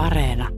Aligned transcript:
Areena. 0.00 0.48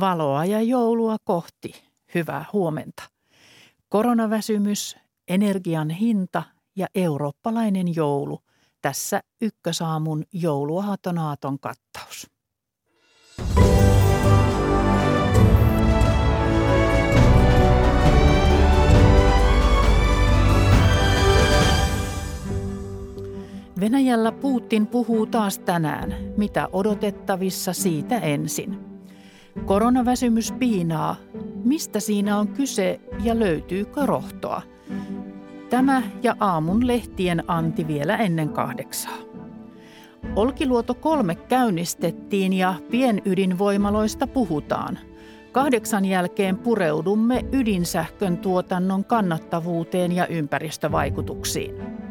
Valoa 0.00 0.44
ja 0.44 0.62
joulua 0.62 1.16
kohti. 1.24 1.72
Hyvää 2.14 2.44
huomenta. 2.52 3.02
Koronaväsymys, 3.88 4.96
energian 5.28 5.90
hinta 5.90 6.42
ja 6.76 6.86
eurooppalainen 6.94 7.94
joulu. 7.94 8.40
Tässä 8.82 9.20
ykkösaamun 9.40 10.24
jouluaatonaaton 10.32 11.58
kattaus. 11.58 12.30
Venäjällä 23.80 24.32
Putin 24.32 24.86
puhuu 24.86 25.26
taas 25.26 25.58
tänään. 25.58 26.14
Mitä 26.36 26.68
odotettavissa 26.72 27.72
siitä 27.72 28.18
ensin? 28.18 28.78
Koronaväsymys 29.64 30.52
piinaa. 30.52 31.16
Mistä 31.64 32.00
siinä 32.00 32.38
on 32.38 32.48
kyse 32.48 33.00
ja 33.24 33.38
löytyykö 33.38 34.06
rohtoa? 34.06 34.62
Tämä 35.70 36.02
ja 36.22 36.36
aamun 36.40 36.86
lehtien 36.86 37.44
anti 37.50 37.86
vielä 37.86 38.16
ennen 38.16 38.48
kahdeksaa. 38.48 39.18
Olkiluoto 40.36 40.94
3 40.94 41.34
käynnistettiin 41.34 42.52
ja 42.52 42.74
pienydinvoimaloista 42.90 44.26
puhutaan. 44.26 44.98
Kahdeksan 45.52 46.04
jälkeen 46.04 46.58
pureudumme 46.58 47.44
ydinsähkön 47.52 48.38
tuotannon 48.38 49.04
kannattavuuteen 49.04 50.12
ja 50.12 50.26
ympäristövaikutuksiin. 50.26 52.07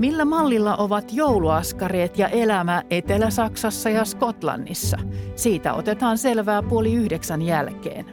Millä 0.00 0.24
mallilla 0.24 0.76
ovat 0.76 1.12
jouluaskareet 1.12 2.18
ja 2.18 2.28
elämä 2.28 2.82
Etelä-Saksassa 2.90 3.90
ja 3.90 4.04
Skotlannissa? 4.04 4.98
Siitä 5.36 5.74
otetaan 5.74 6.18
selvää 6.18 6.62
puoli 6.62 6.94
yhdeksän 6.94 7.42
jälkeen. 7.42 8.06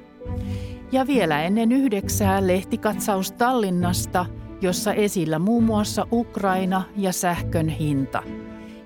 Ja 0.91 1.07
vielä 1.07 1.43
ennen 1.43 1.71
yhdeksää 1.71 2.47
lehtikatsaus 2.47 3.31
Tallinnasta, 3.31 4.25
jossa 4.61 4.93
esillä 4.93 5.39
muun 5.39 5.63
muassa 5.63 6.07
Ukraina 6.11 6.81
ja 6.97 7.11
sähkön 7.13 7.69
hinta. 7.69 8.23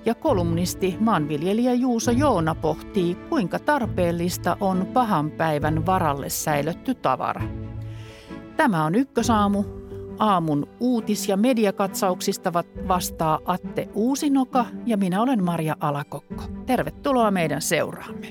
Ja 0.05 0.15
kolumnisti 0.15 0.97
maanviljelijä 0.99 1.73
Juuso 1.73 2.11
Joona 2.11 2.55
pohtii, 2.55 3.15
kuinka 3.15 3.59
tarpeellista 3.59 4.57
on 4.59 4.87
pahan 4.93 5.31
päivän 5.31 5.85
varalle 5.85 6.29
säilötty 6.29 6.95
tavara. 6.95 7.41
Tämä 8.57 8.85
on 8.85 8.95
Ykkösaamu, 8.95 9.80
aamun 10.21 10.69
uutis- 10.79 11.29
ja 11.29 11.37
mediakatsauksista 11.37 12.53
vastaa 12.87 13.39
Atte 13.45 13.89
Uusinoka 13.93 14.65
ja 14.85 14.97
minä 14.97 15.21
olen 15.21 15.43
Maria 15.43 15.75
Alakokko. 15.79 16.43
Tervetuloa 16.65 17.31
meidän 17.31 17.61
seuraamme. 17.61 18.27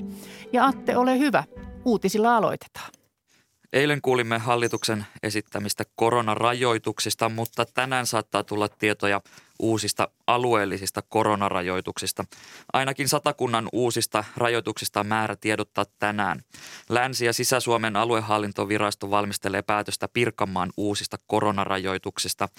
Ja 0.53 0.65
Atte, 0.65 0.97
ole 0.97 1.19
hyvä. 1.19 1.43
Uutisilla 1.85 2.37
aloitetaan. 2.37 3.00
Eilen 3.73 4.01
kuulimme 4.01 4.37
hallituksen 4.37 5.05
esittämistä 5.23 5.83
koronarajoituksista, 5.95 7.29
mutta 7.29 7.65
tänään 7.65 8.07
saattaa 8.07 8.43
tulla 8.43 8.69
tietoja 8.69 9.21
uusista 9.59 10.07
alueellisista 10.27 11.01
koronarajoituksista. 11.01 12.25
Ainakin 12.73 13.07
satakunnan 13.07 13.69
uusista 13.73 14.23
rajoituksista 14.37 14.99
on 14.99 15.07
määrä 15.07 15.35
tiedottaa 15.35 15.85
tänään. 15.99 16.43
Länsi- 16.89 17.25
ja 17.25 17.33
Sisä-Suomen 17.33 17.95
aluehallintovirasto 17.95 19.09
valmistelee 19.09 19.61
päätöstä 19.61 20.07
Pirkanmaan 20.07 20.71
uusista 20.77 21.17
koronarajoituksista. 21.27 22.49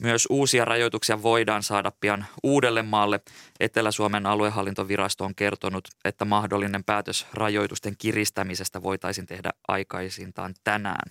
Myös 0.00 0.26
uusia 0.30 0.64
rajoituksia 0.64 1.22
voidaan 1.22 1.62
saada 1.62 1.92
pian 2.00 2.26
uudelle 2.42 2.82
maalle. 2.82 3.20
Etelä-Suomen 3.60 4.26
aluehallintovirasto 4.26 5.24
on 5.24 5.34
kertonut, 5.34 5.88
että 6.04 6.24
mahdollinen 6.24 6.84
päätös 6.84 7.26
rajoitusten 7.34 7.94
kiristämisestä 7.98 8.82
voitaisiin 8.82 9.26
tehdä 9.26 9.50
aikaisintaan 9.68 10.54
tänään. 10.64 11.10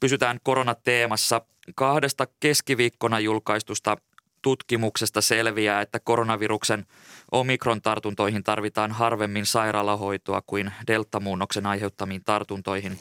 Pysytään 0.00 0.38
koronateemassa. 0.42 1.40
Kahdesta 1.74 2.26
keskiviikkona 2.40 3.20
julkaistusta 3.20 3.96
tutkimuksesta 4.42 5.20
selviää, 5.20 5.80
että 5.80 6.00
koronaviruksen 6.00 6.86
omikron-tartuntoihin 7.32 8.44
tarvitaan 8.44 8.92
harvemmin 8.92 9.46
sairaalahoitoa 9.46 10.42
kuin 10.46 10.72
deltamuunnoksen 10.86 11.66
aiheuttamiin 11.66 12.24
tartuntoihin. 12.24 12.98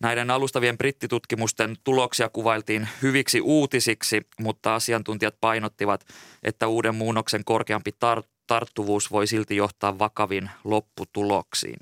Näiden 0.00 0.30
alustavien 0.30 0.78
brittitutkimusten 0.78 1.76
tuloksia 1.84 2.28
kuvailtiin 2.28 2.88
hyviksi 3.02 3.40
uutisiksi, 3.40 4.26
mutta 4.40 4.74
asiantuntijat 4.74 5.34
painottivat, 5.40 6.06
että 6.42 6.68
uuden 6.68 6.94
muunnoksen 6.94 7.44
korkeampi 7.44 7.90
tar- 7.90 8.28
tarttuvuus 8.46 9.10
voi 9.10 9.26
silti 9.26 9.56
johtaa 9.56 9.98
vakaviin 9.98 10.50
lopputuloksiin. 10.64 11.78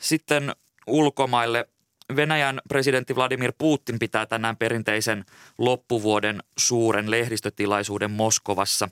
Sitten 0.00 0.56
ulkomaille 0.86 1.68
Venäjän 2.16 2.60
presidentti 2.68 3.16
Vladimir 3.16 3.52
Putin 3.58 3.98
pitää 3.98 4.26
tänään 4.26 4.56
perinteisen 4.56 5.24
loppuvuoden 5.58 6.42
suuren 6.58 7.10
lehdistötilaisuuden 7.10 8.10
Moskovassa. 8.10 8.88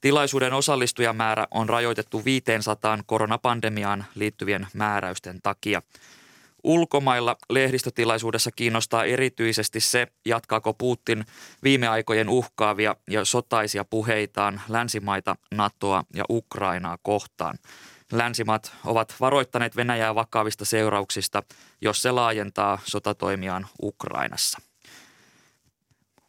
Tilaisuuden 0.00 0.52
osallistujamäärä 0.52 1.46
on 1.50 1.68
rajoitettu 1.68 2.24
500 2.24 2.98
koronapandemiaan 3.06 4.04
liittyvien 4.14 4.66
määräysten 4.74 5.40
takia. 5.42 5.82
Ulkomailla 6.64 7.36
lehdistötilaisuudessa 7.50 8.50
kiinnostaa 8.52 9.04
erityisesti 9.04 9.80
se, 9.80 10.06
jatkaako 10.24 10.74
Putin 10.74 11.24
viime 11.62 11.88
aikojen 11.88 12.28
uhkaavia 12.28 12.96
ja 13.10 13.24
sotaisia 13.24 13.84
puheitaan 13.84 14.60
länsimaita, 14.68 15.36
NATOa 15.54 16.04
ja 16.14 16.24
Ukrainaa 16.30 16.98
kohtaan– 17.02 17.58
Länsimaat 18.12 18.72
ovat 18.84 19.14
varoittaneet 19.20 19.76
Venäjää 19.76 20.14
vakavista 20.14 20.64
seurauksista, 20.64 21.42
jos 21.80 22.02
se 22.02 22.10
laajentaa 22.10 22.78
sotatoimiaan 22.84 23.66
Ukrainassa. 23.82 24.58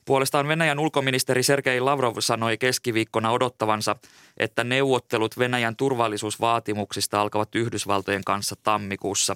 Puolestaan 0.06 0.48
Venäjän 0.48 0.80
ulkoministeri 0.80 1.44
Sergei 1.44 1.80
Lavrov 1.80 2.16
sanoi 2.20 2.58
keskiviikkona 2.58 3.32
odottavansa, 3.32 3.96
että 4.38 4.64
neuvottelut 4.64 5.40
Venäjän 5.40 5.76
turvallisuusvaatimuksista 5.76 7.22
alkavat 7.22 7.56
Yhdysvaltojen 7.56 8.24
kanssa 8.24 8.56
tammikuussa. 8.64 9.36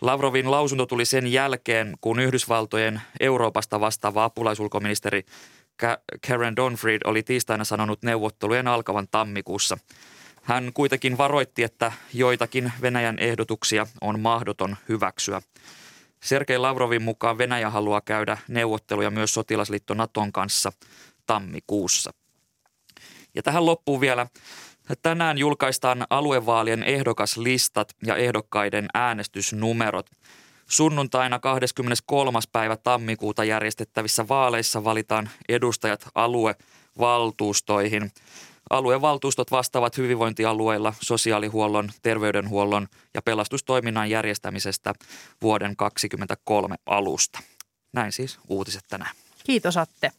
Lavrovin 0.00 0.50
lausunto 0.50 0.86
tuli 0.86 1.04
sen 1.04 1.26
jälkeen, 1.32 1.94
kun 2.00 2.20
Yhdysvaltojen 2.20 3.00
Euroopasta 3.20 3.80
vastaava 3.80 4.24
apulaisulkoministeri 4.24 5.24
Karen 6.28 6.56
Donfried 6.56 7.00
oli 7.04 7.22
tiistaina 7.22 7.64
sanonut 7.64 8.02
neuvottelujen 8.02 8.68
alkavan 8.68 9.08
tammikuussa– 9.10 9.78
hän 10.44 10.70
kuitenkin 10.74 11.18
varoitti, 11.18 11.62
että 11.62 11.92
joitakin 12.12 12.72
Venäjän 12.82 13.18
ehdotuksia 13.18 13.86
on 14.00 14.20
mahdoton 14.20 14.76
hyväksyä. 14.88 15.42
Sergei 16.22 16.58
Lavrovin 16.58 17.02
mukaan 17.02 17.38
Venäjä 17.38 17.70
haluaa 17.70 18.00
käydä 18.00 18.38
neuvotteluja 18.48 19.10
myös 19.10 19.34
sotilasliitto 19.34 19.94
Naton 19.94 20.32
kanssa 20.32 20.72
tammikuussa. 21.26 22.10
Ja 23.34 23.42
tähän 23.42 23.66
loppuu 23.66 24.00
vielä 24.00 24.26
Tänään 25.02 25.38
julkaistaan 25.38 26.06
aluevaalien 26.10 26.82
ehdokaslistat 26.82 27.94
ja 28.06 28.16
ehdokkaiden 28.16 28.86
äänestysnumerot. 28.94 30.10
Sunnuntaina 30.66 31.38
23. 31.38 32.38
päivä 32.52 32.76
tammikuuta 32.76 33.44
järjestettävissä 33.44 34.28
vaaleissa 34.28 34.84
valitaan 34.84 35.30
edustajat 35.48 36.08
aluevaltuustoihin. 36.14 38.12
Aluevaltuustot 38.70 39.50
vastaavat 39.50 39.98
hyvinvointialueilla 39.98 40.94
sosiaalihuollon, 41.00 41.90
terveydenhuollon 42.02 42.86
ja 43.14 43.22
pelastustoiminnan 43.22 44.10
järjestämisestä 44.10 44.94
vuoden 45.42 45.76
2023 45.76 46.76
alusta. 46.86 47.38
Näin 47.92 48.12
siis 48.12 48.38
uutiset 48.48 48.84
tänään. 48.88 49.10
Kiitos 49.44 49.76
Atte. 49.76 50.12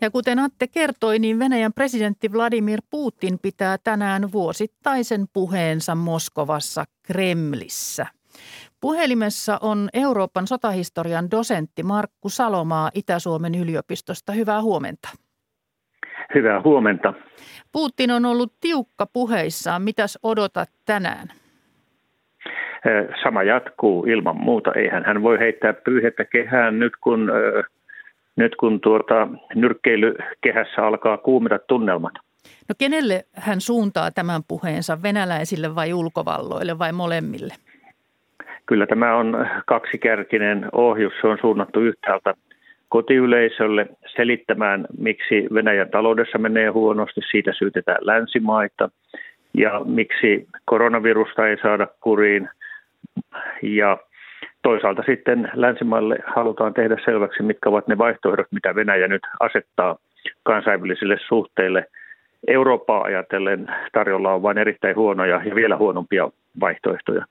Ja 0.00 0.10
kuten 0.10 0.38
Atte 0.38 0.66
kertoi, 0.66 1.18
niin 1.18 1.38
Venäjän 1.38 1.72
presidentti 1.72 2.32
Vladimir 2.32 2.82
Putin 2.90 3.38
pitää 3.38 3.78
tänään 3.78 4.32
vuosittaisen 4.32 5.26
puheensa 5.32 5.94
Moskovassa 5.94 6.84
Kremlissä– 7.02 8.06
Puhelimessa 8.82 9.58
on 9.60 9.88
Euroopan 9.94 10.46
sotahistorian 10.46 11.30
dosentti 11.30 11.82
Markku 11.82 12.28
Salomaa 12.28 12.90
Itä-Suomen 12.94 13.54
yliopistosta. 13.54 14.32
Hyvää 14.32 14.62
huomenta. 14.62 15.08
Hyvää 16.34 16.62
huomenta. 16.64 17.14
Putin 17.72 18.10
on 18.10 18.24
ollut 18.24 18.52
tiukka 18.60 19.06
puheissaan. 19.06 19.82
Mitäs 19.82 20.18
odotat 20.22 20.70
tänään? 20.84 21.28
Sama 23.22 23.42
jatkuu 23.42 24.04
ilman 24.04 24.36
muuta. 24.36 24.72
Eihän 24.72 25.04
hän 25.04 25.22
voi 25.22 25.38
heittää 25.38 25.72
pyyhettä 25.72 26.24
kehään 26.24 26.78
nyt 26.78 26.92
kun, 27.00 27.30
nyt 28.36 28.56
kun 28.56 28.80
tuota, 28.80 29.28
nyrkkeilykehässä 29.54 30.86
alkaa 30.86 31.16
kuumita 31.16 31.58
tunnelmat. 31.58 32.14
No 32.68 32.74
kenelle 32.78 33.24
hän 33.32 33.60
suuntaa 33.60 34.10
tämän 34.10 34.42
puheensa, 34.48 35.02
venäläisille 35.02 35.74
vai 35.74 35.92
ulkovalloille 35.92 36.78
vai 36.78 36.92
molemmille? 36.92 37.54
Kyllä 38.72 38.86
tämä 38.86 39.16
on 39.16 39.46
kaksikärkinen 39.66 40.68
ohjus. 40.72 41.12
Se 41.20 41.26
on 41.26 41.38
suunnattu 41.40 41.80
yhtäältä 41.80 42.34
kotiyleisölle 42.88 43.86
selittämään, 44.16 44.86
miksi 44.98 45.46
Venäjän 45.54 45.90
taloudessa 45.90 46.38
menee 46.38 46.68
huonosti, 46.68 47.20
siitä 47.30 47.52
syytetään 47.58 47.98
länsimaita 48.00 48.90
ja 49.54 49.80
miksi 49.84 50.46
koronavirusta 50.64 51.48
ei 51.48 51.56
saada 51.62 51.86
kuriin 52.00 52.48
ja 53.62 53.98
toisaalta 54.62 55.02
sitten 55.06 55.50
länsimaille 55.54 56.18
halutaan 56.26 56.74
tehdä 56.74 56.96
selväksi, 57.04 57.42
mitkä 57.42 57.68
ovat 57.68 57.88
ne 57.88 57.98
vaihtoehdot, 57.98 58.46
mitä 58.52 58.74
Venäjä 58.74 59.08
nyt 59.08 59.22
asettaa 59.40 59.96
kansainvälisille 60.42 61.16
suhteille. 61.28 61.86
Eurooppaa 62.46 63.02
ajatellen 63.02 63.66
tarjolla 63.92 64.32
on 64.32 64.42
vain 64.42 64.58
erittäin 64.58 64.96
huonoja 64.96 65.42
ja 65.44 65.54
vielä 65.54 65.76
huonompia 65.76 66.30
vaihtoehtoja. 66.60 67.24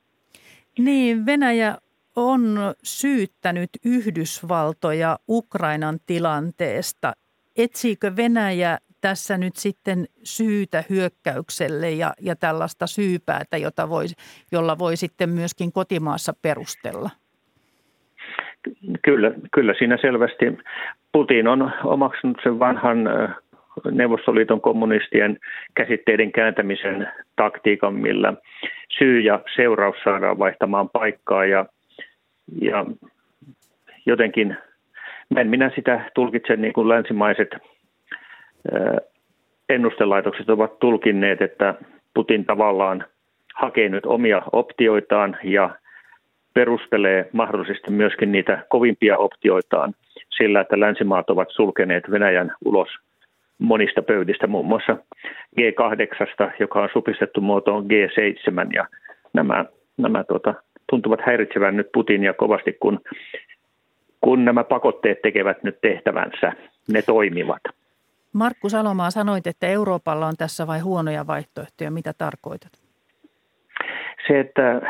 Niin, 0.79 1.25
Venäjä 1.25 1.77
on 2.15 2.57
syyttänyt 2.83 3.69
Yhdysvaltoja 3.85 5.17
Ukrainan 5.29 5.99
tilanteesta. 6.05 7.13
Etsiikö 7.57 8.15
Venäjä 8.15 8.77
tässä 9.01 9.37
nyt 9.37 9.55
sitten 9.55 10.05
syytä 10.23 10.83
hyökkäykselle 10.89 11.91
ja, 11.91 12.13
ja 12.21 12.35
tällaista 12.35 12.87
syypäätä, 12.87 13.57
jota 13.57 13.89
voi, 13.89 14.05
jolla 14.51 14.79
voi 14.79 14.97
sitten 14.97 15.29
myöskin 15.29 15.71
kotimaassa 15.71 16.33
perustella? 16.41 17.09
Kyllä, 19.01 19.31
kyllä 19.51 19.73
siinä 19.77 19.97
selvästi 20.01 20.45
Putin 21.11 21.47
on 21.47 21.71
omaksunut 21.83 22.37
sen 22.43 22.59
vanhan 22.59 22.97
Neuvostoliiton 23.91 24.61
kommunistien 24.61 25.37
käsitteiden 25.75 26.31
kääntämisen 26.31 27.07
taktiikan, 27.35 27.93
millä 27.93 28.33
syy 28.97 29.19
ja 29.19 29.39
seuraus 29.55 29.95
saadaan 30.03 30.39
vaihtamaan 30.39 30.89
paikkaa 30.89 31.45
ja, 31.45 31.65
ja 32.61 32.85
jotenkin 34.05 34.57
en 35.37 35.47
minä 35.47 35.71
sitä 35.75 36.11
tulkitse 36.15 36.55
niin 36.55 36.73
kuin 36.73 36.89
länsimaiset 36.89 37.49
ennustelaitokset 39.69 40.49
ovat 40.49 40.79
tulkinneet, 40.79 41.41
että 41.41 41.75
Putin 42.13 42.45
tavallaan 42.45 43.05
hakee 43.55 43.89
nyt 43.89 44.05
omia 44.05 44.41
optioitaan 44.51 45.37
ja 45.43 45.69
perustelee 46.53 47.29
mahdollisesti 47.33 47.91
myöskin 47.91 48.31
niitä 48.31 48.65
kovimpia 48.69 49.17
optioitaan 49.17 49.93
sillä, 50.29 50.61
että 50.61 50.79
länsimaat 50.79 51.29
ovat 51.29 51.47
sulkeneet 51.51 52.11
Venäjän 52.11 52.51
ulos 52.65 52.89
monista 53.61 54.01
pöydistä, 54.01 54.47
muun 54.47 54.65
muassa 54.65 54.97
G8, 55.59 56.51
joka 56.59 56.81
on 56.81 56.89
supistettu 56.93 57.41
muotoon 57.41 57.85
G7 57.85 58.73
ja 58.73 58.87
nämä, 59.33 59.65
nämä 59.97 60.23
tuota, 60.23 60.53
tuntuvat 60.89 61.19
häiritsevän 61.25 61.77
nyt 61.77 61.91
Putinia 61.93 62.33
kovasti, 62.33 62.73
kun, 62.73 62.99
kun 64.21 64.45
nämä 64.45 64.63
pakotteet 64.63 65.21
tekevät 65.21 65.63
nyt 65.63 65.81
tehtävänsä, 65.81 66.53
ne 66.93 67.01
toimivat. 67.01 67.61
Markku 68.33 68.69
Salomaa 68.69 69.11
sanoit, 69.11 69.47
että 69.47 69.67
Euroopalla 69.67 70.27
on 70.27 70.37
tässä 70.37 70.67
vai 70.67 70.79
huonoja 70.79 71.27
vaihtoehtoja. 71.27 71.91
Mitä 71.91 72.13
tarkoitat? 72.17 72.80
Se, 74.27 74.39
että 74.39 74.81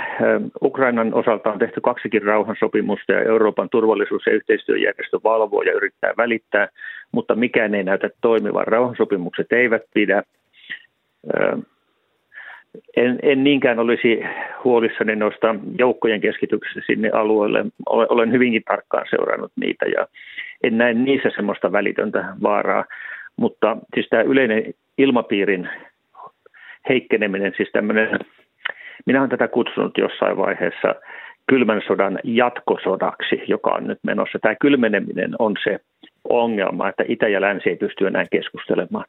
Ukrainan 0.62 1.14
osalta 1.14 1.52
on 1.52 1.60
tehty 1.60 1.82
kaksikin 1.82 2.24
rauhansopimusta 2.24 3.12
ja 3.12 3.22
Euroopan 3.22 3.70
turvallisuus- 3.70 4.26
ja 4.26 4.34
yhteistyöjärjestö 4.34 5.20
valvoo 5.24 5.62
ja 5.62 5.74
yrittää 5.74 6.14
välittää, 6.18 6.68
mutta 7.12 7.36
mikään 7.36 7.76
ei 7.76 7.84
näytä 7.84 8.10
toimivan. 8.22 8.68
Rauhansopimukset 8.68 9.52
eivät 9.52 9.82
pidä. 9.94 10.24
En, 12.98 13.20
en 13.24 13.44
niinkään 13.44 13.80
olisi 13.80 14.24
huolissani 14.64 15.16
noista 15.16 15.56
joukkojen 15.80 16.22
keskityksestä 16.22 16.82
sinne 16.86 17.10
alueelle. 17.10 17.66
Olen 17.90 18.32
hyvinkin 18.32 18.64
tarkkaan 18.64 19.06
seurannut 19.10 19.52
niitä 19.56 19.86
ja 19.86 20.08
en 20.64 20.78
näe 20.78 20.94
niissä 20.94 21.30
semmoista 21.36 21.72
välitöntä 21.72 22.26
vaaraa. 22.44 22.86
Mutta 23.38 23.78
siis 23.94 24.08
tämä 24.10 24.24
yleinen 24.24 24.74
ilmapiirin 24.98 25.70
heikkeneminen, 26.90 27.54
siis 27.58 27.70
tämmöinen, 27.72 28.20
minä 29.06 29.20
olen 29.20 29.30
tätä 29.30 29.48
kutsunut 29.48 29.98
jossain 29.98 30.38
vaiheessa 30.38 30.96
kylmän 31.48 31.82
sodan 31.88 32.20
jatkosodaksi, 32.24 33.42
joka 33.48 33.70
on 33.70 33.88
nyt 33.88 34.00
menossa. 34.04 34.40
Tämä 34.40 34.56
kylmeneminen 34.62 35.36
on 35.40 35.56
se 35.64 35.80
ongelma, 36.30 36.90
että 36.90 37.04
Itä 37.08 37.28
ja 37.28 37.42
Länsi 37.42 37.70
ei 37.70 37.76
pysty 37.76 38.08
enää 38.08 38.26
keskustelemaan. 38.32 39.06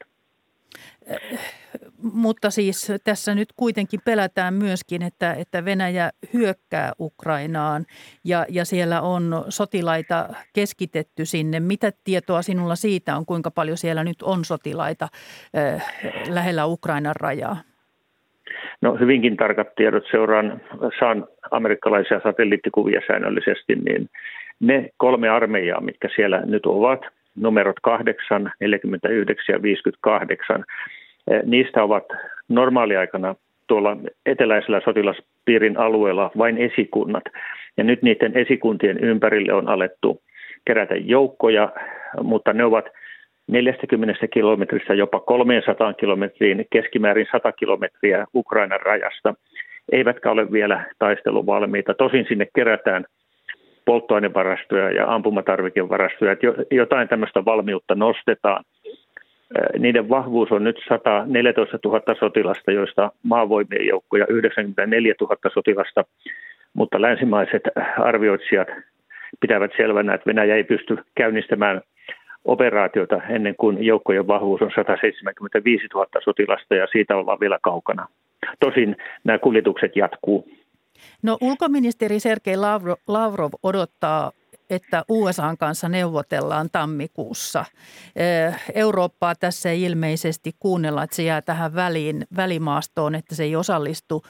Mutta 2.03 2.51
siis 2.51 2.93
tässä 3.05 3.35
nyt 3.35 3.49
kuitenkin 3.57 4.01
pelätään 4.05 4.55
myöskin, 4.55 5.03
että, 5.03 5.35
että 5.35 5.65
Venäjä 5.65 6.11
hyökkää 6.33 6.93
Ukrainaan 7.01 7.85
ja, 8.25 8.47
ja 8.49 8.65
siellä 8.65 9.01
on 9.01 9.45
sotilaita 9.49 10.29
keskitetty 10.53 11.25
sinne. 11.25 11.61
Mitä 11.61 11.93
tietoa 12.05 12.43
sinulla 12.43 12.77
siitä 12.77 13.17
on, 13.17 13.27
kuinka 13.27 13.51
paljon 13.51 13.77
siellä 13.77 14.05
nyt 14.05 14.23
on 14.23 14.45
sotilaita 14.45 15.09
äh, 15.57 15.93
lähellä 16.29 16.67
Ukrainan 16.67 17.17
rajaa? 17.17 17.57
No 18.83 18.97
hyvinkin 18.97 19.37
tarkat 19.37 19.75
tiedot 19.75 20.05
seuraan, 20.11 20.61
saan 20.99 21.27
amerikkalaisia 21.51 22.21
satelliittikuvia 22.23 23.01
säännöllisesti, 23.07 23.75
niin 23.75 24.09
ne 24.61 24.89
kolme 24.97 25.29
armeijaa, 25.29 25.81
mitkä 25.81 26.09
siellä 26.17 26.43
nyt 26.47 26.67
ovat, 26.67 27.01
numerot 27.37 27.77
8, 27.83 28.53
49 28.61 29.53
ja 29.53 29.63
58, 29.63 30.65
Eh, 31.31 31.43
niistä 31.45 31.83
ovat 31.83 32.05
normaaliaikana 32.49 33.35
tuolla 33.67 33.97
eteläisellä 34.27 34.81
sotilaspiirin 34.85 35.77
alueella 35.77 36.31
vain 36.39 36.59
esikunnat. 36.59 37.25
Ja 37.77 37.85
nyt 37.85 38.03
niiden 38.03 38.37
esikuntien 38.37 38.99
ympärille 38.99 39.53
on 39.53 39.69
alettu 39.69 40.23
kerätä 40.65 40.95
joukkoja, 40.95 41.73
mutta 42.23 42.53
ne 42.53 42.65
ovat 42.65 42.85
40 43.49 44.29
kilometristä 44.29 44.95
jopa 44.95 45.21
300 45.21 45.93
kilometriin, 45.93 46.67
keskimäärin 46.71 47.27
100 47.33 47.53
kilometriä 47.53 48.27
Ukrainan 48.35 48.81
rajasta, 48.81 49.35
eivätkä 49.93 50.31
ole 50.31 50.53
vielä 50.53 50.85
taisteluvalmiita. 50.99 51.95
Tosin 51.95 52.25
sinne 52.29 52.47
kerätään 52.55 53.05
polttoainevarastoja 53.85 54.91
ja 54.91 55.15
ampumatarvikevarastoja, 55.15 56.33
että 56.33 56.47
jotain 56.71 57.09
tämmöistä 57.09 57.45
valmiutta 57.45 57.95
nostetaan– 57.95 58.65
niiden 59.79 60.09
vahvuus 60.09 60.53
on 60.53 60.65
nyt 60.65 60.77
114 60.89 61.79
000 61.85 62.01
sotilasta, 62.19 62.73
joista 62.73 63.13
maavoimien 63.23 63.87
joukkoja 63.87 64.27
94 64.29 65.15
000 65.21 65.37
sotilasta, 65.55 66.05
mutta 66.75 67.01
länsimaiset 67.01 67.63
arvioitsijat 67.99 68.69
pitävät 69.41 69.71
selvänä, 69.77 70.15
että 70.15 70.27
Venäjä 70.27 70.57
ei 70.57 70.65
pysty 70.65 70.99
käynnistämään 71.15 71.81
operaatiota 72.45 73.21
ennen 73.29 73.55
kuin 73.57 73.85
joukkojen 73.85 74.27
vahvuus 74.27 74.63
on 74.63 74.71
175 74.75 75.87
000 75.95 76.07
sotilasta 76.25 76.75
ja 76.75 76.87
siitä 76.93 77.17
ollaan 77.17 77.41
vielä 77.41 77.59
kaukana. 77.63 78.09
Tosin 78.61 78.97
nämä 79.25 79.39
kuljetukset 79.39 79.97
jatkuu. 79.97 80.49
No 81.23 81.39
ulkoministeri 81.41 82.21
Sergei 82.21 82.57
Lavrov 83.07 83.53
odottaa 83.63 84.33
että 84.71 85.05
USAn 85.09 85.59
kanssa 85.59 85.89
neuvotellaan 85.89 86.69
tammikuussa. 86.73 87.65
Eurooppaa 88.75 89.35
tässä 89.35 89.71
ei 89.71 89.83
ilmeisesti 89.83 90.53
kuunnella, 90.59 91.03
että 91.03 91.17
se 91.17 91.23
jää 91.23 91.43
tähän 91.43 91.75
väliin, 91.75 92.27
välimaastoon, 92.37 93.15
että 93.15 93.35
se 93.35 93.43
ei 93.43 93.57
osallistu. 93.57 94.23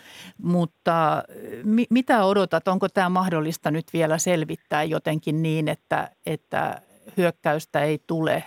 Mutta 0.42 1.22
mi- 1.64 1.86
mitä 1.90 2.24
odotat? 2.24 2.68
Onko 2.68 2.88
tämä 2.88 3.08
mahdollista 3.08 3.70
nyt 3.70 3.86
vielä 3.92 4.18
selvittää 4.18 4.84
jotenkin 4.84 5.42
niin, 5.42 5.68
että, 5.68 6.10
että 6.26 6.80
hyökkäystä 7.16 7.80
ei 7.80 7.98
tule? 8.06 8.44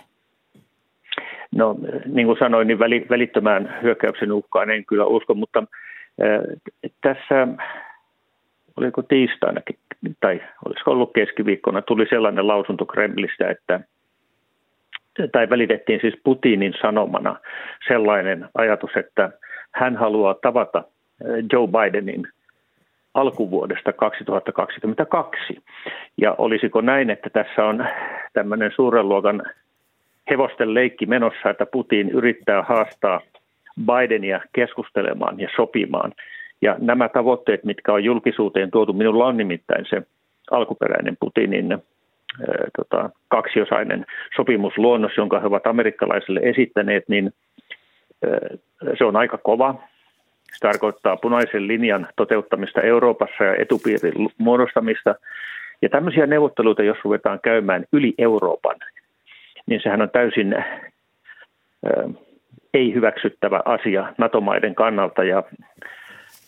No 1.54 1.76
niin 2.06 2.26
kuin 2.26 2.38
sanoin, 2.38 2.68
niin 2.68 2.78
välittömään 3.10 3.78
hyökkäyksen 3.82 4.32
uhkaan 4.32 4.70
en 4.70 4.84
kyllä 4.84 5.04
usko, 5.04 5.34
mutta 5.34 5.62
tässä 7.00 7.48
oliko 8.76 9.02
tiistainakin 9.02 9.78
tai 10.20 10.42
olisiko 10.66 10.90
ollut 10.90 11.12
keskiviikkona, 11.14 11.82
tuli 11.82 12.06
sellainen 12.10 12.48
lausunto 12.48 12.86
Kremlistä, 12.86 13.48
että 13.50 13.80
tai 15.32 15.50
välitettiin 15.50 16.00
siis 16.00 16.14
Putinin 16.24 16.74
sanomana 16.82 17.36
sellainen 17.88 18.48
ajatus, 18.54 18.90
että 18.96 19.30
hän 19.72 19.96
haluaa 19.96 20.34
tavata 20.34 20.84
Joe 21.52 21.68
Bidenin 21.68 22.28
alkuvuodesta 23.16 23.92
2022. 23.92 25.62
Ja 26.16 26.34
olisiko 26.38 26.80
näin, 26.80 27.10
että 27.10 27.30
tässä 27.30 27.64
on 27.64 27.86
tämmöinen 28.32 28.72
suuren 28.74 29.08
luokan 29.08 29.42
hevosten 30.30 30.74
leikki 30.74 31.06
menossa, 31.06 31.50
että 31.50 31.66
Putin 31.66 32.10
yrittää 32.10 32.62
haastaa 32.62 33.20
Bidenia 33.86 34.40
keskustelemaan 34.52 35.40
ja 35.40 35.48
sopimaan– 35.56 36.12
ja 36.62 36.76
nämä 36.78 37.08
tavoitteet, 37.08 37.64
mitkä 37.64 37.92
on 37.92 38.04
julkisuuteen 38.04 38.70
tuotu, 38.70 38.92
minulla 38.92 39.26
on 39.26 39.36
nimittäin 39.36 39.86
se 39.88 40.02
alkuperäinen 40.50 41.16
Putinin 41.20 41.78
tota, 42.76 43.10
kaksiosainen 43.28 44.06
sopimusluonnos, 44.36 45.12
jonka 45.16 45.40
he 45.40 45.46
ovat 45.46 45.66
amerikkalaisille 45.66 46.40
esittäneet, 46.42 47.04
niin 47.08 47.32
se 48.98 49.04
on 49.04 49.16
aika 49.16 49.38
kova. 49.38 49.74
Se 50.56 50.60
tarkoittaa 50.60 51.16
punaisen 51.16 51.68
linjan 51.68 52.08
toteuttamista 52.16 52.80
Euroopassa 52.80 53.44
ja 53.44 53.54
etupiirin 53.58 54.28
muodostamista. 54.38 55.14
Ja 55.82 55.88
tämmöisiä 55.88 56.26
neuvotteluita, 56.26 56.82
jos 56.82 56.98
ruvetaan 57.04 57.40
käymään 57.42 57.84
yli 57.92 58.14
Euroopan, 58.18 58.76
niin 59.66 59.80
sehän 59.82 60.02
on 60.02 60.10
täysin 60.10 60.56
äh, 60.56 60.64
ei 62.74 62.94
hyväksyttävä 62.94 63.60
asia 63.64 64.14
NATO-maiden 64.18 64.74
kannalta 64.74 65.24
ja 65.24 65.42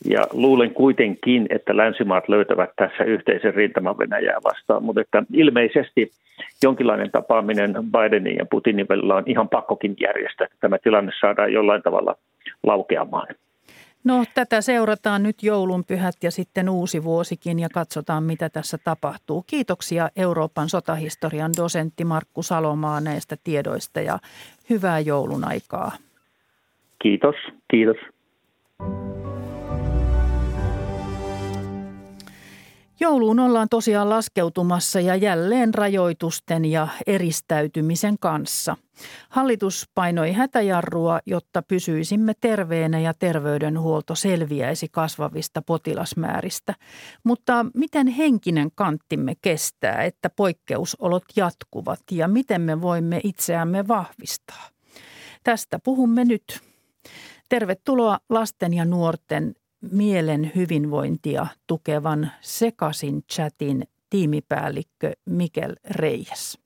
ja 0.04 0.22
luulen 0.32 0.74
kuitenkin, 0.74 1.46
että 1.50 1.76
länsimaat 1.76 2.28
löytävät 2.28 2.70
tässä 2.76 3.04
yhteisen 3.04 3.54
rintaman 3.54 3.98
Venäjää 3.98 4.36
vastaan, 4.44 4.82
mutta 4.82 5.00
että 5.00 5.22
ilmeisesti 5.32 6.10
jonkinlainen 6.62 7.10
tapaaminen 7.10 7.74
Bidenin 7.92 8.36
ja 8.36 8.46
Putinin 8.50 8.86
välillä 8.88 9.14
on 9.14 9.22
ihan 9.26 9.48
pakkokin 9.48 9.96
järjestää, 10.00 10.44
että 10.44 10.56
tämä 10.60 10.78
tilanne 10.78 11.12
saadaan 11.20 11.52
jollain 11.52 11.82
tavalla 11.82 12.14
laukeamaan. 12.62 13.26
No 14.08 14.24
tätä 14.34 14.60
seurataan 14.60 15.22
nyt 15.22 15.42
joulunpyhät 15.42 16.14
ja 16.22 16.30
sitten 16.30 16.68
uusi 16.68 17.04
vuosikin 17.04 17.58
ja 17.58 17.68
katsotaan 17.74 18.22
mitä 18.22 18.48
tässä 18.50 18.78
tapahtuu. 18.84 19.44
Kiitoksia 19.46 20.08
Euroopan 20.16 20.68
sotahistorian 20.68 21.52
dosentti 21.56 22.04
Markku 22.04 22.42
Salomaa 22.42 23.00
näistä 23.00 23.36
tiedoista 23.44 24.00
ja 24.00 24.18
hyvää 24.70 25.00
joulun 25.00 25.44
aikaa. 25.44 25.92
Kiitos, 27.02 27.34
kiitos. 27.70 27.96
Jouluun 33.00 33.40
ollaan 33.40 33.68
tosiaan 33.68 34.10
laskeutumassa 34.10 35.00
ja 35.00 35.16
jälleen 35.16 35.74
rajoitusten 35.74 36.64
ja 36.64 36.88
eristäytymisen 37.06 38.18
kanssa. 38.20 38.76
Hallitus 39.28 39.88
painoi 39.94 40.32
hätäjarrua, 40.32 41.20
jotta 41.26 41.62
pysyisimme 41.62 42.32
terveenä 42.40 43.00
ja 43.00 43.14
terveydenhuolto 43.14 44.14
selviäisi 44.14 44.88
kasvavista 44.88 45.62
potilasmääristä. 45.62 46.74
Mutta 47.24 47.66
miten 47.74 48.06
henkinen 48.06 48.70
kanttimme 48.74 49.34
kestää, 49.42 50.02
että 50.02 50.30
poikkeusolot 50.30 51.24
jatkuvat 51.36 52.00
ja 52.10 52.28
miten 52.28 52.60
me 52.60 52.80
voimme 52.80 53.20
itseämme 53.24 53.88
vahvistaa? 53.88 54.68
Tästä 55.44 55.78
puhumme 55.84 56.24
nyt. 56.24 56.60
Tervetuloa 57.48 58.18
lasten 58.28 58.74
ja 58.74 58.84
nuorten 58.84 59.54
mielen 59.80 60.52
hyvinvointia 60.54 61.46
tukevan 61.66 62.30
Sekasin 62.40 63.22
chatin 63.32 63.82
tiimipäällikkö 64.10 65.12
Mikel 65.24 65.74
Reijas. 65.90 66.58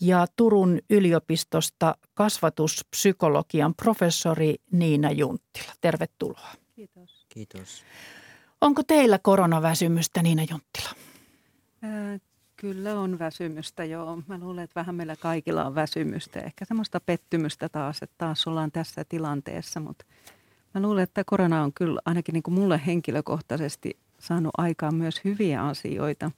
Ja 0.00 0.26
Turun 0.36 0.78
yliopistosta 0.90 1.96
kasvatuspsykologian 2.14 3.74
professori 3.74 4.54
Niina 4.72 5.10
Junttila. 5.10 5.72
Tervetuloa. 5.80 6.50
Kiitos. 6.74 7.26
Kiitos. 7.28 7.84
Onko 8.60 8.82
teillä 8.82 9.18
koronaväsymystä, 9.18 10.22
Niina 10.22 10.42
Junttila? 10.42 10.90
Ää, 11.82 12.18
kyllä 12.56 13.00
on 13.00 13.18
väsymystä, 13.18 13.84
joo. 13.84 14.22
Mä 14.26 14.38
luulen, 14.38 14.64
että 14.64 14.80
vähän 14.80 14.94
meillä 14.94 15.16
kaikilla 15.16 15.64
on 15.64 15.74
väsymystä. 15.74 16.40
Ehkä 16.40 16.64
semmoista 16.64 17.00
pettymystä 17.00 17.68
taas, 17.68 18.02
että 18.02 18.14
taas 18.18 18.46
ollaan 18.46 18.72
tässä 18.72 19.04
tilanteessa, 19.08 19.80
mutta– 19.80 20.04
Mä 20.76 20.82
luulen, 20.82 21.02
että 21.02 21.24
korona 21.26 21.62
on 21.62 21.72
kyllä 21.72 22.00
ainakin 22.04 22.32
niin 22.32 22.42
kuin 22.42 22.54
mulle 22.54 22.80
henkilökohtaisesti 22.86 23.96
saanut 24.18 24.50
aikaan 24.58 24.94
myös 24.94 25.20
hyviä 25.24 25.62
asioita 25.62 26.30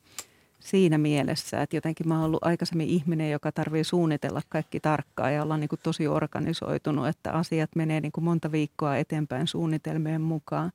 siinä 0.60 0.98
mielessä, 0.98 1.62
että 1.62 1.76
jotenkin 1.76 2.08
mä 2.08 2.14
oon 2.14 2.24
ollut 2.24 2.44
aikaisemmin 2.44 2.88
ihminen, 2.88 3.30
joka 3.30 3.52
tarvii 3.52 3.84
suunnitella 3.84 4.42
kaikki 4.48 4.80
tarkkaan 4.80 5.34
ja 5.34 5.42
olla 5.42 5.56
niin 5.56 5.68
kuin 5.68 5.80
tosi 5.82 6.08
organisoitunut, 6.08 7.06
että 7.06 7.32
asiat 7.32 7.70
menee 7.76 8.00
niin 8.00 8.12
kuin 8.12 8.24
monta 8.24 8.52
viikkoa 8.52 8.96
eteenpäin 8.96 9.46
suunnitelmien 9.46 10.20
mukaan. 10.20 10.72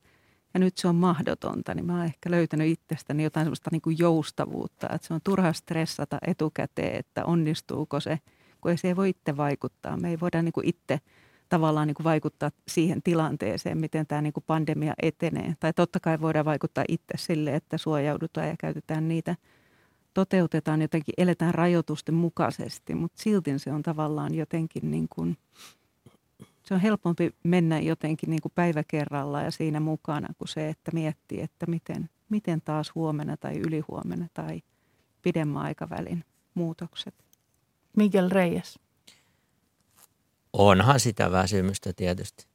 Ja 0.53 0.60
nyt 0.60 0.77
se 0.77 0.88
on 0.88 0.96
mahdotonta, 0.96 1.74
niin 1.74 1.86
mä 1.86 1.98
oon 1.98 2.05
ehkä 2.05 2.32
löytänyt 2.32 2.67
itsestäni 2.67 3.24
jotain 3.24 3.46
sellaista 3.46 3.70
niin 3.72 3.82
kuin 3.82 4.00
joustavuutta, 4.00 4.89
että 4.89 5.08
se 5.08 5.13
on 5.13 5.22
turha 5.24 5.53
stressata 5.53 6.17
etukäteen, 6.27 6.96
että 6.96 7.25
onnistuuko 7.25 8.00
se, 8.00 8.20
kun 8.62 8.72
ei 8.72 8.77
se 8.77 8.96
voi 8.96 9.10
itse 9.10 9.38
vaikuttaa. 9.38 9.98
Me 9.98 10.10
ei 10.10 10.20
voida 10.20 10.41
niin 10.41 10.53
kuin 10.53 10.67
itse– 10.67 11.00
tavallaan 11.50 11.88
niin 11.88 11.95
kuin 11.95 12.03
vaikuttaa 12.03 12.51
siihen 12.67 13.03
tilanteeseen, 13.03 13.77
miten 13.77 14.07
tämä 14.07 14.21
niin 14.21 14.33
kuin 14.33 14.43
pandemia 14.47 14.93
etenee. 15.01 15.55
Tai 15.59 15.73
totta 15.73 16.00
kai 16.00 16.21
voidaan 16.21 16.45
vaikuttaa 16.45 16.83
itse 16.88 17.13
sille, 17.17 17.55
että 17.55 17.77
suojaudutaan 17.77 18.47
ja 18.47 18.55
käytetään 18.59 19.07
niitä, 19.07 19.35
toteutetaan 20.13 20.81
jotenkin, 20.81 21.13
eletään 21.17 21.53
rajoitusten 21.53 22.15
mukaisesti, 22.15 22.95
mutta 22.95 23.21
silti 23.21 23.59
se 23.59 23.73
on 23.73 23.83
tavallaan 23.83 24.33
jotenkin 24.35 24.91
niin 24.91 25.07
kuin, 25.09 25.38
se 26.63 26.73
on 26.73 26.79
helpompi 26.79 27.35
mennä 27.43 27.79
jotenkin 27.79 28.29
niin 28.29 28.41
kuin 28.41 28.51
päivä 28.55 28.83
kerralla 28.88 29.41
ja 29.41 29.51
siinä 29.51 29.79
mukana 29.79 30.33
kuin 30.38 30.47
se, 30.47 30.69
että 30.69 30.91
miettii, 30.93 31.41
että 31.41 31.65
miten, 31.65 32.09
miten 32.29 32.62
taas 32.62 32.95
huomenna 32.95 33.38
tai 33.38 33.57
ylihuomenna 33.57 34.27
tai 34.33 34.62
pidemmän 35.21 35.63
aikavälin 35.63 36.23
muutokset. 36.53 37.15
Miguel 37.97 38.29
Reyes 38.29 38.79
onhan 40.53 41.00
sitä 41.00 41.31
väsymystä 41.31 41.93
tietysti 41.93 42.48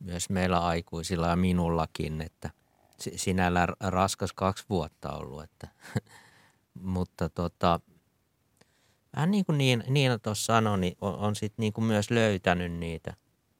myös 0.00 0.30
meillä 0.30 0.58
aikuisilla 0.58 1.28
ja 1.28 1.36
minullakin, 1.36 2.20
että 2.20 2.50
sinällä 3.16 3.66
raskas 3.80 4.32
kaksi 4.32 4.64
vuotta 4.70 5.12
ollut, 5.12 5.42
että, 5.42 5.68
mutta 6.94 7.28
tota, 7.28 7.80
vähän 9.16 9.30
niin 9.30 9.44
kuin 9.44 9.58
Niina, 9.88 10.18
tuossa 10.18 10.44
sanoi, 10.44 10.78
niin 10.78 10.96
on, 11.00 11.14
on 11.14 11.36
sitten 11.36 11.62
niin 11.62 11.84
myös 11.84 12.10
löytänyt 12.10 12.72
niitä 12.72 13.14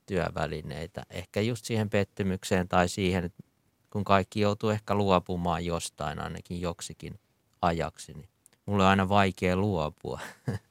työvälineitä. 0.07 1.03
Ehkä 1.11 1.41
just 1.41 1.65
siihen 1.65 1.91
pettymykseen 1.91 2.69
tai 2.69 2.89
siihen, 2.89 3.25
että 3.25 3.43
kun 3.91 4.05
kaikki 4.05 4.41
joutuu 4.41 4.71
ehkä 4.71 4.95
luopumaan 4.95 5.65
jostain 5.65 6.19
ainakin 6.19 6.61
joksikin 6.61 7.21
ajaksi, 7.63 8.15
niin 8.15 8.29
mulle 8.67 8.83
on 8.83 8.91
aina 8.91 9.09
vaikea 9.09 9.57
luopua. 9.57 10.21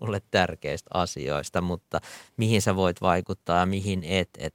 mulle 0.00 0.22
tärkeistä 0.30 0.90
asioista, 0.94 1.60
mutta 1.60 2.00
mihin 2.36 2.62
sä 2.62 2.76
voit 2.76 3.00
vaikuttaa 3.00 3.60
ja 3.60 3.66
mihin 3.66 4.04
et. 4.04 4.28
et 4.38 4.54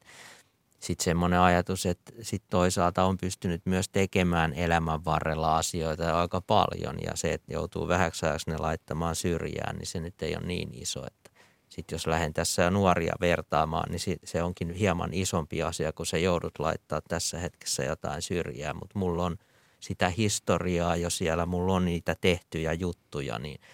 sitten 0.79 1.03
semmoinen 1.03 1.39
ajatus, 1.39 1.85
että 1.85 2.11
sit 2.21 2.43
toisaalta 2.49 3.03
on 3.03 3.17
pystynyt 3.17 3.61
myös 3.65 3.89
tekemään 3.89 4.53
elämän 4.53 5.05
varrella 5.05 5.57
asioita 5.57 6.21
aika 6.21 6.41
paljon 6.41 6.95
ja 7.05 7.11
se, 7.15 7.33
että 7.33 7.53
joutuu 7.53 7.87
vähäksi 7.87 8.25
ajaksi 8.25 8.51
ne 8.51 8.57
laittamaan 8.57 9.15
syrjään, 9.15 9.75
niin 9.75 9.87
se 9.87 9.99
nyt 9.99 10.21
ei 10.21 10.35
ole 10.35 10.45
niin 10.45 10.69
iso, 10.73 11.05
että 11.07 11.41
sitten 11.69 11.95
jos 11.95 12.07
lähden 12.07 12.33
tässä 12.33 12.71
nuoria 12.71 13.13
vertaamaan, 13.21 13.91
niin 13.91 14.19
se 14.23 14.43
onkin 14.43 14.73
hieman 14.73 15.13
isompi 15.13 15.63
asia, 15.63 15.93
kun 15.93 16.05
se 16.05 16.19
joudut 16.19 16.59
laittaa 16.59 17.01
tässä 17.07 17.39
hetkessä 17.39 17.83
jotain 17.83 18.21
syrjää, 18.21 18.73
mutta 18.73 18.99
mulla 18.99 19.25
on 19.25 19.37
sitä 19.79 20.09
historiaa 20.09 20.95
jo 20.95 21.09
siellä, 21.09 21.45
mulla 21.45 21.73
on 21.73 21.85
niitä 21.85 22.15
tehtyjä 22.21 22.73
juttuja, 22.73 23.39
niin– 23.39 23.59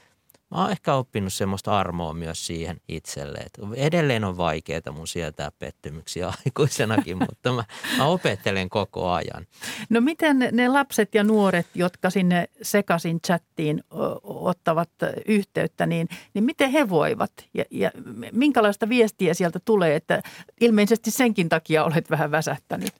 mä 0.51 0.61
oon 0.61 0.71
ehkä 0.71 0.93
oppinut 0.93 1.33
semmoista 1.33 1.79
armoa 1.79 2.13
myös 2.13 2.47
siihen 2.47 2.81
itselle. 2.87 3.37
Että 3.37 3.61
edelleen 3.75 4.23
on 4.23 4.37
vaikeaa 4.37 4.91
mun 4.91 5.07
sietää 5.07 5.51
pettymyksiä 5.59 6.27
aikuisenakin, 6.45 7.17
mutta 7.17 7.53
mä, 7.53 7.63
mä 7.97 8.05
opettelen 8.05 8.69
koko 8.69 9.09
ajan. 9.09 9.47
No 9.89 10.01
miten 10.01 10.39
ne 10.51 10.67
lapset 10.67 11.15
ja 11.15 11.23
nuoret, 11.23 11.67
jotka 11.75 12.09
sinne 12.09 12.49
sekaisin 12.61 13.21
chattiin 13.21 13.83
ottavat 14.23 14.89
yhteyttä, 15.27 15.85
niin, 15.85 16.07
niin 16.33 16.43
miten 16.43 16.71
he 16.71 16.89
voivat? 16.89 17.31
Ja, 17.53 17.65
ja 17.71 17.91
minkälaista 18.31 18.89
viestiä 18.89 19.33
sieltä 19.33 19.59
tulee, 19.65 19.95
että 19.95 20.21
ilmeisesti 20.61 21.11
senkin 21.11 21.49
takia 21.49 21.83
olet 21.83 22.09
vähän 22.09 22.31
väsähtänyt? 22.31 22.93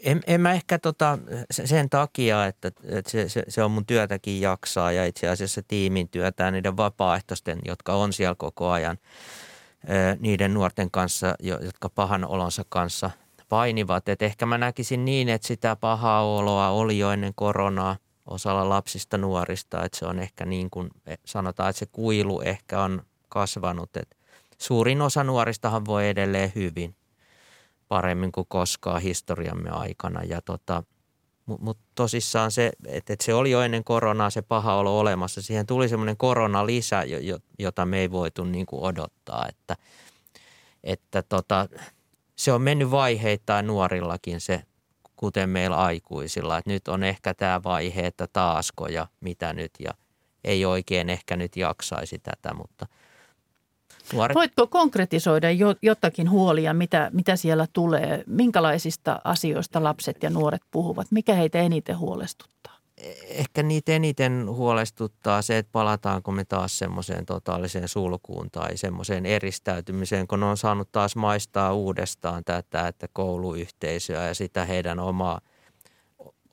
En, 0.00 0.20
en 0.26 0.40
mä 0.40 0.52
ehkä 0.52 0.78
tota, 0.78 1.18
sen 1.50 1.90
takia, 1.90 2.46
että, 2.46 2.68
että 2.84 3.10
se, 3.10 3.28
se, 3.28 3.42
se 3.48 3.62
on 3.62 3.70
mun 3.70 3.86
työtäkin 3.86 4.40
jaksaa 4.40 4.92
ja 4.92 5.06
itse 5.06 5.28
asiassa 5.28 5.62
tiimin 5.68 6.08
työtä 6.08 6.50
niiden 6.50 6.76
vapaaehtoisten, 6.76 7.58
jotka 7.64 7.94
on 7.94 8.12
siellä 8.12 8.34
koko 8.34 8.70
ajan 8.70 8.98
niiden 10.20 10.54
nuorten 10.54 10.90
kanssa, 10.90 11.34
jotka 11.40 11.88
pahan 11.88 12.24
olonsa 12.24 12.64
kanssa 12.68 13.10
painivat. 13.48 14.08
Et 14.08 14.22
ehkä 14.22 14.46
mä 14.46 14.58
näkisin 14.58 15.04
niin, 15.04 15.28
että 15.28 15.46
sitä 15.46 15.76
pahaa 15.76 16.24
oloa 16.24 16.68
oli 16.68 16.98
jo 16.98 17.10
ennen 17.10 17.32
koronaa 17.34 17.96
osalla 18.26 18.68
lapsista 18.68 19.18
nuorista, 19.18 19.84
että 19.84 19.98
se 19.98 20.06
on 20.06 20.18
ehkä 20.18 20.44
niin 20.44 20.70
kuin 20.70 20.90
e, 21.06 21.14
sanotaan, 21.24 21.70
että 21.70 21.78
se 21.78 21.86
kuilu 21.86 22.40
ehkä 22.40 22.82
on 22.82 23.02
kasvanut. 23.28 23.96
Et 23.96 24.16
suurin 24.58 25.02
osa 25.02 25.24
nuoristahan 25.24 25.84
voi 25.84 26.08
edelleen 26.08 26.52
hyvin– 26.54 26.95
paremmin 27.88 28.32
kuin 28.32 28.46
koskaan 28.48 29.02
historiamme 29.02 29.70
aikana. 29.70 30.22
Ja 30.22 30.42
tota, 30.42 30.82
Mutta 31.46 31.64
mut 31.64 31.78
tosissaan 31.94 32.50
se, 32.50 32.72
että 32.86 33.12
et 33.12 33.20
se 33.20 33.34
oli 33.34 33.50
jo 33.50 33.62
ennen 33.62 33.84
koronaa 33.84 34.30
se 34.30 34.42
paha 34.42 34.74
olo 34.74 34.98
olemassa. 34.98 35.42
Siihen 35.42 35.66
tuli 35.66 35.88
semmoinen 35.88 36.16
koronalisä, 36.16 37.02
jota 37.58 37.86
me 37.86 37.98
ei 37.98 38.10
voitu 38.10 38.44
niin 38.44 38.66
kuin 38.66 38.82
odottaa. 38.82 39.46
Että, 39.48 39.76
että 40.84 41.22
tota, 41.22 41.68
se 42.36 42.52
on 42.52 42.62
mennyt 42.62 42.90
vaiheittain 42.90 43.66
nuorillakin 43.66 44.40
se, 44.40 44.62
kuten 45.16 45.50
meillä 45.50 45.76
aikuisilla. 45.76 46.58
Että 46.58 46.70
nyt 46.70 46.88
on 46.88 47.02
ehkä 47.02 47.34
tämä 47.34 47.62
vaihe, 47.62 48.06
että 48.06 48.26
taasko 48.32 48.88
ja 48.88 49.06
mitä 49.20 49.52
nyt 49.52 49.70
ja 49.78 49.90
ei 50.44 50.64
oikein 50.64 51.10
ehkä 51.10 51.36
nyt 51.36 51.56
jaksaisi 51.56 52.18
tätä, 52.18 52.54
mutta– 52.54 52.86
Nuoret. 54.12 54.34
Voitko 54.34 54.66
konkretisoida 54.66 55.48
jotakin 55.82 56.30
huolia, 56.30 56.74
mitä, 56.74 57.10
mitä 57.12 57.36
siellä 57.36 57.66
tulee? 57.72 58.24
Minkälaisista 58.26 59.20
asioista 59.24 59.82
lapset 59.82 60.22
ja 60.22 60.30
nuoret 60.30 60.62
puhuvat? 60.70 61.06
Mikä 61.10 61.34
heitä 61.34 61.58
eniten 61.58 61.98
huolestuttaa? 61.98 62.76
ehkä 63.28 63.62
niitä 63.62 63.92
eniten 63.92 64.46
huolestuttaa 64.48 65.42
se, 65.42 65.58
että 65.58 65.72
palataanko 65.72 66.32
me 66.32 66.44
taas 66.44 66.78
semmoiseen 66.78 67.26
totaaliseen 67.26 67.88
sulkuun 67.88 68.50
tai 68.50 68.76
semmoiseen 68.76 69.26
eristäytymiseen, 69.26 70.26
kun 70.26 70.42
on 70.42 70.56
saanut 70.56 70.92
taas 70.92 71.16
maistaa 71.16 71.72
uudestaan 71.72 72.44
tätä, 72.44 72.88
että 72.88 73.08
kouluyhteisöä 73.12 74.26
ja 74.26 74.34
sitä 74.34 74.64
heidän 74.64 74.98
omaa, 74.98 75.40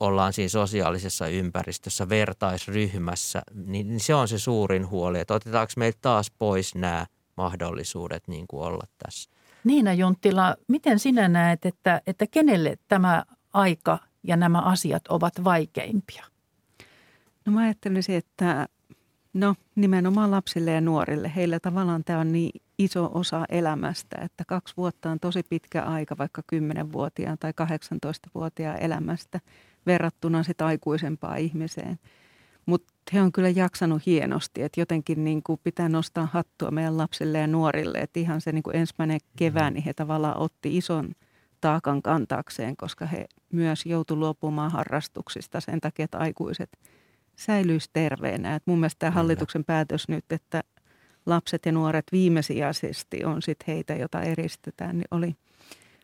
ollaan 0.00 0.32
siinä 0.32 0.48
sosiaalisessa 0.48 1.26
ympäristössä, 1.26 2.08
vertaisryhmässä, 2.08 3.42
niin 3.54 4.00
se 4.00 4.14
on 4.14 4.28
se 4.28 4.38
suurin 4.38 4.90
huoli, 4.90 5.20
että 5.20 5.34
otetaanko 5.34 5.72
meiltä 5.76 5.98
taas 6.02 6.30
pois 6.38 6.74
nämä 6.74 7.06
mahdollisuudet 7.36 8.28
niin 8.28 8.46
kuin 8.46 8.62
olla 8.62 8.84
tässä. 9.04 9.30
Niina 9.64 9.92
Junttila, 9.92 10.56
miten 10.68 10.98
sinä 10.98 11.28
näet, 11.28 11.66
että, 11.66 12.00
että 12.06 12.26
kenelle 12.26 12.76
tämä 12.88 13.24
aika 13.52 13.98
ja 14.22 14.36
nämä 14.36 14.60
asiat 14.60 15.08
ovat 15.08 15.44
vaikeimpia? 15.44 16.24
No 17.46 17.52
mä 17.52 17.60
ajattelisin, 17.60 18.16
että 18.16 18.68
no 19.34 19.54
nimenomaan 19.74 20.30
lapsille 20.30 20.70
ja 20.70 20.80
nuorille. 20.80 21.32
Heillä 21.36 21.60
tavallaan 21.60 22.04
tämä 22.04 22.18
on 22.18 22.32
niin 22.32 22.62
iso 22.78 23.10
osa 23.14 23.44
elämästä, 23.48 24.16
että 24.22 24.44
kaksi 24.46 24.76
vuotta 24.76 25.10
on 25.10 25.20
tosi 25.20 25.42
pitkä 25.42 25.82
aika 25.82 26.18
vaikka 26.18 26.42
10-vuotiaan 26.54 27.38
tai 27.38 27.52
18-vuotiaan 27.62 28.80
elämästä 28.80 29.40
verrattuna 29.86 30.42
sitä 30.42 30.66
aikuisempaan 30.66 31.38
ihmiseen. 31.38 31.98
Mutta 32.66 32.93
he 33.12 33.22
on 33.22 33.32
kyllä 33.32 33.48
jaksanut 33.48 34.06
hienosti, 34.06 34.62
että 34.62 34.80
jotenkin 34.80 35.24
niin 35.24 35.42
kuin 35.42 35.60
pitää 35.64 35.88
nostaa 35.88 36.28
hattua 36.32 36.70
meidän 36.70 36.98
lapsille 36.98 37.38
ja 37.38 37.46
nuorille. 37.46 37.98
Että 37.98 38.20
ihan 38.20 38.40
se 38.40 38.52
niin 38.52 38.62
kuin 38.62 38.76
ensimmäinen 38.76 39.20
kevää, 39.36 39.70
niin 39.70 39.84
he 39.84 39.94
tavallaan 39.94 40.38
otti 40.38 40.76
ison 40.76 41.12
taakan 41.60 42.02
kantaakseen, 42.02 42.76
koska 42.76 43.06
he 43.06 43.26
myös 43.52 43.86
joutuivat 43.86 44.20
luopumaan 44.20 44.70
harrastuksista 44.70 45.60
sen 45.60 45.80
takia, 45.80 46.04
että 46.04 46.18
aikuiset– 46.18 46.70
säilyisi 47.36 47.90
terveenä. 47.92 48.54
Et 48.54 48.62
mun 48.66 48.78
mielestä 48.78 48.98
tämä 48.98 49.10
hallituksen 49.10 49.64
päätös 49.64 50.08
nyt, 50.08 50.24
että 50.30 50.62
lapset 51.26 51.66
ja 51.66 51.72
nuoret 51.72 52.04
viimesijaisesti 52.12 53.24
on 53.24 53.42
sit 53.42 53.58
heitä, 53.66 53.94
jota 53.94 54.22
eristetään, 54.22 54.98
niin 54.98 55.08
oli, 55.10 55.36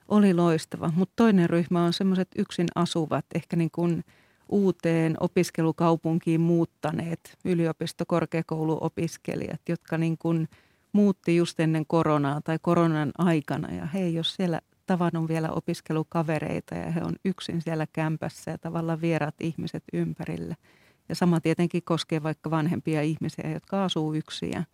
oli 0.09 0.35
loistava. 0.35 0.92
Mutta 0.97 1.12
toinen 1.16 1.50
ryhmä 1.50 1.85
on 1.85 1.92
semmoiset 1.92 2.28
yksin 2.38 2.66
asuvat, 2.75 3.25
ehkä 3.35 3.57
niin 3.57 3.71
kuin 3.71 4.04
uuteen 4.50 5.16
opiskelukaupunkiin 5.21 6.40
muuttaneet 6.40 7.38
yliopisto-korkeakouluopiskelijat, 7.45 9.61
jotka 9.69 9.99
niin 9.99 10.19
kuin 10.19 10.49
muutti 10.92 11.37
just 11.37 11.61
ennen 11.61 11.87
koronaa 11.87 12.40
tai 12.40 12.59
koronan 12.62 13.12
aikana. 13.19 13.75
Ja 13.75 13.87
he 13.87 14.00
ei 14.00 14.19
ole 14.19 14.25
siellä 14.25 14.61
tavannut 14.87 15.28
vielä 15.28 15.50
opiskelukavereita 15.50 16.75
ja 16.75 16.90
he 16.90 17.00
on 17.04 17.14
yksin 17.25 17.62
siellä 17.62 17.87
kämpässä 17.92 18.50
ja 18.50 18.59
tavallaan 18.59 19.00
vieraat 19.00 19.35
ihmiset 19.40 19.85
ympärillä– 19.92 20.54
ja 21.11 21.16
sama 21.16 21.40
tietenkin 21.40 21.83
koskee 21.83 22.23
vaikka 22.23 22.50
vanhempia 22.50 23.02
ihmisiä, 23.02 23.50
jotka 23.50 23.85
asuu 23.85 24.14
yksin 24.14 24.50
ja 24.52 24.64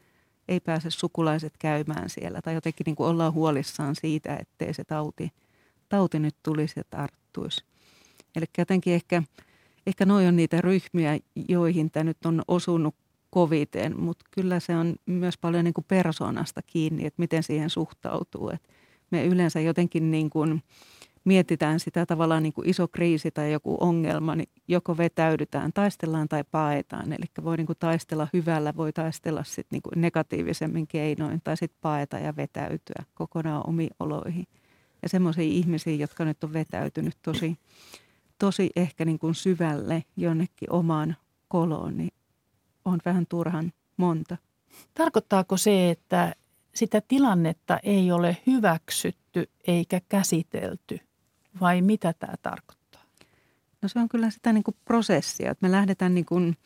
ei 0.49 0.61
pääse 0.61 0.91
sukulaiset 0.91 1.53
käymään 1.59 2.11
siellä. 2.11 2.43
Tai 2.43 2.55
jotenkin 2.55 2.85
niin 2.85 2.97
kuin 2.97 3.09
ollaan 3.09 3.33
huolissaan 3.33 3.95
siitä, 3.95 4.37
ettei 4.37 4.75
se 4.75 4.85
tauti, 4.85 5.33
tauti 5.89 6.19
nyt 6.19 6.37
tulisi 6.43 6.81
ja 6.81 6.83
tarttuisi. 6.91 7.65
Eli 8.37 8.45
jotenkin 8.59 8.95
ehkä, 8.95 9.23
ehkä 9.87 10.07
noi 10.07 10.27
on 10.27 10.37
niitä 10.37 10.61
ryhmiä, 10.61 11.19
joihin 11.49 11.91
tämä 11.91 12.05
nyt 12.05 12.27
on 12.27 12.43
osunut 12.49 12.95
koviten, 13.31 14.01
mutta 14.01 14.25
kyllä 14.31 14.61
se 14.61 14.77
on 14.77 14.95
myös 15.07 15.39
paljon 15.39 15.65
niin 15.65 15.75
kuin 15.75 15.85
persoonasta 15.89 16.63
kiinni, 16.63 17.07
että 17.07 17.23
miten 17.23 17.43
siihen 17.43 17.71
suhtautuu. 17.71 18.51
Et 18.51 18.63
me 19.11 19.27
yleensä 19.27 19.61
jotenkin 19.61 20.11
niin 20.11 20.31
kuin, 20.31 20.63
mietitään 21.25 21.81
sitä 21.81 22.07
tavallaan 22.07 22.43
niin 22.43 22.53
kuin 22.53 22.69
iso 22.69 22.89
kriisi 22.89 23.31
tai 23.31 23.53
joku 23.53 23.77
ongelma, 23.81 24.37
niin 24.37 24.49
joko 24.69 24.97
vetäydytään, 24.97 25.73
taistellaan 25.73 26.29
tai 26.29 26.45
paetaan. 26.51 27.13
Eli 27.13 27.45
voi 27.45 27.57
niin 27.57 27.67
kuin 27.67 27.79
taistella 27.79 28.29
hyvällä, 28.33 28.77
voi 28.77 28.93
taistella 28.93 29.45
sit 29.45 29.67
niin 29.71 29.83
kuin 29.83 30.01
negatiivisemmin 30.01 30.87
keinoin 30.87 31.41
tai 31.45 31.57
sitten 31.57 31.79
paeta 31.83 32.19
ja 32.19 32.37
vetäytyä 32.37 33.05
kokonaan 33.15 33.69
omiin 33.69 33.91
oloihin. 34.01 34.47
Ja 35.03 35.09
semmoisia 35.09 35.45
ihmisiä, 35.45 35.95
jotka 35.95 36.25
nyt 36.25 36.45
on 36.45 36.53
vetäytynyt 36.53 37.17
tosi, 37.23 37.57
tosi 38.39 38.71
ehkä 38.77 39.05
niin 39.05 39.19
kuin 39.19 39.35
syvälle 39.35 40.05
jonnekin 40.17 40.73
omaan 40.73 41.17
koloon, 41.49 41.97
niin 41.97 42.13
on 42.85 42.99
vähän 43.05 43.27
turhan 43.29 43.73
monta. 43.97 44.37
Tarkoittaako 44.95 45.57
se, 45.57 45.91
että 45.91 46.35
sitä 46.75 47.03
tilannetta 47.09 47.79
ei 47.83 48.13
ole 48.13 48.37
hyväksytty 48.47 49.51
eikä 49.67 50.01
käsitelty 50.09 50.99
vai 51.61 51.83
mitä 51.83 52.13
tämä 52.13 52.35
tarkoittaa? 52.43 53.03
No 53.83 53.89
se 53.89 53.99
on 53.99 54.09
kyllä 54.09 54.31
sitä 54.31 54.53
niin 54.53 54.65
kuin 54.65 54.77
prosessia, 54.85 55.51
että 55.51 55.67
me 55.67 55.73
lähdetään 55.73 56.15
niin 56.15 56.25
kuin 56.25 56.57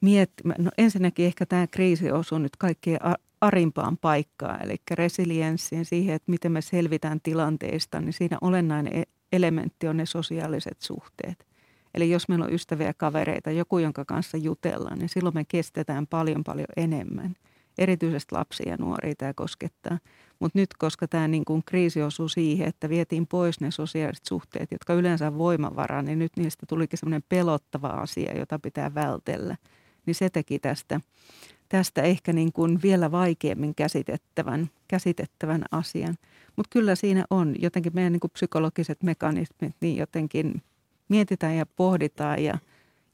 miettimään. 0.00 0.64
No 0.64 0.70
ensinnäkin 0.78 1.26
ehkä 1.26 1.46
tämä 1.46 1.66
kriisi 1.66 2.10
osuu 2.12 2.38
nyt 2.38 2.56
kaikkein 2.56 2.98
arimpaan 3.40 3.96
paikkaan, 3.96 4.62
eli 4.62 4.76
resilienssiin 4.90 5.84
siihen, 5.84 6.14
että 6.14 6.30
miten 6.30 6.52
me 6.52 6.60
selvitään 6.60 7.20
tilanteista, 7.22 8.00
niin 8.00 8.12
siinä 8.12 8.38
olennainen 8.40 9.02
elementti 9.32 9.88
on 9.88 9.96
ne 9.96 10.06
sosiaaliset 10.06 10.82
suhteet. 10.82 11.46
Eli 11.94 12.10
jos 12.10 12.28
meillä 12.28 12.44
on 12.44 12.52
ystäviä 12.52 12.94
kavereita, 12.94 13.50
joku, 13.50 13.78
jonka 13.78 14.04
kanssa 14.04 14.36
jutellaan, 14.36 14.98
niin 14.98 15.08
silloin 15.08 15.34
me 15.34 15.44
kestetään 15.44 16.06
paljon 16.06 16.44
paljon 16.44 16.68
enemmän– 16.76 17.34
erityisesti 17.78 18.34
lapsia 18.34 18.70
ja 18.70 18.76
nuoria 18.76 19.14
tämä 19.14 19.34
koskettaa. 19.34 19.98
Mutta 20.38 20.58
nyt, 20.58 20.68
koska 20.78 21.08
tämä 21.08 21.28
niin 21.28 21.44
kuin 21.44 21.62
kriisi 21.66 22.02
osui 22.02 22.30
siihen, 22.30 22.68
että 22.68 22.88
vietiin 22.88 23.26
pois 23.26 23.60
ne 23.60 23.70
sosiaaliset 23.70 24.26
suhteet, 24.26 24.72
jotka 24.72 24.94
yleensä 24.94 25.26
on 25.26 25.38
voimavara, 25.38 26.02
niin 26.02 26.18
nyt 26.18 26.32
niistä 26.36 26.66
tulikin 26.66 26.98
semmoinen 26.98 27.24
pelottava 27.28 27.88
asia, 27.88 28.38
jota 28.38 28.58
pitää 28.58 28.94
vältellä. 28.94 29.56
Niin 30.06 30.14
se 30.14 30.30
teki 30.30 30.58
tästä, 30.58 31.00
tästä 31.68 32.02
ehkä 32.02 32.32
niin 32.32 32.52
kuin 32.52 32.82
vielä 32.82 33.10
vaikeammin 33.10 33.74
käsitettävän, 33.74 34.70
käsitettävän 34.88 35.64
asian. 35.70 36.14
Mutta 36.58 36.70
kyllä 36.72 36.94
siinä 36.94 37.24
on 37.30 37.54
jotenkin 37.58 37.94
meidän 37.94 38.12
niin 38.12 38.20
kuin 38.20 38.30
psykologiset 38.30 39.02
mekanismit, 39.02 39.74
niin 39.80 39.96
jotenkin 39.96 40.62
mietitään 41.08 41.56
ja 41.56 41.66
pohditaan 41.66 42.44
ja– 42.44 42.58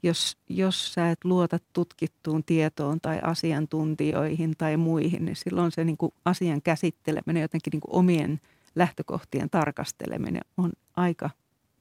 jos, 0.04 0.36
jos 0.48 0.94
sä 0.94 1.10
et 1.10 1.24
luota 1.24 1.58
tutkittuun 1.72 2.44
tietoon 2.44 3.00
tai 3.00 3.18
asiantuntijoihin 3.22 4.54
tai 4.58 4.76
muihin, 4.76 5.24
niin 5.24 5.36
silloin 5.36 5.72
se 5.72 5.84
niin 5.84 5.96
kuin 5.96 6.12
asian 6.24 6.62
käsitteleminen, 6.62 7.42
jotenkin 7.42 7.70
niin 7.70 7.80
kuin 7.80 7.94
omien 7.94 8.40
lähtökohtien 8.74 9.50
tarkasteleminen 9.50 10.42
on 10.56 10.72
aika, 10.96 11.30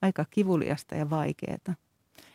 aika 0.02 0.26
kivuliasta 0.32 0.96
ja 0.96 1.10
vaikeaa. 1.10 1.76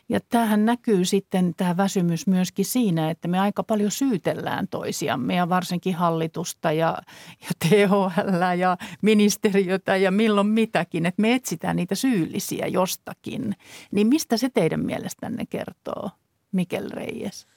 Ja 0.09 0.19
tämähän 0.19 0.65
näkyy 0.65 1.05
sitten 1.05 1.53
tämä 1.57 1.77
väsymys 1.77 2.27
myöskin 2.27 2.65
siinä, 2.65 3.09
että 3.09 3.27
me 3.27 3.39
aika 3.39 3.63
paljon 3.63 3.91
syytellään 3.91 4.67
toisiamme 4.67 5.35
ja 5.35 5.49
varsinkin 5.49 5.95
hallitusta 5.95 6.71
ja, 6.71 6.97
ja 7.41 7.49
THL 7.69 8.59
ja 8.59 8.77
ministeriötä 9.01 9.95
ja 9.95 10.11
milloin 10.11 10.47
mitäkin, 10.47 11.05
että 11.05 11.21
me 11.21 11.33
etsitään 11.33 11.75
niitä 11.75 11.95
syyllisiä 11.95 12.67
jostakin. 12.67 13.55
Niin 13.91 14.07
mistä 14.07 14.37
se 14.37 14.49
teidän 14.49 14.85
mielestänne 14.85 15.45
kertoo, 15.45 16.09
Mikel 16.51 16.89
Reyes? 16.89 17.47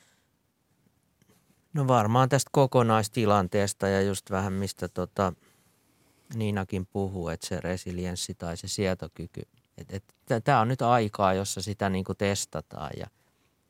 No 1.73 1.89
varmaan 1.89 2.29
tästä 2.29 2.49
kokonaistilanteesta 2.53 3.89
ja 3.89 4.03
just 4.03 4.31
vähän 4.31 4.53
mistä 4.53 4.89
tota 4.89 5.33
Niinakin 6.35 6.87
puhuu, 6.87 7.29
että 7.29 7.47
se 7.47 7.61
resilienssi 7.61 8.35
tai 8.35 8.57
se 8.57 8.69
sietokyky– 8.69 9.43
Tämä 10.45 10.61
on 10.61 10.69
nyt 10.69 10.83
aikaa, 10.83 11.35
jossa 11.35 11.63
sitä 11.63 11.89
niin 11.89 12.05
kuin 12.05 12.19
testataan 12.19 12.91
ja 12.97 13.07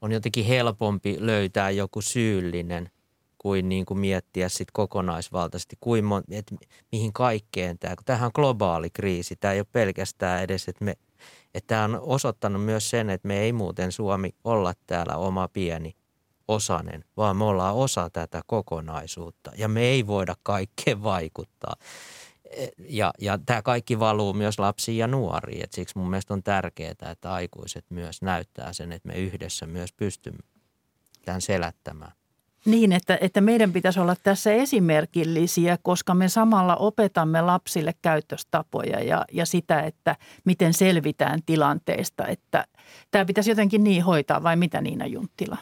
on 0.01 0.13
jotenkin 0.13 0.45
helpompi 0.45 1.17
löytää 1.19 1.71
joku 1.71 2.01
syyllinen 2.01 2.91
kuin, 3.39 3.69
niin 3.69 3.87
kuin 3.87 3.99
miettiä 3.99 4.49
sit 4.49 4.69
kokonaisvaltaisesti, 4.73 5.77
kuin 5.81 6.05
mon, 6.05 6.23
et, 6.31 6.55
mihin 6.93 7.13
kaikkeen 7.13 7.79
tämä, 7.79 7.95
tämähän 8.05 8.27
on 8.27 8.33
globaali 8.35 8.91
kriisi. 8.91 9.37
Tämä 9.37 9.55
ei 9.55 9.61
ole 9.61 9.67
pelkästään 9.73 10.43
edes, 10.43 10.69
että 10.69 10.85
me, 10.85 10.95
että 11.55 11.67
tämä 11.67 11.85
on 11.85 12.01
osoittanut 12.01 12.65
myös 12.65 12.91
sen, 12.91 13.11
että 13.11 13.29
me 13.29 13.39
ei 13.39 13.53
muuten 13.53 13.93
Suomi 13.93 14.35
olla 14.45 14.75
täällä 14.87 15.17
oma 15.17 15.49
pieni 15.49 15.97
osanen, 16.49 17.05
vaan 17.17 17.37
me 17.37 17.45
ollaan 17.45 17.75
osa 17.75 18.11
tätä 18.11 18.43
kokonaisuutta 18.47 19.51
ja 19.57 19.69
me 19.69 19.81
ei 19.81 20.07
voida 20.07 20.35
kaikkeen 20.43 21.03
vaikuttaa 21.03 21.77
ja, 22.89 23.13
ja 23.21 23.39
tämä 23.47 23.63
kaikki 23.63 23.99
valuu 23.99 24.33
myös 24.33 24.59
lapsiin 24.59 24.99
ja 24.99 25.07
nuoriin. 25.07 25.65
Et 25.65 25.73
siksi 25.73 25.99
mun 25.99 26.11
mielestä 26.11 26.35
on 26.35 26.43
tärkeää, 26.43 26.95
että 27.11 27.33
aikuiset 27.33 27.85
myös 27.91 28.23
näyttää 28.23 28.73
sen, 28.73 28.93
että 28.93 29.09
me 29.09 29.15
yhdessä 29.15 29.67
myös 29.67 29.93
pystymme 29.93 30.39
tämän 31.25 31.41
selättämään. 31.41 32.13
Niin, 32.65 32.93
että, 32.93 33.19
että 33.21 33.41
meidän 33.41 33.73
pitäisi 33.73 34.01
olla 34.01 34.17
tässä 34.23 34.53
esimerkillisiä, 34.53 35.79
koska 35.83 36.15
me 36.15 36.29
samalla 36.29 36.77
opetamme 36.77 37.41
lapsille 37.41 37.95
käytöstapoja 38.03 39.01
ja, 39.01 39.25
ja 39.33 39.47
sitä, 39.47 39.81
että 39.81 40.17
miten 40.45 40.75
selvitään 40.75 41.41
tilanteesta. 41.47 42.27
Että 42.27 42.67
tämä 43.11 43.25
pitäisi 43.25 43.51
jotenkin 43.51 43.85
niin 43.85 44.05
hoitaa 44.05 44.43
vai 44.43 44.57
mitä 44.57 44.81
Niina 44.81 45.07
Junttila? 45.07 45.57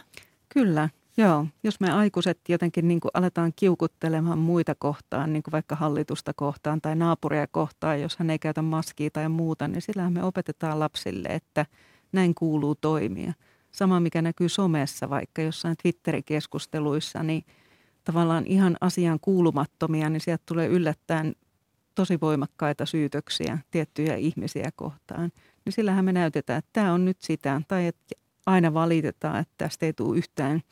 Kyllä, 0.49 0.89
Joo, 1.21 1.47
jos 1.63 1.81
me 1.81 1.91
aikuiset 1.91 2.39
jotenkin 2.49 2.89
niin 2.89 3.01
kuin 3.01 3.11
aletaan 3.15 3.53
kiukuttelemaan 3.57 4.39
muita 4.39 4.75
kohtaan, 4.75 5.33
niin 5.33 5.43
kuin 5.43 5.53
vaikka 5.53 5.77
hallitusta 5.77 6.33
kohtaan 6.37 6.81
tai 6.81 6.97
naapuria 6.97 7.47
kohtaan, 7.47 8.01
jos 8.01 8.17
hän 8.17 8.31
ei 8.31 8.39
käytä 8.39 8.63
maskia 8.63 9.11
tai 9.13 9.29
muuta, 9.29 9.69
niin 9.69 9.83
sillähän 9.83 10.13
me 10.13 10.23
opetetaan 10.25 10.79
lapsille, 10.79 11.29
että 11.29 11.67
näin 12.13 12.35
kuuluu 12.35 12.75
toimia. 12.75 13.33
sama 13.73 14.01
mikä 14.01 14.23
näkyy 14.23 14.49
somessa, 14.49 15.11
vaikka 15.11 15.43
jossain 15.43 15.77
Twitter-keskusteluissa, 15.83 17.23
niin 17.23 17.45
tavallaan 18.05 18.47
ihan 18.47 18.77
asian 18.81 19.19
kuulumattomia, 19.21 20.11
niin 20.11 20.21
sieltä 20.21 20.43
tulee 20.47 20.67
yllättäen 20.67 21.35
tosi 21.95 22.19
voimakkaita 22.21 22.87
syytöksiä 22.87 23.59
tiettyjä 23.71 24.17
ihmisiä 24.17 24.71
kohtaan. 24.77 25.33
Niin 25.65 25.73
sillähän 25.73 26.05
me 26.05 26.13
näytetään, 26.13 26.59
että 26.59 26.71
tämä 26.73 26.93
on 26.93 27.05
nyt 27.05 27.21
sitä, 27.21 27.63
tai 27.69 27.87
että 27.87 28.21
aina 28.47 28.75
valitetaan, 28.75 29.41
että 29.41 29.55
tästä 29.59 29.87
ei 29.87 29.93
tule 29.93 30.19
yhtään, 30.19 30.63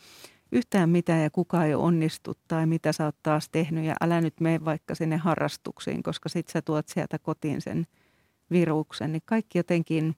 yhtään 0.52 0.90
mitään 0.90 1.22
ja 1.22 1.30
kukaan 1.30 1.66
ei 1.66 1.74
onnistu 1.74 2.34
tai 2.48 2.66
mitä 2.66 2.92
sä 2.92 3.04
oot 3.04 3.16
taas 3.22 3.48
tehnyt 3.48 3.84
ja 3.84 3.94
älä 4.00 4.20
nyt 4.20 4.40
mene 4.40 4.64
vaikka 4.64 4.94
sinne 4.94 5.16
harrastuksiin, 5.16 6.02
koska 6.02 6.28
sit 6.28 6.48
sä 6.48 6.62
tuot 6.62 6.88
sieltä 6.88 7.18
kotiin 7.18 7.60
sen 7.60 7.86
viruksen. 8.50 9.12
Niin 9.12 9.22
kaikki 9.24 9.58
jotenkin, 9.58 10.16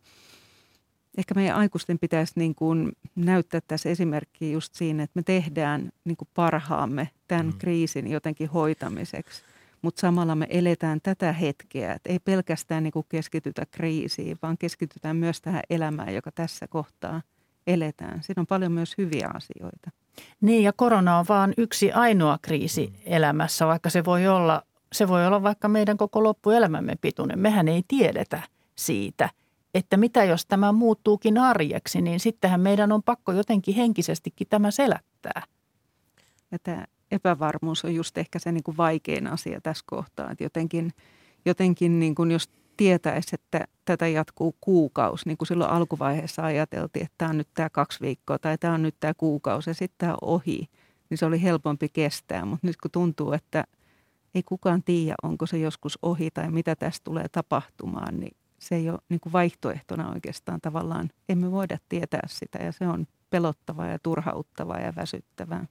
ehkä 1.19 1.35
meidän 1.35 1.57
aikuisten 1.57 1.99
pitäisi 1.99 2.33
niin 2.37 2.55
kuin 2.55 2.93
näyttää 3.17 3.61
tässä 3.69 3.89
esimerkkiä 3.89 4.53
just 4.53 4.75
siinä, 4.75 5.03
että 5.03 5.19
me 5.19 5.23
tehdään 5.23 5.93
niin 6.05 6.17
kuin 6.17 6.29
parhaamme 6.35 7.09
tämän 7.29 7.47
mm. 7.47 7.59
kriisin 7.59 8.11
jotenkin 8.11 8.49
hoitamiseksi. 8.49 9.43
Mutta 9.83 10.01
samalla 10.01 10.35
me 10.35 10.47
eletään 10.51 11.01
tätä 11.03 11.33
hetkeä, 11.33 11.93
että 11.93 12.11
ei 12.11 12.19
pelkästään 12.19 12.83
niin 12.83 12.93
kuin 12.93 13.07
keskitytä 13.09 13.67
kriisiin, 13.71 14.39
vaan 14.43 14.59
keskitytään 14.59 15.17
myös 15.17 15.41
tähän 15.41 15.63
elämään, 15.71 16.15
joka 16.15 16.33
tässä 16.33 16.69
kohtaa 16.69 17.23
eletään. 17.67 18.23
Siinä 18.23 18.41
on 18.41 18.47
paljon 18.47 18.73
myös 18.73 18.95
hyviä 18.99 19.31
asioita. 19.35 19.91
Niin 20.41 20.63
ja 20.63 20.73
korona 20.73 21.19
on 21.19 21.25
vain 21.29 21.55
yksi 21.57 21.93
ainoa 21.93 22.39
kriisi 22.43 22.93
elämässä, 23.05 23.67
vaikka 23.67 23.91
se 23.91 24.05
voi 24.05 24.27
olla, 24.27 24.63
se 24.93 25.09
voi 25.09 25.27
olla 25.27 25.43
vaikka 25.43 25.69
meidän 25.69 25.97
koko 25.97 26.23
loppuelämämme 26.23 26.95
pituinen. 27.01 27.39
Mehän 27.39 27.69
ei 27.69 27.83
tiedetä 27.89 28.43
siitä, 28.77 29.31
että 29.75 29.97
mitä 29.97 30.25
jos 30.25 30.47
tämä 30.47 30.73
muuttuukin 30.73 31.39
arjeksi, 31.39 32.03
niin 32.03 32.21
sittenhän 32.21 32.61
meidän 32.61 32.93
on 32.93 33.03
pakko 33.03 33.33
jotenkin 33.33 33.75
henkisestikin 33.75 34.47
tämä 34.51 34.71
selättää. 34.71 35.43
Ja 36.53 36.59
tämä 36.59 36.85
epävarmuus 37.11 37.85
on 37.85 37.95
just 37.95 38.19
ehkä 38.19 38.39
se 38.39 38.53
niin 38.53 38.63
kuin 38.63 38.77
vaikein 38.77 39.27
asia 39.27 39.61
tässä 39.61 39.85
kohtaa. 39.87 40.31
Että 40.31 40.45
jotenkin, 40.45 40.93
jotenkin 41.45 41.99
niin 41.99 42.15
kuin 42.15 42.31
jos 42.31 42.49
tietäisi, 42.81 43.31
että 43.35 43.65
tätä 43.85 44.09
jatkuu 44.09 44.57
kuukausi, 44.61 45.27
niin 45.27 45.39
kuin 45.39 45.47
silloin 45.47 45.71
alkuvaiheessa 45.71 46.43
ajateltiin, 46.43 47.05
että 47.05 47.15
tämä 47.19 47.31
on 47.31 47.39
nyt 47.39 47.49
tämä 47.55 47.71
kaksi 47.71 48.01
viikkoa 48.01 48.39
tai 48.39 48.59
tämä 48.59 48.75
on 48.75 48.83
nyt 48.83 48.95
tämä 49.01 49.15
kuukausi 49.15 49.71
ja 49.71 49.75
sitten 49.75 49.99
tämä 49.99 50.13
on 50.13 50.19
ohi, 50.23 50.69
niin 51.11 51.19
se 51.19 51.27
oli 51.27 51.43
helpompi 51.43 51.89
kestää. 51.89 52.45
Mutta 52.45 52.67
nyt 52.67 52.77
kun 52.77 52.91
tuntuu, 52.91 53.33
että 53.33 53.65
ei 54.35 54.43
kukaan 54.43 54.83
tiedä, 54.83 55.15
onko 55.23 55.47
se 55.47 55.59
joskus 55.59 55.99
ohi 56.03 56.31
tai 56.31 56.51
mitä 56.51 56.77
tästä 56.77 57.05
tulee 57.05 57.29
tapahtumaan, 57.29 58.21
niin 58.21 58.37
se 58.59 58.75
ei 58.75 58.91
ole 58.91 58.99
niin 59.09 59.21
kuin 59.21 59.33
vaihtoehtona 59.33 60.11
oikeastaan 60.11 60.61
tavallaan. 60.61 61.11
Emme 61.29 61.51
voida 61.51 61.79
tietää 61.89 62.27
sitä 62.27 62.59
ja 62.59 62.73
se 62.73 62.89
on 62.89 63.07
pelottavaa 63.31 63.87
ja 63.87 63.99
turhauttavaa 64.03 64.79
ja 64.79 64.93
väsyttävää. 64.97 65.67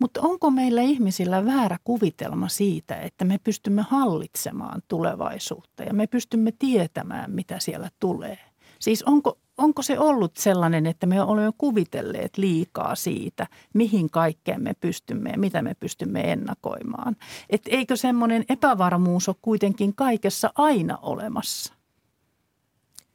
Mutta 0.00 0.20
onko 0.20 0.50
meillä 0.50 0.82
ihmisillä 0.82 1.46
väärä 1.46 1.78
kuvitelma 1.84 2.48
siitä, 2.48 2.96
että 2.96 3.24
me 3.24 3.38
pystymme 3.44 3.82
hallitsemaan 3.82 4.82
tulevaisuutta 4.88 5.82
ja 5.82 5.94
me 5.94 6.06
pystymme 6.06 6.52
tietämään, 6.58 7.30
mitä 7.30 7.58
siellä 7.58 7.90
tulee? 8.00 8.38
Siis 8.78 9.02
onko, 9.02 9.38
onko 9.58 9.82
se 9.82 9.98
ollut 9.98 10.36
sellainen, 10.36 10.86
että 10.86 11.06
me 11.06 11.22
olemme 11.22 11.52
kuvitelleet 11.58 12.38
liikaa 12.38 12.94
siitä, 12.94 13.46
mihin 13.74 14.10
kaikkeen 14.10 14.62
me 14.62 14.74
pystymme 14.80 15.30
ja 15.30 15.38
mitä 15.38 15.62
me 15.62 15.74
pystymme 15.80 16.32
ennakoimaan? 16.32 17.16
Et 17.50 17.62
eikö 17.66 17.96
semmoinen 17.96 18.44
epävarmuus 18.48 19.28
ole 19.28 19.36
kuitenkin 19.42 19.94
kaikessa 19.94 20.52
aina 20.54 20.98
olemassa? 21.02 21.74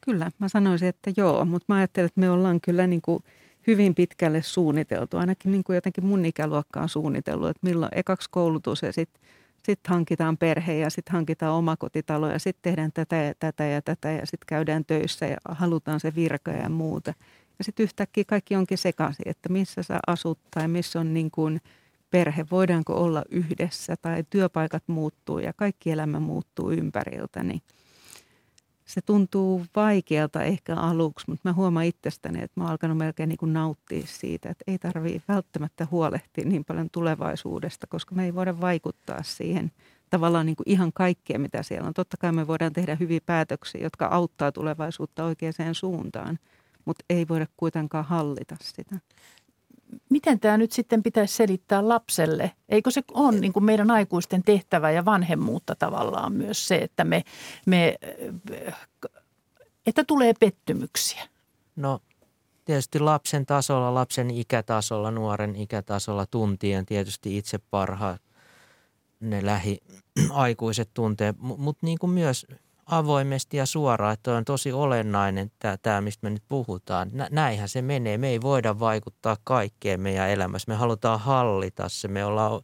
Kyllä, 0.02 0.32
mä 0.40 0.50
sanoisin, 0.50 0.88
että 0.88 1.12
joo, 1.18 1.46
mutta 1.46 1.66
mä 1.68 1.76
ajattelen, 1.76 2.06
että 2.06 2.20
me 2.20 2.30
ollaan 2.30 2.62
kyllä 2.62 2.88
niin 2.88 3.02
kuin– 3.02 3.24
hyvin 3.70 3.96
pitkälle 3.96 4.42
suunniteltu. 4.42 5.18
Ainakin 5.18 5.52
niin 5.52 5.64
kuin 5.64 5.76
jotenkin 5.76 6.06
mun 6.06 6.26
ikäluokka 6.26 6.82
on 6.82 6.90
suunnitellut, 6.90 7.50
että 7.50 7.68
milloin 7.68 7.92
ekaksi 7.96 8.30
koulutus 8.32 8.82
ja 8.82 8.94
sitten 8.94 9.22
sit 9.64 9.80
hankitaan 9.88 10.38
perhe 10.38 10.74
ja 10.74 10.90
sitten 10.90 11.14
hankitaan 11.14 11.54
omakotitalo 11.54 12.30
ja 12.30 12.40
sitten 12.40 12.62
tehdään 12.62 12.92
tätä 12.94 13.16
ja 13.16 13.34
tätä 13.40 13.64
ja 13.64 13.82
tätä 13.82 14.12
ja 14.12 14.26
sitten 14.26 14.48
käydään 14.48 14.86
töissä 14.86 15.26
ja 15.26 15.38
halutaan 15.50 16.00
se 16.00 16.16
virka 16.16 16.52
ja 16.52 16.70
muuta. 16.70 17.14
Ja 17.60 17.64
sitten 17.64 17.84
yhtäkkiä 17.84 18.24
kaikki 18.28 18.56
onkin 18.56 18.78
sekaisin, 18.78 19.28
että 19.28 19.50
missä 19.50 19.84
sä 19.84 20.00
asut 20.08 20.40
tai 20.52 20.68
missä 20.68 21.00
on 21.00 21.14
niin 21.14 21.32
kuin 21.32 21.62
perhe, 22.12 22.46
voidaanko 22.52 22.94
olla 22.94 23.24
yhdessä 23.30 23.96
tai 24.02 24.24
työpaikat 24.30 24.84
muuttuu 24.88 25.40
ja 25.40 25.54
kaikki 25.54 25.92
elämä 25.92 26.20
muuttuu 26.20 26.72
ympäriltä. 26.72 27.44
Niin– 27.44 27.62
se 28.90 29.02
tuntuu 29.02 29.66
vaikealta 29.76 30.44
ehkä 30.44 30.76
aluksi, 30.76 31.26
mutta 31.30 31.50
mä 31.50 31.54
huomaan 31.54 31.86
itsestäni, 31.86 32.44
että 32.44 32.60
mä 32.60 32.64
oon 32.64 32.72
alkanut 32.72 32.98
melkein 32.98 33.30
niin 33.30 33.38
kuin 33.38 33.54
nauttia 33.54 34.04
siitä, 34.06 34.50
että 34.50 34.64
ei 34.68 34.78
tarvitse 34.78 35.22
välttämättä 35.28 35.88
huolehtia 35.92 36.46
niin 36.46 36.66
paljon 36.66 36.90
tulevaisuudesta, 36.90 37.88
koska 37.88 38.16
me 38.16 38.26
ei 38.26 38.36
voida 38.36 38.62
vaikuttaa 38.62 39.24
siihen 39.24 39.72
tavallaan 40.10 40.46
niin 40.46 40.56
kuin 40.56 40.70
ihan 40.70 40.94
kaikkea, 40.94 41.40
mitä 41.40 41.64
siellä 41.64 41.88
on. 41.88 41.94
Totta 41.94 42.18
kai 42.18 42.32
me 42.32 42.48
voidaan 42.48 42.74
tehdä 42.74 42.96
hyviä 42.96 43.20
päätöksiä, 43.26 43.82
jotka 43.82 44.06
auttaa 44.06 44.52
tulevaisuutta 44.52 45.26
oikeaan 45.26 45.76
suuntaan, 45.76 46.40
mutta 46.86 47.06
ei 47.10 47.28
voida 47.28 47.48
kuitenkaan 47.58 48.06
hallita 48.06 48.56
sitä 48.62 48.96
miten 50.10 50.40
tämä 50.40 50.58
nyt 50.58 50.72
sitten 50.72 51.04
pitäisi 51.04 51.36
selittää 51.36 51.88
lapselle? 51.88 52.52
Eikö 52.70 52.92
se 52.92 53.02
ole 53.14 53.40
niin 53.40 53.54
kuin 53.54 53.64
meidän 53.64 53.92
aikuisten 53.92 54.44
tehtävä 54.44 54.92
ja 54.92 55.06
vanhemmuutta 55.06 55.76
tavallaan 55.76 56.34
myös 56.34 56.68
se, 56.68 56.76
että, 56.76 57.04
me, 57.04 57.24
me, 57.66 57.96
että 59.86 60.04
tulee 60.04 60.34
pettymyksiä? 60.40 61.24
No 61.76 62.00
tietysti 62.66 63.00
lapsen 63.00 63.46
tasolla, 63.46 63.94
lapsen 63.94 64.32
ikätasolla, 64.32 65.12
nuoren 65.12 65.56
ikätasolla 65.56 66.26
tuntien 66.26 66.86
tietysti 66.86 67.38
itse 67.38 67.58
parhaat 67.58 68.22
ne 69.20 69.42
lähiaikuiset 69.46 70.90
tuntee, 70.94 71.34
mutta 71.40 71.86
niin 71.86 72.00
kuin 72.00 72.10
myös 72.10 72.48
avoimesti 72.92 73.58
ja 73.58 73.66
suoraan, 73.66 74.14
että 74.14 74.36
on 74.36 74.46
tosi 74.46 74.72
olennainen 74.72 75.52
tämä, 75.60 75.78
tämä 75.78 76.02
mistä 76.02 76.26
me 76.26 76.30
nyt 76.30 76.44
puhutaan. 76.48 77.12
Näinhän 77.32 77.70
se 77.70 77.82
menee. 77.82 78.18
Me 78.18 78.28
ei 78.28 78.42
voida 78.42 78.80
vaikuttaa 78.80 79.38
kaikkeen 79.44 80.02
meidän 80.02 80.30
elämässä. 80.30 80.72
Me 80.72 80.76
halutaan 80.76 81.20
hallita 81.20 81.90
se. 81.90 82.08
Me 82.08 82.26
ollaan 82.26 82.62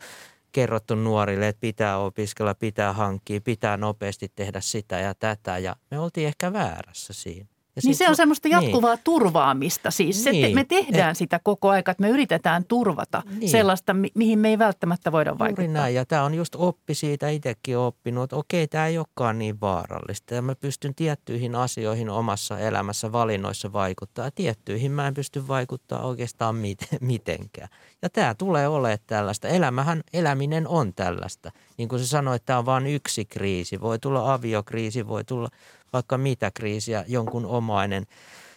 kerrottu 0.52 0.96
nuorille, 0.96 1.48
että 1.48 1.60
pitää 1.60 1.98
opiskella, 1.98 2.56
pitää 2.56 2.94
hankkia, 2.94 3.42
pitää 3.42 3.78
nopeasti 3.78 4.32
tehdä 4.36 4.62
sitä 4.62 5.00
ja 5.00 5.16
tätä. 5.16 5.58
Ja 5.58 5.76
me 5.92 6.00
oltiin 6.00 6.28
ehkä 6.28 6.54
väärässä 6.54 7.14
siinä. 7.14 7.55
Ja 7.76 7.82
niin 7.84 7.96
se 7.96 8.10
on 8.10 8.16
semmoista 8.16 8.48
niin. 8.48 8.62
jatkuvaa 8.64 8.96
niin. 8.96 9.02
turvaamista 9.04 9.92
siis. 9.92 10.26
Niin. 10.26 10.50
Se, 10.50 10.56
me 10.56 10.64
tehdään 10.64 11.12
Et, 11.12 11.18
sitä 11.18 11.40
koko 11.44 11.70
aika, 11.70 11.92
että 11.92 12.02
me 12.02 12.10
yritetään 12.10 12.66
turvata 12.66 13.24
niin. 13.40 13.50
sellaista, 13.50 13.94
mi- 13.94 14.12
mihin 14.16 14.40
me 14.40 14.50
ei 14.50 14.60
välttämättä 14.60 15.12
voida 15.12 15.30
Juuri 15.30 15.40
vaikuttaa. 15.40 15.74
näin 15.74 15.96
ja 15.96 16.06
tämä 16.06 16.24
on 16.24 16.34
just 16.34 16.56
oppi 16.56 16.94
siitä 16.96 17.30
itsekin 17.30 17.78
oppinut, 17.78 18.24
että 18.24 18.36
okei, 18.36 18.68
tämä 18.68 18.88
ei 18.88 18.98
olekaan 18.98 19.40
niin 19.40 19.62
vaarallista. 19.62 20.36
Ja 20.36 20.42
mä 20.42 20.56
pystyn 20.56 20.96
tiettyihin 20.96 21.56
asioihin 21.56 22.10
omassa 22.10 22.60
elämässä 22.60 23.12
valinnoissa 23.12 23.74
vaikuttaa. 23.74 24.32
Tiettyihin 24.32 24.92
mä 24.92 25.08
en 25.08 25.14
pysty 25.14 25.48
vaikuttaa 25.48 26.06
oikeastaan 26.06 26.56
mit- 26.56 26.88
mitenkään. 27.02 27.70
Ja 28.02 28.10
tämä 28.10 28.36
tulee 28.36 28.68
olemaan 28.68 29.00
tällaista. 29.08 29.48
Elämähän, 29.48 30.02
eläminen 30.14 30.68
on 30.68 30.94
tällaista. 30.94 31.52
Niin 31.78 31.90
kuin 31.90 32.00
se 32.00 32.08
sanoi, 32.08 32.36
että 32.36 32.46
tämä 32.46 32.60
on 32.60 32.66
vain 32.66 32.88
yksi 32.88 33.26
kriisi. 33.26 33.82
Voi 33.82 34.00
tulla 34.00 34.34
aviokriisi, 34.34 35.08
voi 35.08 35.24
tulla 35.24 35.50
vaikka 35.96 36.18
mitä 36.18 36.52
kriisiä, 36.52 37.06
jonkun 37.08 37.46
omainen 37.46 38.06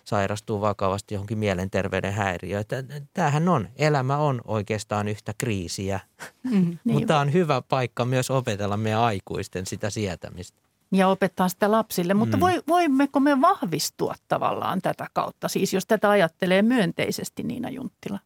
sairastuu 0.05 0.61
vakavasti 0.61 1.15
johonkin 1.15 1.39
mielenterveyden 1.39 2.13
häiriöön. 2.13 2.65
Tämähän 3.15 3.49
on, 3.49 3.69
elämä 3.77 4.17
on 4.17 4.41
oikeastaan 4.45 5.09
yhtä 5.09 5.35
kriisiä, 5.39 6.01
mm, 6.43 6.51
niin. 6.51 6.79
mutta 6.95 7.19
on 7.19 7.33
hyvä 7.33 7.63
paikka 7.63 8.05
myös 8.05 8.31
opetella 8.31 8.77
meidän 8.77 9.01
aikuisten 9.01 9.67
sitä 9.67 9.91
sietämistä. 9.91 10.59
Ja 10.93 11.09
opettaa 11.09 11.49
sitä 11.49 11.71
lapsille, 11.71 12.15
mutta 12.15 12.37
mm. 12.37 12.41
voi, 12.41 12.63
voimmeko 12.69 13.21
me 13.21 13.41
vahvistua 13.41 14.15
tavallaan 14.29 14.83
tätä 14.83 15.07
kautta, 15.13 15.49
siis 15.49 15.73
jos 15.73 15.87
tätä 15.87 16.11
ajattelee 16.11 16.63
myönteisesti 16.63 17.43
Niina 17.43 17.71
Junttila? 17.71 18.19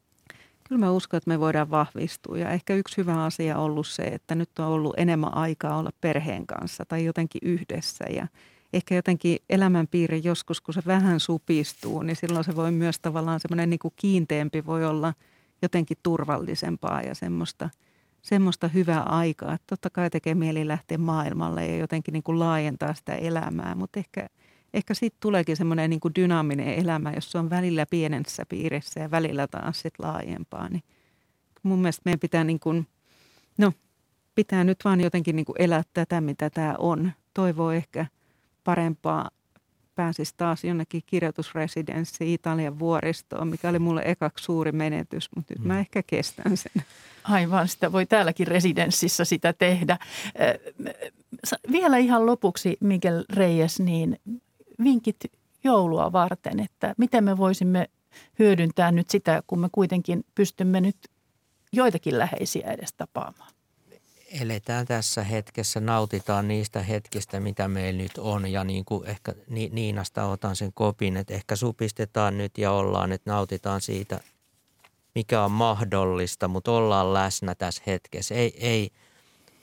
Kyllä 0.68 0.78
mä 0.86 0.90
uskon, 0.90 1.18
että 1.18 1.30
me 1.30 1.40
voidaan 1.40 1.70
vahvistua 1.70 2.38
ja 2.38 2.50
ehkä 2.50 2.74
yksi 2.74 2.96
hyvä 2.96 3.24
asia 3.24 3.58
on 3.58 3.64
ollut 3.64 3.86
se, 3.86 4.02
että 4.02 4.34
nyt 4.34 4.58
on 4.58 4.66
ollut 4.66 4.94
enemmän 4.96 5.34
aikaa 5.34 5.76
olla 5.76 5.90
perheen 6.00 6.46
kanssa 6.46 6.84
tai 6.88 7.04
jotenkin 7.04 7.40
yhdessä 7.44 8.04
ja– 8.10 8.26
ehkä 8.72 8.94
jotenkin 8.94 9.38
elämänpiiri 9.50 10.20
joskus, 10.24 10.60
kun 10.60 10.74
se 10.74 10.82
vähän 10.86 11.20
supistuu, 11.20 12.02
niin 12.02 12.16
silloin 12.16 12.44
se 12.44 12.56
voi 12.56 12.72
myös 12.72 13.00
tavallaan 13.00 13.40
semmoinen 13.40 13.70
niin 13.70 13.78
kuin 13.78 13.94
kiinteämpi 13.96 14.66
voi 14.66 14.84
olla 14.84 15.14
jotenkin 15.62 15.96
turvallisempaa 16.02 17.02
ja 17.02 17.14
semmoista, 17.14 17.70
semmoista 18.22 18.68
hyvää 18.68 19.02
aikaa. 19.02 19.54
Että 19.54 19.66
totta 19.66 19.90
kai 19.90 20.10
tekee 20.10 20.34
mieli 20.34 20.68
lähteä 20.68 20.98
maailmalle 20.98 21.66
ja 21.66 21.76
jotenkin 21.76 22.12
niin 22.12 22.22
kuin 22.22 22.38
laajentaa 22.38 22.94
sitä 22.94 23.14
elämää, 23.14 23.74
mutta 23.74 23.98
ehkä, 23.98 24.28
ehkä 24.74 24.94
siitä 24.94 25.16
tuleekin 25.20 25.56
semmoinen 25.56 25.90
niin 25.90 26.00
kuin 26.00 26.14
dynaaminen 26.14 26.74
elämä, 26.74 27.12
jos 27.12 27.32
se 27.32 27.38
on 27.38 27.50
välillä 27.50 27.86
pienessä 27.90 28.42
piirissä 28.48 29.00
ja 29.00 29.10
välillä 29.10 29.46
taas 29.46 29.80
sit 29.80 29.94
laajempaa. 29.98 30.68
Niin 30.68 30.82
mun 31.62 31.78
mielestä 31.78 32.02
meidän 32.04 32.20
pitää 32.20 32.44
niin 32.44 32.60
kuin, 32.60 32.86
no 33.58 33.72
pitää 34.34 34.64
nyt 34.64 34.78
vaan 34.84 35.00
jotenkin 35.00 35.36
niin 35.36 35.46
kuin 35.46 35.56
elää 35.62 35.82
tätä, 35.94 36.20
mitä 36.20 36.50
tämä 36.50 36.74
on. 36.78 37.12
Toivoo 37.34 37.70
ehkä– 37.70 38.06
parempaa 38.64 39.30
pääsisi 39.94 40.34
taas 40.36 40.64
jonnekin 40.64 41.02
kirjoitusresidenssiin 41.06 42.34
Italian 42.34 42.78
vuoristoon, 42.78 43.48
mikä 43.48 43.68
oli 43.68 43.78
mulle 43.78 44.02
ekaksi 44.04 44.44
suuri 44.44 44.72
menetys, 44.72 45.28
mutta 45.36 45.54
nyt 45.54 45.64
mä 45.64 45.74
mm. 45.74 45.80
ehkä 45.80 46.02
kestän 46.02 46.56
sen. 46.56 46.84
Aivan, 47.24 47.68
sitä 47.68 47.92
voi 47.92 48.06
täälläkin 48.06 48.46
residenssissä 48.46 49.24
sitä 49.24 49.52
tehdä. 49.52 49.98
Vielä 51.72 51.96
ihan 51.96 52.26
lopuksi, 52.26 52.76
Miguel 52.80 53.24
Reyes, 53.30 53.80
niin 53.80 54.20
vinkit 54.84 55.16
joulua 55.64 56.12
varten, 56.12 56.60
että 56.60 56.94
miten 56.98 57.24
me 57.24 57.36
voisimme 57.36 57.90
hyödyntää 58.38 58.92
nyt 58.92 59.10
sitä, 59.10 59.42
kun 59.46 59.60
me 59.60 59.68
kuitenkin 59.72 60.24
pystymme 60.34 60.80
nyt 60.80 60.96
joitakin 61.72 62.18
läheisiä 62.18 62.70
edes 62.70 62.92
tapaamaan 62.92 63.51
eletään 64.40 64.86
tässä 64.86 65.24
hetkessä, 65.24 65.80
nautitaan 65.80 66.48
niistä 66.48 66.82
hetkistä, 66.82 67.40
mitä 67.40 67.68
meillä 67.68 68.02
nyt 68.02 68.18
on. 68.18 68.52
Ja 68.52 68.64
niin 68.64 68.84
kuin 68.84 69.08
ehkä 69.08 69.34
Niinasta 69.48 70.24
otan 70.24 70.56
sen 70.56 70.72
kopin, 70.72 71.16
että 71.16 71.34
ehkä 71.34 71.56
supistetaan 71.56 72.38
nyt 72.38 72.58
ja 72.58 72.72
ollaan, 72.72 73.12
että 73.12 73.30
nautitaan 73.30 73.80
siitä, 73.80 74.20
mikä 75.14 75.44
on 75.44 75.50
mahdollista, 75.50 76.48
mutta 76.48 76.72
ollaan 76.72 77.14
läsnä 77.14 77.54
tässä 77.54 77.82
hetkessä. 77.86 78.34
Ei, 78.34 78.54
ei 78.58 78.90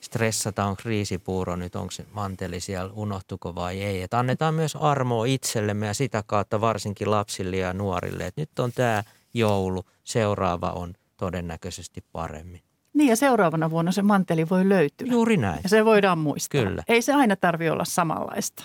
stressata, 0.00 0.64
on 0.64 0.76
kriisipuuro 0.76 1.56
nyt, 1.56 1.76
onko 1.76 1.90
se 1.90 2.06
manteli 2.12 2.60
siellä, 2.60 2.92
unohtuko 2.92 3.54
vai 3.54 3.82
ei. 3.82 4.02
Että 4.02 4.18
annetaan 4.18 4.54
myös 4.54 4.76
armoa 4.76 5.24
itsellemme 5.24 5.86
ja 5.86 5.94
sitä 5.94 6.22
kautta 6.26 6.60
varsinkin 6.60 7.10
lapsille 7.10 7.56
ja 7.56 7.72
nuorille, 7.72 8.26
että 8.26 8.40
nyt 8.40 8.58
on 8.58 8.72
tämä 8.72 9.04
joulu, 9.34 9.84
seuraava 10.04 10.70
on 10.70 10.94
todennäköisesti 11.16 12.04
paremmin. 12.12 12.69
Niin 12.94 13.08
ja 13.08 13.16
seuraavana 13.16 13.70
vuonna 13.70 13.92
se 13.92 14.02
manteli 14.02 14.48
voi 14.48 14.68
löytyä. 14.68 15.06
Juuri 15.10 15.36
näin. 15.36 15.60
Ja 15.62 15.68
se 15.68 15.84
voidaan 15.84 16.18
muistaa. 16.18 16.64
Kyllä. 16.64 16.82
Ei 16.88 17.02
se 17.02 17.12
aina 17.12 17.36
tarvi 17.36 17.70
olla 17.70 17.84
samanlaista. 17.84 18.64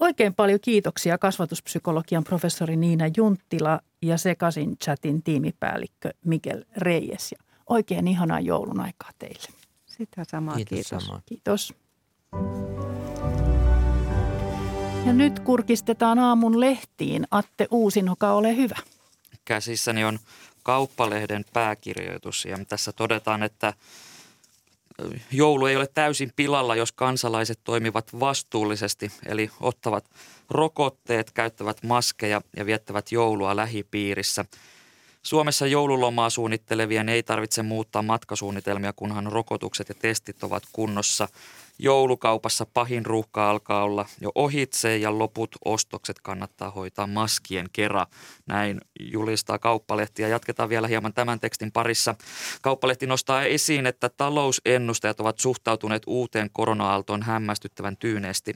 Oikein 0.00 0.34
paljon 0.34 0.58
kiitoksia 0.62 1.18
kasvatuspsykologian 1.18 2.24
professori 2.24 2.76
Niina 2.76 3.04
Junttila 3.16 3.80
ja 4.02 4.18
Sekasin 4.18 4.78
chatin 4.78 5.22
tiimipäällikkö 5.22 6.10
Miguel 6.24 6.64
Reyes. 6.76 7.32
Ja 7.32 7.38
oikein 7.68 8.08
ihanaa 8.08 8.40
joulun 8.40 8.80
aikaa 8.80 9.10
teille. 9.18 9.48
Sitä 9.86 10.24
samaa, 10.30 10.54
kiitos. 10.54 10.74
Kiitos. 10.74 11.06
Samaa. 11.06 11.22
kiitos. 11.26 11.74
Ja 15.06 15.12
nyt 15.12 15.40
kurkistetaan 15.40 16.18
aamun 16.18 16.60
lehtiin. 16.60 17.26
Atte 17.30 17.68
Uusinoka, 17.70 18.32
ole 18.32 18.56
hyvä. 18.56 18.76
Käsissäni 19.44 20.04
on 20.04 20.18
kauppalehden 20.62 21.44
pääkirjoitus 21.52 22.44
ja 22.44 22.58
tässä 22.68 22.92
todetaan, 22.92 23.42
että 23.42 23.74
joulu 25.32 25.66
ei 25.66 25.76
ole 25.76 25.86
täysin 25.94 26.32
pilalla, 26.36 26.76
jos 26.76 26.92
kansalaiset 26.92 27.60
toimivat 27.64 28.20
vastuullisesti, 28.20 29.12
eli 29.26 29.50
ottavat 29.60 30.04
rokotteet, 30.50 31.30
käyttävät 31.30 31.82
maskeja 31.82 32.40
ja 32.56 32.66
viettävät 32.66 33.12
joulua 33.12 33.56
lähipiirissä. 33.56 34.44
Suomessa 35.22 35.66
joululomaa 35.66 36.30
suunnittelevien 36.30 37.08
ei 37.08 37.22
tarvitse 37.22 37.62
muuttaa 37.62 38.02
matkasuunnitelmia, 38.02 38.92
kunhan 38.92 39.32
rokotukset 39.32 39.88
ja 39.88 39.94
testit 39.94 40.44
ovat 40.44 40.62
kunnossa– 40.72 41.28
Joulukaupassa 41.78 42.66
pahin 42.66 43.06
ruuhka 43.06 43.50
alkaa 43.50 43.84
olla 43.84 44.06
jo 44.20 44.32
ohitse 44.34 44.96
ja 44.96 45.18
loput 45.18 45.50
ostokset 45.64 46.20
kannattaa 46.20 46.70
hoitaa 46.70 47.06
maskien 47.06 47.66
kera. 47.72 48.06
Näin 48.46 48.80
julistaa 49.00 49.58
Kauppalehti 49.58 50.22
ja 50.22 50.28
jatketaan 50.28 50.68
vielä 50.68 50.88
hieman 50.88 51.12
tämän 51.12 51.40
tekstin 51.40 51.72
parissa. 51.72 52.14
Kauppalehti 52.62 53.06
nostaa 53.06 53.42
esiin, 53.42 53.86
että 53.86 54.08
talousennustajat 54.08 55.20
ovat 55.20 55.38
suhtautuneet 55.38 56.02
uuteen 56.06 56.50
korona-aaltoon 56.52 57.22
hämmästyttävän 57.22 57.96
tyyneesti. 57.96 58.54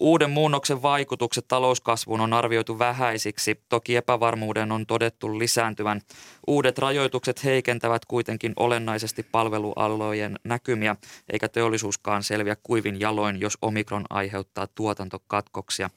Uuden 0.00 0.30
muunnoksen 0.30 0.82
vaikutukset 0.82 1.48
talouskasvuun 1.48 2.20
on 2.20 2.32
arvioitu 2.32 2.78
vähäisiksi, 2.78 3.60
toki 3.68 3.96
epävarmuuden 3.96 4.72
on 4.72 4.86
todettu 4.86 5.38
lisääntyvän. 5.38 6.00
Uudet 6.46 6.78
rajoitukset 6.78 7.44
heikentävät 7.44 8.04
kuitenkin 8.04 8.52
olennaisesti 8.56 9.22
palvelualojen 9.22 10.38
näkymiä, 10.44 10.96
eikä 11.32 11.48
teollisuuskaan 11.48 12.22
selviä 12.22 12.56
kuivin 12.62 13.00
jaloin, 13.00 13.40
jos 13.40 13.58
omikron 13.62 14.04
aiheuttaa 14.10 14.66
tuotantokatkoksia. 14.66 15.90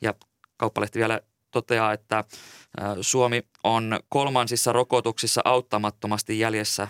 Ja 0.00 0.14
kauppalehti 0.56 0.98
vielä 0.98 1.20
toteaa, 1.56 1.92
että 1.92 2.24
Suomi 3.00 3.42
on 3.64 4.00
kolmansissa 4.08 4.72
rokotuksissa 4.72 5.40
auttamattomasti 5.44 6.38
jäljessä 6.38 6.88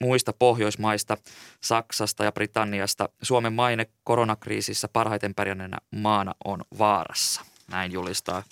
muista 0.00 0.32
Pohjoismaista, 0.32 1.16
Saksasta 1.60 2.24
ja 2.24 2.32
Britanniasta. 2.32 3.08
Suomen 3.22 3.52
maine 3.52 3.86
koronakriisissä 4.04 4.88
parhaiten 4.88 5.34
pärjänneenä 5.34 5.78
maana 5.90 6.34
on 6.44 6.60
vaarassa. 6.78 7.42
Näin 7.70 7.92
julistaa 7.92 8.42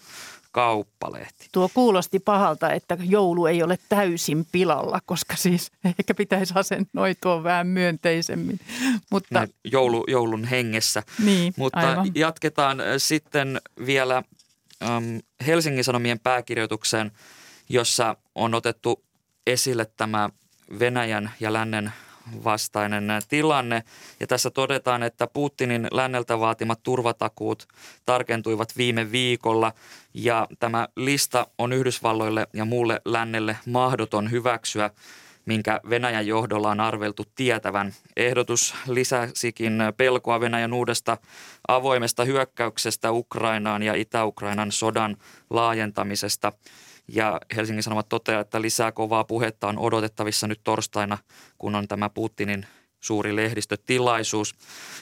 kauppalehti. 0.52 1.48
Tuo 1.52 1.70
kuulosti 1.74 2.18
pahalta, 2.18 2.72
että 2.72 2.98
joulu 3.00 3.46
ei 3.46 3.62
ole 3.62 3.78
täysin 3.88 4.46
pilalla, 4.52 4.98
koska 5.06 5.36
siis 5.36 5.72
ehkä 5.98 6.14
pitäisi 6.14 6.54
asennoitua 6.56 7.42
vähän 7.42 7.66
myönteisemmin. 7.66 8.60
Mutta... 9.10 9.48
Joulu, 9.64 10.04
joulun 10.08 10.44
hengessä. 10.44 11.02
Niin, 11.24 11.54
Mutta 11.56 11.78
aivan. 11.78 12.10
jatketaan 12.14 12.78
sitten 12.98 13.60
vielä 13.86 14.22
ähm, 14.82 15.16
Helsingin 15.46 15.84
Sanomien 15.84 16.20
pääkirjoitukseen, 16.20 17.12
jossa 17.68 18.16
on 18.34 18.54
otettu 18.54 19.04
esille 19.46 19.86
tämä 19.96 20.30
Venäjän 20.78 21.30
ja 21.40 21.52
lännen 21.52 21.92
vastainen 22.44 23.04
tilanne. 23.28 23.82
Ja 24.20 24.26
tässä 24.26 24.50
todetaan, 24.50 25.02
että 25.02 25.26
Putinin 25.26 25.88
länneltä 25.90 26.38
vaatimat 26.38 26.82
turvatakuut 26.82 27.68
tarkentuivat 28.06 28.76
viime 28.76 29.12
viikolla 29.12 29.72
ja 30.14 30.46
tämä 30.58 30.88
lista 30.96 31.46
on 31.58 31.72
Yhdysvalloille 31.72 32.46
ja 32.52 32.64
muulle 32.64 33.00
lännelle 33.04 33.56
mahdoton 33.66 34.30
hyväksyä 34.30 34.90
minkä 35.44 35.80
Venäjän 35.90 36.26
johdolla 36.26 36.70
on 36.70 36.80
arveltu 36.80 37.24
tietävän. 37.34 37.92
Ehdotus 38.16 38.74
lisäsikin 38.86 39.78
pelkoa 39.96 40.40
Venäjän 40.40 40.72
uudesta 40.72 41.18
avoimesta 41.68 42.24
hyökkäyksestä 42.24 43.12
Ukrainaan 43.12 43.82
ja 43.82 43.94
Itä-Ukrainan 43.94 44.72
sodan 44.72 45.16
laajentamisesta. 45.50 46.52
Ja 47.08 47.40
Helsingin 47.56 47.82
Sanomat 47.82 48.08
toteaa, 48.08 48.40
että 48.40 48.62
lisää 48.62 48.92
kovaa 48.92 49.24
puhetta 49.24 49.68
on 49.68 49.78
odotettavissa 49.78 50.46
nyt 50.46 50.60
torstaina, 50.64 51.18
kun 51.58 51.74
on 51.74 51.88
tämä 51.88 52.08
Putinin 52.08 52.66
suuri 53.00 53.36
lehdistötilaisuus. 53.36 54.54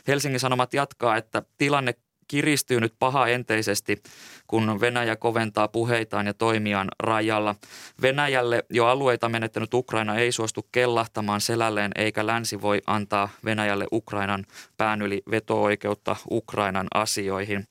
Helsingin 0.08 0.40
Sanomat 0.40 0.74
jatkaa, 0.74 1.16
että 1.16 1.42
tilanne 1.58 1.94
kiristyy 2.30 2.80
nyt 2.80 2.94
paha 2.98 3.26
enteisesti, 3.26 4.02
kun 4.46 4.80
Venäjä 4.80 5.16
koventaa 5.16 5.68
puheitaan 5.68 6.26
ja 6.26 6.34
toimiaan 6.34 6.88
rajalla. 7.00 7.54
Venäjälle 8.02 8.64
jo 8.70 8.86
alueita 8.86 9.28
menettänyt 9.28 9.74
Ukraina 9.74 10.16
ei 10.16 10.32
suostu 10.32 10.66
kellahtamaan 10.72 11.40
selälleen, 11.40 11.92
eikä 11.94 12.26
länsi 12.26 12.62
voi 12.62 12.82
antaa 12.86 13.28
Venäjälle 13.44 13.86
Ukrainan 13.92 14.46
pään 14.76 15.02
yli 15.02 15.22
veto-oikeutta 15.30 16.16
Ukrainan 16.30 16.86
asioihin. 16.94 17.66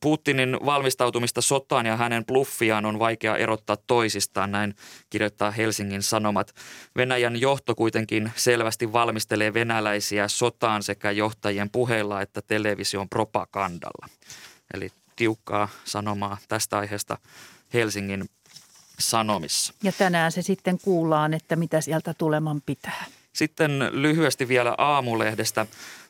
Putinin 0.00 0.58
valmistautumista 0.64 1.40
sotaan 1.40 1.86
ja 1.86 1.96
hänen 1.96 2.24
bluffiaan 2.24 2.86
on 2.86 2.98
vaikea 2.98 3.36
erottaa 3.36 3.76
toisistaan, 3.86 4.52
näin 4.52 4.74
kirjoittaa 5.10 5.50
Helsingin 5.50 6.02
Sanomat. 6.02 6.54
Venäjän 6.96 7.40
johto 7.40 7.74
kuitenkin 7.74 8.32
selvästi 8.36 8.92
valmistelee 8.92 9.54
venäläisiä 9.54 10.28
sotaan 10.28 10.82
sekä 10.82 11.10
johtajien 11.10 11.70
puheilla 11.70 12.22
että 12.22 12.42
television 12.42 13.08
propagandalla. 13.08 14.08
Eli 14.74 14.90
tiukkaa 15.16 15.68
sanomaa 15.84 16.38
tästä 16.48 16.78
aiheesta 16.78 17.18
Helsingin 17.74 18.24
Sanomissa. 18.98 19.74
Ja 19.82 19.92
tänään 19.92 20.32
se 20.32 20.42
sitten 20.42 20.78
kuullaan, 20.82 21.34
että 21.34 21.56
mitä 21.56 21.80
sieltä 21.80 22.14
tuleman 22.14 22.62
pitää. 22.66 23.04
Sitten 23.32 23.88
lyhyesti 23.92 24.48
vielä 24.48 24.74
aamulehdestä. 24.78 25.66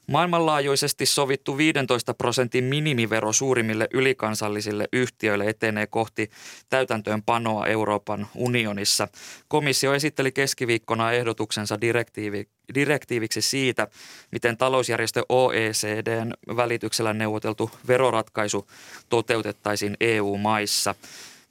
Maailmanlaajuisesti 0.08 1.06
sovittu 1.06 1.56
15 1.56 2.14
prosentin 2.14 2.64
minimivero 2.64 3.32
suurimmille 3.32 3.88
ylikansallisille 3.94 4.88
yhtiöille 4.92 5.48
etenee 5.48 5.86
kohti 5.86 6.30
täytäntöönpanoa 6.68 7.66
Euroopan 7.66 8.26
unionissa. 8.34 9.08
Komissio 9.48 9.94
esitteli 9.94 10.32
keskiviikkona 10.32 11.12
ehdotuksensa 11.12 11.80
direktiivi, 11.80 12.48
direktiiviksi 12.74 13.40
siitä, 13.42 13.88
miten 14.30 14.56
talousjärjestö 14.56 15.22
OECDn 15.28 16.32
välityksellä 16.56 17.12
neuvoteltu 17.12 17.70
veroratkaisu 17.88 18.66
toteutettaisiin 19.08 19.96
EU-maissa. 20.00 20.94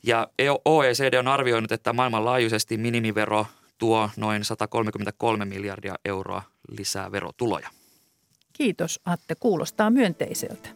Ja 0.04 0.28
OECD 0.65 1.13
on 1.13 1.28
arvioinut, 1.28 1.72
että 1.72 1.93
maailmanlaajuisesti 1.93 2.78
minimivero 2.78 3.46
tuo 3.78 4.10
noin 4.15 4.46
133 4.46 5.46
miljardia 5.46 5.96
euroa 6.06 6.41
lisää 6.78 7.12
verotuloja. 7.12 7.76
Kiitos 8.58 9.00
Atte, 9.06 9.36
kuulostaa 9.39 9.89
myönteiseltä. 9.89 10.70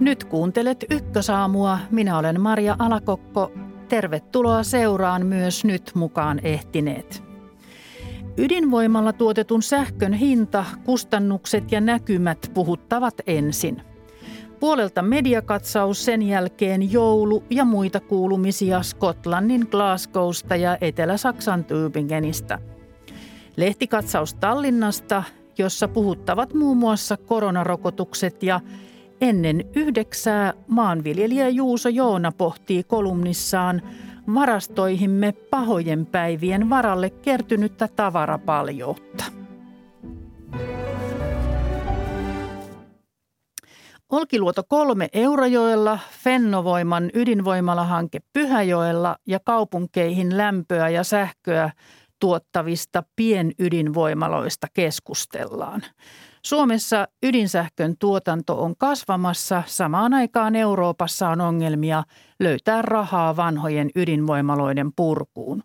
Nyt 0.00 0.24
kuuntelet 0.24 0.84
Ykkösaamua. 0.90 1.78
Minä 1.90 2.18
olen 2.18 2.40
Maria 2.40 2.76
Alakokko. 2.78 3.52
Tervetuloa 3.88 4.62
seuraan 4.62 5.26
myös 5.26 5.64
nyt 5.64 5.90
mukaan 5.94 6.40
ehtineet. 6.42 7.22
Ydinvoimalla 8.36 9.12
tuotetun 9.12 9.62
sähkön 9.62 10.12
hinta, 10.12 10.64
kustannukset 10.84 11.72
ja 11.72 11.80
näkymät 11.80 12.50
puhuttavat 12.54 13.14
ensin. 13.26 13.82
Puolelta 14.60 15.02
mediakatsaus 15.02 16.04
sen 16.04 16.22
jälkeen 16.22 16.92
joulu 16.92 17.44
ja 17.50 17.64
muita 17.64 18.00
kuulumisia 18.00 18.82
Skotlannin 18.82 19.66
Glasgowsta 19.70 20.56
ja 20.56 20.78
Etelä-Saksan 20.80 21.64
Tübingenistä. 21.64 22.75
Lehtikatsaus 23.56 24.34
Tallinnasta, 24.34 25.22
jossa 25.58 25.88
puhuttavat 25.88 26.54
muun 26.54 26.76
muassa 26.76 27.16
koronarokotukset 27.16 28.42
ja 28.42 28.60
ennen 29.20 29.64
yhdeksää 29.74 30.54
maanviljelijä 30.68 31.48
Juuso 31.48 31.88
Joona 31.88 32.32
pohtii 32.32 32.82
kolumnissaan– 32.82 33.82
varastoihimme 34.34 35.32
pahojen 35.32 36.06
päivien 36.06 36.70
varalle 36.70 37.10
kertynyttä 37.10 37.88
tavarapaljoutta. 37.96 39.24
Olkiluoto 44.10 44.62
3 44.68 45.08
Eurajoella, 45.12 45.98
Fennovoiman 46.10 47.10
ydinvoimalahanke 47.14 48.18
Pyhäjoella 48.32 49.16
ja 49.26 49.40
kaupunkeihin 49.40 50.36
lämpöä 50.36 50.88
ja 50.88 51.04
sähköä 51.04 51.70
tuottavista 52.20 53.02
pienydinvoimaloista 53.16 54.66
keskustellaan. 54.74 55.82
Suomessa 56.42 57.08
ydinsähkön 57.22 57.94
tuotanto 57.98 58.62
on 58.62 58.76
kasvamassa. 58.78 59.62
Samaan 59.66 60.14
aikaan 60.14 60.56
Euroopassa 60.56 61.28
on 61.28 61.40
ongelmia 61.40 62.04
löytää 62.40 62.82
rahaa 62.82 63.36
vanhojen 63.36 63.90
ydinvoimaloiden 63.96 64.92
purkuun. 64.96 65.62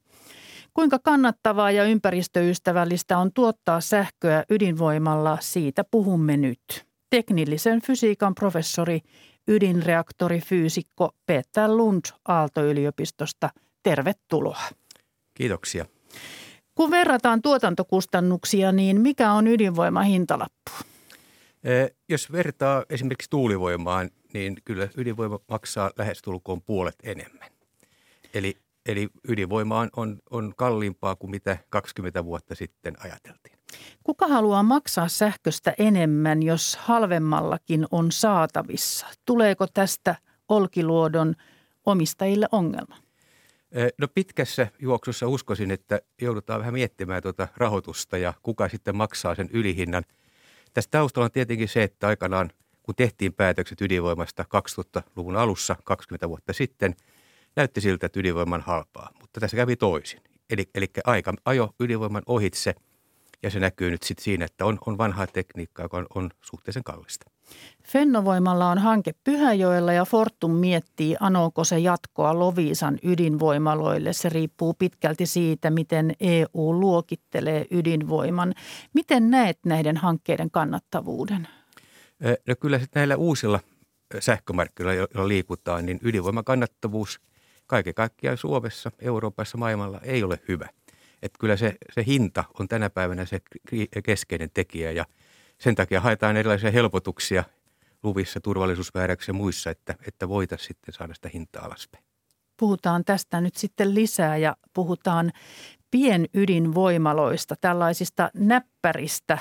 Kuinka 0.74 1.00
kannattavaa 1.00 1.72
ja 1.72 1.84
ympäristöystävällistä 1.84 3.18
on 3.18 3.34
tuottaa 3.34 3.82
sähköä 3.82 4.44
ydinvoimalla, 4.50 5.38
siitä 5.42 5.84
puhumme 5.92 6.38
nyt. 6.38 6.86
Teknillisen 7.10 7.82
fysiikan 7.82 8.36
professori, 8.36 9.00
ydinreaktorifyysikko 9.48 11.10
Peter 11.26 11.70
Lund 11.70 12.06
Aalto-yliopistosta. 12.28 13.50
Tervetuloa. 13.84 14.62
Kiitoksia. 15.34 15.86
Kun 16.76 16.92
verrataan 16.92 17.42
tuotantokustannuksia, 17.42 18.72
niin 18.72 19.02
mikä 19.02 19.32
on 19.32 19.48
ydinvoiman 19.48 20.06
hintalappu? 20.06 20.72
Jos 22.10 22.32
vertaa 22.32 22.86
esimerkiksi 22.90 23.30
tuulivoimaan, 23.30 24.10
niin 24.34 24.58
kyllä 24.66 24.88
ydinvoima 24.98 25.40
maksaa 25.50 25.92
lähestulkoon 25.98 26.62
puolet 26.62 26.96
enemmän. 27.04 27.50
Eli, 28.34 28.58
eli 28.86 29.10
ydinvoima 29.28 29.80
on, 29.80 29.90
on, 29.96 30.20
on 30.32 30.54
kalliimpaa 30.58 31.16
kuin 31.16 31.32
mitä 31.32 31.58
20 31.70 32.26
vuotta 32.26 32.56
sitten 32.56 32.94
ajateltiin. 33.04 33.58
Kuka 34.04 34.28
haluaa 34.28 34.64
maksaa 34.64 35.08
sähköstä 35.08 35.74
enemmän, 35.78 36.44
jos 36.44 36.76
halvemmallakin 36.76 37.88
on 37.92 38.12
saatavissa? 38.12 39.08
Tuleeko 39.26 39.68
tästä 39.74 40.16
Olkiluodon 40.50 41.36
omistajille 41.86 42.48
ongelma? 42.52 42.98
No 43.98 44.08
pitkässä 44.08 44.68
juoksussa 44.80 45.28
uskoisin, 45.28 45.72
että 45.72 46.02
joudutaan 46.22 46.60
vähän 46.60 46.74
miettimään 46.74 47.22
tuota 47.22 47.48
rahoitusta 47.58 48.18
ja 48.18 48.34
kuka 48.44 48.70
sitten 48.70 48.96
maksaa 48.96 49.36
sen 49.36 49.50
ylihinnan. 49.54 50.04
Tästä 50.74 50.92
taustalla 50.92 51.26
on 51.26 51.32
tietenkin 51.32 51.68
se, 51.68 51.84
että 51.84 52.08
aikanaan 52.08 52.52
kun 52.84 52.96
tehtiin 52.96 53.34
päätökset 53.34 53.82
ydinvoimasta 53.82 54.44
2000-luvun 54.44 55.36
alussa 55.36 55.76
20 55.84 56.30
vuotta 56.30 56.54
sitten, 56.54 56.96
näytti 57.56 57.82
siltä, 57.82 58.06
että 58.06 58.20
ydinvoiman 58.20 58.62
halpaa, 58.62 59.12
mutta 59.22 59.40
tässä 59.40 59.58
kävi 59.58 59.76
toisin. 59.76 60.22
Eli, 60.50 60.70
eli 60.76 60.88
aika 61.04 61.34
ajo 61.46 61.76
ydinvoiman 61.80 62.24
ohitse 62.26 62.76
ja 63.44 63.50
se 63.50 63.60
näkyy 63.60 63.92
nyt 63.92 64.04
sitten 64.04 64.24
siinä, 64.24 64.46
että 64.46 64.66
on, 64.66 64.78
on 64.86 64.98
vanhaa 64.98 65.28
tekniikkaa, 65.28 65.86
joka 65.86 65.98
on, 65.98 66.08
on 66.16 66.30
suhteellisen 66.42 66.84
kallista. 66.84 67.31
Fennovoimalla 67.84 68.70
on 68.70 68.78
hanke 68.78 69.12
Pyhäjoella 69.24 69.94
ja 69.94 70.06
Fortum 70.06 70.52
miettii, 70.52 71.16
anooko 71.20 71.64
se 71.64 71.80
jatkoa 71.80 72.40
Loviisan 72.40 73.00
ydinvoimaloille. 73.04 74.14
Se 74.14 74.30
riippuu 74.30 74.74
pitkälti 74.74 75.26
siitä, 75.26 75.70
miten 75.70 76.14
EU 76.20 76.80
luokittelee 76.80 77.66
ydinvoiman. 77.72 78.54
Miten 78.94 79.32
näet 79.32 79.60
näiden 79.66 79.98
hankkeiden 79.98 80.52
kannattavuuden? 80.52 81.48
No 82.48 82.56
kyllä 82.60 82.80
näillä 82.96 83.16
uusilla 83.16 83.60
sähkömarkkinoilla, 84.20 85.08
joilla 85.14 85.28
liikutaan, 85.28 85.86
niin 85.86 86.00
ydinvoiman 86.04 86.46
kannattavuus 86.46 87.22
kaiken 87.68 87.94
kaikkiaan 87.94 88.38
Suomessa, 88.38 88.92
Euroopassa, 89.00 89.58
maailmalla 89.58 90.00
ei 90.04 90.24
ole 90.24 90.40
hyvä. 90.48 90.70
Että 91.22 91.38
kyllä 91.40 91.58
se, 91.58 91.76
se 91.94 92.04
hinta 92.08 92.44
on 92.60 92.68
tänä 92.68 92.90
päivänä 92.90 93.26
se 93.26 93.42
keskeinen 94.04 94.50
tekijä 94.54 94.92
ja– 94.92 95.06
sen 95.62 95.76
takia 95.76 96.02
haetaan 96.02 96.38
erilaisia 96.38 96.72
helpotuksia 96.72 97.44
luvissa, 98.04 98.40
turvallisuusmääräyksissä 98.42 99.30
ja 99.30 99.34
muissa, 99.34 99.70
että, 99.70 99.96
että 100.08 100.30
voitaisiin 100.30 100.68
sitten 100.68 100.94
saada 100.94 101.14
sitä 101.14 101.30
hintaa 101.34 101.66
alaspäin. 101.66 102.04
Puhutaan 102.58 103.06
tästä 103.06 103.42
nyt 103.42 103.56
sitten 103.56 103.96
lisää 103.96 104.38
ja 104.38 104.56
puhutaan 104.74 105.32
pienydinvoimaloista, 105.92 107.56
tällaisista 107.62 108.32
näppäristä 108.34 109.38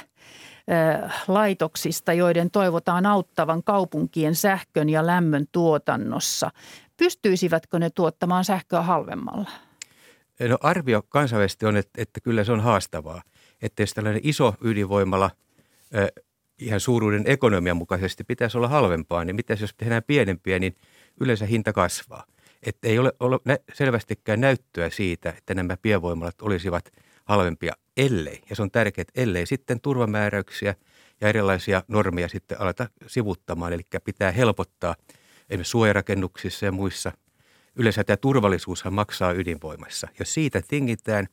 laitoksista, 1.29 2.13
joiden 2.13 2.51
toivotaan 2.51 3.07
auttavan 3.07 3.63
kaupunkien 3.65 4.35
sähkön 4.35 4.89
ja 4.89 5.07
lämmön 5.07 5.47
tuotannossa. 5.53 6.51
Pystyisivätkö 6.97 7.79
ne 7.79 7.91
tuottamaan 7.91 8.45
sähköä 8.45 8.83
halvemmalla? 8.83 9.51
No 10.49 10.59
arvio 10.61 11.03
kansainvälisesti 11.09 11.67
on, 11.67 11.77
että, 11.77 12.03
että 12.03 12.21
kyllä 12.21 12.45
se 12.45 12.53
on 12.53 12.61
haastavaa. 12.61 13.23
Että 13.63 13.83
jos 13.83 13.95
tällainen 13.95 14.21
iso 14.25 14.55
ydinvoimala– 14.61 15.31
ihan 16.59 16.81
suuruuden 16.81 17.25
ekonomian 17.27 17.77
mukaisesti 17.77 18.25
pitäisi 18.25 18.59
olla 18.59 18.69
halvempaa, 18.69 19.25
niin 19.25 19.37
mitä 19.37 19.57
jos 19.61 19.75
tehdään 19.77 20.03
pienempiä, 20.07 20.59
niin 20.59 20.75
yleensä 21.21 21.47
hinta 21.47 21.73
kasvaa. 21.73 22.25
Että 22.63 22.89
ei 22.89 22.99
ole, 22.99 23.13
ole 23.21 23.39
selvästikään 23.73 24.41
näyttöä 24.41 24.91
siitä, 24.91 25.31
että 25.39 25.55
nämä 25.55 25.77
pienvoimalat 25.77 26.43
olisivat 26.43 26.93
halvempia, 27.25 27.73
ellei, 27.97 28.43
ja 28.51 28.57
se 28.57 28.63
on 28.63 28.71
tärkeää, 28.71 29.05
ellei 29.15 29.47
sitten 29.47 29.81
turvamääräyksiä 29.81 30.75
ja 31.21 31.29
erilaisia 31.29 31.83
normeja 31.89 32.29
sitten 32.29 32.61
aleta 32.61 32.89
sivuttamaan, 33.07 33.73
eli 33.73 33.83
pitää 34.05 34.31
helpottaa 34.31 34.95
esimerkiksi 35.51 35.71
suojarakennuksissa 35.71 36.67
ja 36.67 36.73
muissa. 36.73 37.13
Yleensä 37.77 38.05
tämä 38.05 38.17
turvallisuushan 38.17 38.93
maksaa 38.93 39.33
ydinvoimassa. 39.33 40.09
Jos 40.19 40.35
siitä 40.35 40.63
tingitään, 40.69 41.27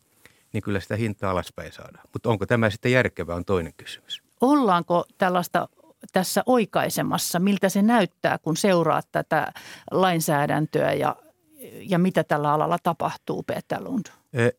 niin 0.53 0.63
kyllä 0.63 0.79
sitä 0.79 0.95
hintaa 0.95 1.31
alaspäin 1.31 1.71
saadaan. 1.71 2.09
Mutta 2.13 2.29
onko 2.29 2.45
tämä 2.45 2.69
sitten 2.69 2.91
järkevää 2.91 3.35
on 3.35 3.45
toinen 3.45 3.73
kysymys. 3.77 4.26
Ollaanko 4.41 5.05
tällaista 5.17 5.67
tässä 6.13 6.43
oikaisemassa? 6.45 7.39
Miltä 7.39 7.69
se 7.69 7.81
näyttää, 7.81 8.37
kun 8.37 8.57
seuraat 8.57 9.07
tätä 9.11 9.53
lainsäädäntöä 9.91 10.93
ja, 10.93 11.15
ja 11.79 11.99
mitä 11.99 12.23
tällä 12.23 12.53
alalla 12.53 12.77
tapahtuu, 12.83 13.43
Peter 13.43 13.83
Lund? 13.83 14.05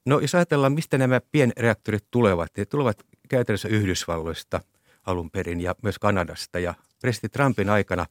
No 0.05 0.19
jos 0.19 0.35
ajatellaan, 0.35 0.73
mistä 0.73 0.99
nämä 0.99 1.21
pienreaktorit 1.33 2.05
tulevat. 2.11 2.51
Ne 2.57 2.65
tulevat 2.65 2.99
käytännössä 3.29 3.69
Yhdysvalloista 3.69 4.61
alun 5.07 5.31
perin 5.31 5.61
ja 5.61 5.75
myös 5.83 5.99
Kanadasta. 5.99 6.59
Ja 6.59 6.75
presidentti 7.01 7.29
Trumpin 7.29 7.71
aikana 7.71 8.07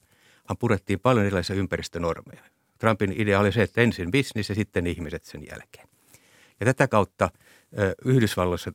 purettiin 0.60 1.00
paljon 1.00 1.26
erilaisia 1.26 1.56
ympäristönormeja. 1.56 2.42
Trumpin 2.78 3.14
idea 3.18 3.40
oli 3.40 3.52
se, 3.52 3.62
että 3.62 3.82
ensin 3.82 4.12
bisnis 4.12 4.50
ja 4.50 4.56
sitten 4.56 4.88
ihmiset 4.88 5.24
sen 5.24 5.42
jälkeen. 5.52 5.88
Ja 6.60 6.66
tätä 6.66 6.88
kautta 6.88 7.30
Yhdysvalloissa 8.06 8.72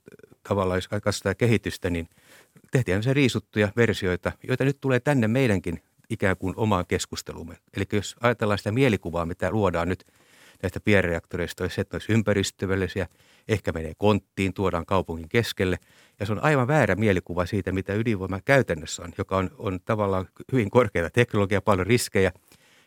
tavallaan, 0.48 0.76
jos 0.76 0.88
katsotaan 0.88 1.36
kehitystä, 1.36 1.90
niin– 1.90 2.08
tehtiin 2.72 3.02
se 3.02 3.14
riisuttuja 3.14 3.72
versioita, 3.76 4.32
joita 4.48 4.64
nyt 4.64 4.80
tulee 4.80 5.00
tänne 5.00 5.28
meidänkin 5.28 5.82
ikään 6.10 6.36
kuin 6.36 6.54
omaan 6.56 6.86
keskustelumme. 6.86 7.56
Eli 7.76 7.84
jos 7.92 8.16
ajatellaan 8.20 8.58
sitä 8.58 8.72
mielikuvaa, 8.72 9.26
mitä 9.26 9.50
luodaan 9.50 9.88
nyt 9.88 10.04
näistä 10.62 10.80
pienreaktoreista, 10.80 11.64
olisi 11.64 11.74
se, 11.74 11.80
että 11.80 11.94
olisi 11.94 12.12
ympäristövälisiä, 12.12 13.06
ehkä 13.48 13.72
menee 13.72 13.92
konttiin, 13.98 14.54
tuodaan 14.54 14.86
kaupungin 14.86 15.28
keskelle. 15.28 15.78
Ja 16.20 16.26
se 16.26 16.32
on 16.32 16.44
aivan 16.44 16.68
väärä 16.68 16.94
mielikuva 16.94 17.46
siitä, 17.46 17.72
mitä 17.72 17.94
ydinvoima 17.94 18.40
käytännössä 18.40 19.02
on, 19.02 19.12
joka 19.18 19.36
on, 19.36 19.50
on 19.58 19.80
tavallaan 19.84 20.28
hyvin 20.52 20.70
korkeata 20.70 21.10
teknologiaa, 21.10 21.60
paljon 21.60 21.86
riskejä 21.86 22.32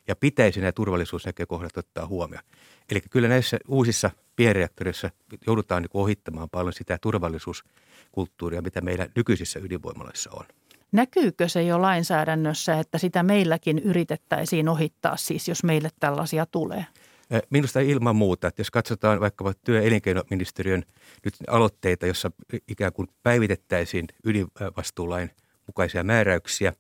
ja 0.08 0.16
pitäisi 0.16 0.60
nämä 0.60 0.72
turvallisuusnäkökohdat 0.72 1.78
ottaa 1.78 2.08
huomioon. 2.08 2.44
Eli 2.92 3.02
kyllä 3.10 3.28
näissä 3.28 3.60
uusissa 3.68 4.12
pienreaktoreissa 4.36 5.10
joudutaan 5.48 5.82
niin 5.82 5.90
ohittamaan 5.94 6.50
paljon 6.50 6.74
sitä 6.74 6.98
turvallisuus 7.02 7.64
kulttuuria, 8.12 8.62
mitä 8.62 8.82
meillä 8.82 9.08
nykyisissä 9.16 9.60
ydinvoimaloissa 9.60 10.30
on. 10.34 10.46
Näkyykö 10.92 11.50
se 11.50 11.64
jo 11.64 11.82
lainsäädännössä, 11.82 12.80
että 12.80 12.98
sitä 12.98 13.24
meilläkin 13.24 13.80
yritettäisiin 13.80 14.70
ohittaa 14.70 15.18
siis, 15.18 15.48
jos 15.48 15.64
meille 15.64 15.90
tällaisia 16.00 16.46
tulee? 16.46 16.86
Minusta 17.50 17.80
ilman 17.80 18.16
muuta, 18.16 18.48
että 18.48 18.60
jos 18.60 18.72
katsotaan 18.72 19.20
vaikkapa 19.20 19.54
työ- 19.54 19.80
ja 19.82 19.88
elinkeinoministeriön 19.88 20.84
nyt 21.26 21.34
aloitteita, 21.48 22.08
jossa 22.08 22.32
ikään 22.68 22.94
kuin 22.94 23.08
päivitettäisiin 23.24 24.08
ydinvastuulain 24.26 25.32
mukaisia 25.68 26.04
määräyksiä, 26.04 26.74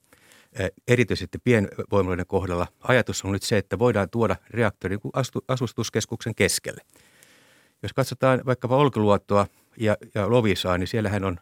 erityisesti 0.88 1.38
pienvoimaloiden 1.38 2.28
kohdalla, 2.28 2.68
ajatus 2.82 3.26
on 3.26 3.32
nyt 3.32 3.43
se, 3.43 3.58
että 3.58 3.80
voidaan 3.80 4.10
tuoda 4.10 4.36
reaktori 4.49 4.97
asustuskeskuksen 5.47 6.36
keskelle. 6.36 6.82
Jos 7.86 7.93
katsotaan 7.93 8.41
vaikkapa 8.45 8.75
Olkiluotoa, 8.75 9.47
ja, 9.77 9.97
ja 10.15 10.29
Lovisaa, 10.29 10.77
niin 10.77 10.88
siellähän 10.88 11.23
on 11.23 11.38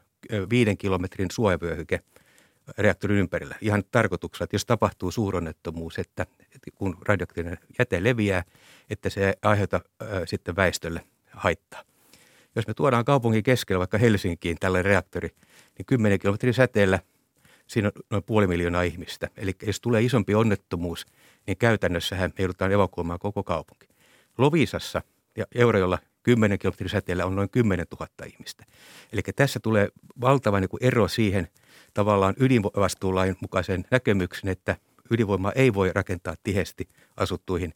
viiden 0.49 0.77
kilometrin 0.77 1.31
suojavyöhyke 1.31 1.99
reaktorin 2.77 3.17
ympärillä. 3.17 3.55
Ihan 3.61 3.83
tarkoituksella, 3.91 4.43
että 4.43 4.55
jos 4.55 4.65
tapahtuu 4.65 5.11
suuronnettomuus, 5.11 5.99
että, 5.99 6.25
että 6.41 6.71
kun 6.75 6.97
radioaktiivinen 7.07 7.57
jäte 7.79 8.03
leviää, 8.03 8.43
että 8.89 9.09
se 9.09 9.33
aiheuta 9.41 9.75
äh, 10.01 10.07
sitten 10.25 10.55
väestölle 10.55 11.01
haittaa. 11.31 11.83
Jos 12.55 12.67
me 12.67 12.73
tuodaan 12.73 13.05
kaupungin 13.05 13.43
keskellä 13.43 13.79
vaikka 13.79 13.97
Helsinkiin 13.97 14.57
tällainen 14.59 14.85
reaktori, 14.85 15.29
niin 15.77 15.85
10 15.85 16.19
kilometrin 16.19 16.53
säteellä 16.53 16.99
siinä 17.67 17.87
on 17.87 17.91
noin 18.09 18.23
puoli 18.23 18.47
miljoonaa 18.47 18.83
ihmistä. 18.83 19.29
Eli 19.37 19.51
jos 19.65 19.81
tulee 19.81 20.01
isompi 20.01 20.35
onnettomuus, 20.35 21.05
niin 21.47 21.57
käytännössähän 21.57 22.33
me 22.37 22.43
joudutaan 22.43 22.71
evakuoimaan 22.71 23.19
koko 23.19 23.43
kaupunki. 23.43 23.87
Lovisassa 24.37 25.01
ja 25.37 25.45
Eurajolla 25.55 25.99
10 26.23 26.59
kilometrin 26.59 26.89
säteellä 26.89 27.25
on 27.25 27.35
noin 27.35 27.49
10 27.49 27.85
000 27.99 28.07
ihmistä. 28.25 28.65
Eli 29.13 29.21
tässä 29.35 29.59
tulee 29.59 29.87
valtava 30.21 30.59
niin 30.59 30.69
kuin 30.69 30.83
ero 30.83 31.07
siihen 31.07 31.47
tavallaan 31.93 32.35
ydinvastuulain 32.39 33.35
mukaisen 33.41 33.85
näkemyksen, 33.91 34.49
että 34.49 34.75
ydinvoimaa 35.11 35.51
ei 35.55 35.73
voi 35.73 35.91
rakentaa 35.95 36.35
tiheesti 36.43 36.89
asuttuihin 37.17 37.73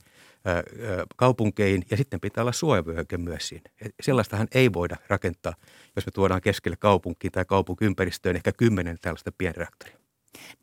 kaupunkeihin 1.16 1.84
ja 1.92 1.98
sitten 1.98 2.20
pitää 2.20 2.42
olla 2.42 2.52
suojavyöhyke 2.52 3.18
myös 3.18 3.48
siinä. 3.48 3.70
Sellaistahan 4.02 4.48
ei 4.54 4.74
voida 4.74 4.96
rakentaa, 5.08 5.54
jos 5.96 6.06
me 6.06 6.12
tuodaan 6.12 6.42
keskelle 6.42 6.78
kaupunkiin 6.80 7.32
tai 7.32 7.46
kaupunkiympäristöön 7.46 8.36
ehkä 8.36 8.52
kymmenen 8.52 8.98
tällaista 9.02 9.32
pienreaktoria. 9.38 9.98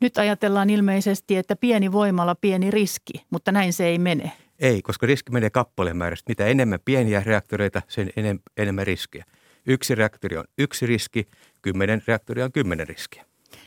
Nyt 0.01 0.17
ajatellaan 0.17 0.69
ilmeisesti, 0.69 1.35
että 1.35 1.55
pieni 1.55 1.91
voimala, 1.91 2.35
pieni 2.35 2.71
riski, 2.71 3.13
mutta 3.29 3.51
näin 3.51 3.73
se 3.73 3.85
ei 3.85 3.99
mene. 3.99 4.31
Ei, 4.59 4.81
koska 4.81 5.05
riski 5.05 5.31
menee 5.31 5.49
kappaleen 5.49 5.97
määrästä. 5.97 6.31
Mitä 6.31 6.45
enemmän 6.45 6.79
pieniä 6.85 7.23
reaktoreita, 7.25 7.81
sen 7.87 8.09
enemmän 8.57 8.87
riskiä. 8.87 9.25
Yksi 9.67 9.95
reaktori 9.95 10.37
on 10.37 10.45
yksi 10.57 10.85
riski, 10.85 11.27
kymmenen 11.61 12.01
reaktoria 12.07 12.45
on 12.45 12.51
kymmenen 12.51 12.87
riskiä. 12.87 13.25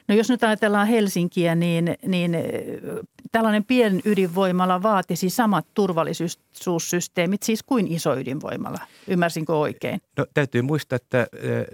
No 0.08 0.14
jos 0.14 0.30
nyt 0.30 0.44
ajatellaan 0.44 0.86
Helsinkiä, 0.86 1.54
niin, 1.54 1.96
niin 2.06 2.36
tällainen 3.32 3.64
pien 3.64 4.00
ydinvoimala 4.04 4.82
vaatisi 4.82 5.30
samat 5.30 5.66
turvallisuussysteemit 5.74 7.42
siis 7.42 7.62
kuin 7.62 7.86
iso 7.86 8.16
ydinvoimala. 8.16 8.78
Ymmärsinkö 9.08 9.56
oikein? 9.56 10.00
No 10.16 10.26
täytyy 10.34 10.62
muistaa, 10.62 10.96
että 10.96 11.26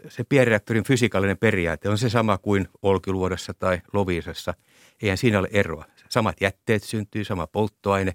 se 0.08 0.24
pienreaktorin 0.24 0.84
fysikaalinen 0.84 1.38
periaate 1.38 1.88
on 1.88 1.98
se 1.98 2.08
sama 2.08 2.38
kuin 2.38 2.68
Olkiluodossa 2.82 3.54
tai 3.54 3.78
Loviisassa. 3.92 4.54
Eihän 5.02 5.18
siinä 5.18 5.38
ole 5.38 5.48
eroa. 5.52 5.84
Samat 6.08 6.40
jätteet 6.40 6.82
syntyy, 6.82 7.24
sama 7.24 7.46
polttoaine 7.46 8.14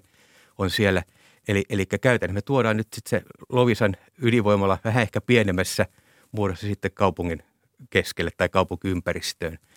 on 0.60 0.70
siellä. 0.70 1.02
Eli, 1.48 1.64
eli 1.70 1.86
käytännössä 1.86 2.34
me 2.34 2.42
tuodaan 2.42 2.76
nyt 2.76 2.88
sitten 2.94 3.20
se 3.20 3.26
Lovisan 3.48 3.96
ydinvoimala 4.22 4.78
vähän 4.84 5.02
ehkä 5.02 5.20
pienemmässä 5.20 5.86
muodossa 6.32 6.66
sitten 6.66 6.90
kaupungin 6.94 7.42
keskelle 7.90 8.30
tai 8.36 8.48
kaupunkiympäristöön– 8.48 9.58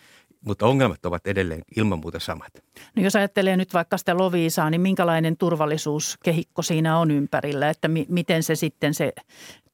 mutta 0.45 0.65
ongelmat 0.67 1.05
ovat 1.05 1.27
edelleen 1.27 1.61
ilman 1.77 1.99
muuta 1.99 2.19
samat. 2.19 2.63
No 2.95 3.03
jos 3.03 3.15
ajattelee 3.15 3.57
nyt 3.57 3.73
vaikka 3.73 3.97
sitä 3.97 4.17
Loviisaa, 4.17 4.69
niin 4.69 4.81
minkälainen 4.81 5.38
turvallisuuskehikko 5.38 6.61
siinä 6.61 6.97
on 6.97 7.11
ympärillä, 7.11 7.69
että 7.69 7.88
mi- 7.88 8.05
miten 8.09 8.43
se 8.43 8.55
sitten 8.55 8.93
se 8.93 9.13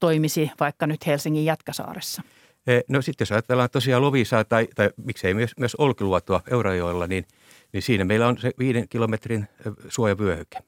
toimisi 0.00 0.50
vaikka 0.60 0.86
nyt 0.86 1.06
Helsingin 1.06 1.44
Jätkäsaaressa? 1.44 2.22
E, 2.66 2.80
no 2.88 3.02
sitten 3.02 3.22
jos 3.22 3.32
ajatellaan 3.32 3.70
tosiaan 3.70 4.02
Loviisaa 4.02 4.44
tai, 4.44 4.68
tai 4.74 4.90
miksei 5.04 5.34
myös, 5.34 5.50
myös 5.58 5.74
Olkiluotoa 5.74 6.42
Eurajoella, 6.50 7.06
niin, 7.06 7.26
niin 7.72 7.82
siinä 7.82 8.04
meillä 8.04 8.28
on 8.28 8.38
se 8.38 8.50
viiden 8.58 8.88
kilometrin 8.88 9.42
e, 9.42 9.70
suojavyöhyke. 9.88 10.58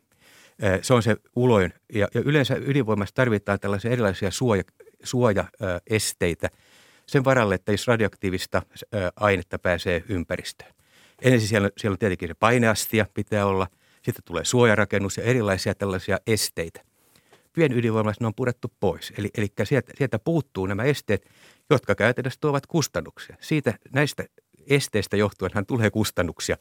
E, 0.59 0.79
se 0.83 0.95
on 0.95 1.03
se 1.03 1.17
uloin 1.37 1.73
ja, 1.95 2.09
ja 2.15 2.23
yleensä 2.25 2.55
ydinvoimassa 2.55 3.15
tarvitaan 3.15 3.61
tällaisia 3.61 3.91
erilaisia 3.91 4.31
suoja, 4.31 4.63
suojaesteitä– 5.03 6.49
sen 7.07 7.25
varalle, 7.25 7.55
että 7.55 7.73
jos 7.73 7.87
radioaktiivista 7.87 8.63
ainetta 9.17 9.59
pääsee 9.59 10.05
ympäristöön. 10.09 10.75
Ensin 11.23 11.49
siellä, 11.49 11.71
siellä 11.77 11.95
on 11.95 11.99
tietenkin 11.99 12.29
se 12.29 12.35
paineastia 12.35 13.07
pitää 13.15 13.47
olla, 13.47 13.67
sitten 14.03 14.25
tulee 14.25 14.45
suojarakennus 14.45 15.17
ja 15.17 15.25
erilaisia 15.25 15.75
tällaisia 15.75 16.19
esteitä. 16.27 16.81
Pienydinvoimalassa 17.53 18.25
ne 18.25 18.27
on 18.27 18.35
purettu 18.35 18.73
pois, 18.81 19.13
eli, 19.19 19.31
eli 19.37 19.47
sieltä, 19.65 19.93
sieltä 19.99 20.19
puuttuu 20.19 20.67
nämä 20.67 20.83
esteet, 20.83 21.31
jotka 21.71 21.95
käytännössä 21.95 22.41
tuovat 22.41 22.67
kustannuksia. 22.67 23.37
Siitä 23.41 23.75
näistä 23.93 24.25
esteistä 24.67 25.17
johtuenhan 25.17 25.67
tulee 25.67 25.91
kustannuksia 25.91 26.57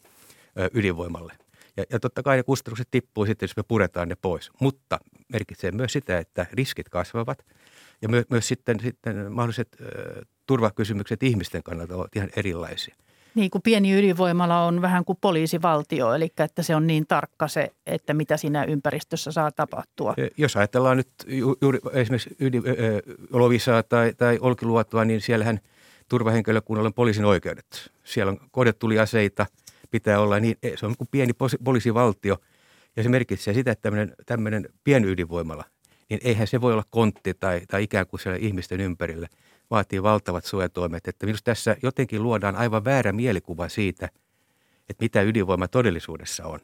ydinvoimalle. 0.73 1.33
Ja, 1.81 1.85
ja 1.89 1.99
totta 1.99 2.23
kai 2.23 2.37
ne 2.37 2.43
kustannukset 2.43 2.87
tippuu 2.91 3.25
sitten, 3.25 3.47
jos 3.47 3.57
me 3.57 3.63
puretaan 3.67 4.09
ne 4.09 4.15
pois. 4.21 4.51
Mutta 4.61 4.99
merkitsee 5.33 5.71
myös 5.71 5.93
sitä, 5.93 6.17
että 6.17 6.45
riskit 6.51 6.89
kasvavat 6.89 7.45
ja 8.01 8.09
myös, 8.09 8.25
myös 8.29 8.47
sitten, 8.47 8.79
sitten 8.79 9.31
mahdolliset 9.31 9.67
ö, 9.81 10.21
turvakysymykset 10.47 11.23
ihmisten 11.23 11.63
kannalta 11.63 11.95
ovat 11.95 12.15
ihan 12.15 12.29
erilaisia. 12.35 12.95
Niin 13.35 13.51
kuin 13.51 13.61
pieni 13.61 13.93
ydinvoimala 13.93 14.65
on 14.65 14.81
vähän 14.81 15.05
kuin 15.05 15.17
poliisivaltio, 15.21 16.13
eli 16.13 16.31
että 16.39 16.63
se 16.63 16.75
on 16.75 16.87
niin 16.87 17.07
tarkka 17.07 17.47
se, 17.47 17.71
että 17.85 18.13
mitä 18.13 18.37
siinä 18.37 18.63
ympäristössä 18.63 19.31
saa 19.31 19.51
tapahtua. 19.51 20.13
Jos 20.37 20.57
ajatellaan 20.57 20.97
nyt 20.97 21.09
ju, 21.27 21.57
juuri 21.61 21.79
esimerkiksi 21.93 22.35
ydin, 22.39 22.63
Lovisaa 23.33 23.83
tai, 23.83 24.13
tai 24.17 24.37
Olkiluotoa, 24.41 25.05
niin 25.05 25.21
siellähän 25.21 25.59
turvahenkilökunnalla 26.09 26.87
on 26.87 26.93
poliisin 26.93 27.25
oikeudet. 27.25 27.91
Siellä 28.03 28.31
on 28.31 28.39
kodetuliaseita, 28.51 29.45
pitää 29.91 30.19
olla 30.19 30.39
niin, 30.39 30.57
se 30.75 30.85
on 30.85 30.97
kuin 30.97 31.07
pieni 31.11 31.33
poliisivaltio 31.63 32.37
ja 32.95 33.03
se 33.03 33.09
merkitsee 33.09 33.53
sitä, 33.53 33.71
että 33.71 33.81
tämmöinen, 33.81 34.15
tämmöinen 34.25 34.69
ydinvoimala, 35.05 35.63
niin 36.09 36.19
eihän 36.23 36.47
se 36.47 36.61
voi 36.61 36.73
olla 36.73 36.83
kontti 36.89 37.33
tai, 37.33 37.61
tai 37.67 37.83
ikään 37.83 38.07
kuin 38.07 38.19
siellä 38.19 38.39
ihmisten 38.41 38.81
ympärillä– 38.81 39.27
vaatii 39.71 40.03
valtavat 40.03 40.45
suojatoimet. 40.45 41.07
Että 41.07 41.25
minusta 41.25 41.45
tässä 41.45 41.75
jotenkin 41.83 42.23
luodaan 42.23 42.55
aivan 42.55 42.85
väärä 42.85 43.11
mielikuva 43.11 43.69
siitä, 43.69 44.09
että 44.89 45.03
mitä 45.03 45.21
ydinvoima 45.21 45.67
todellisuudessa 45.67 46.45
on. 46.45 46.59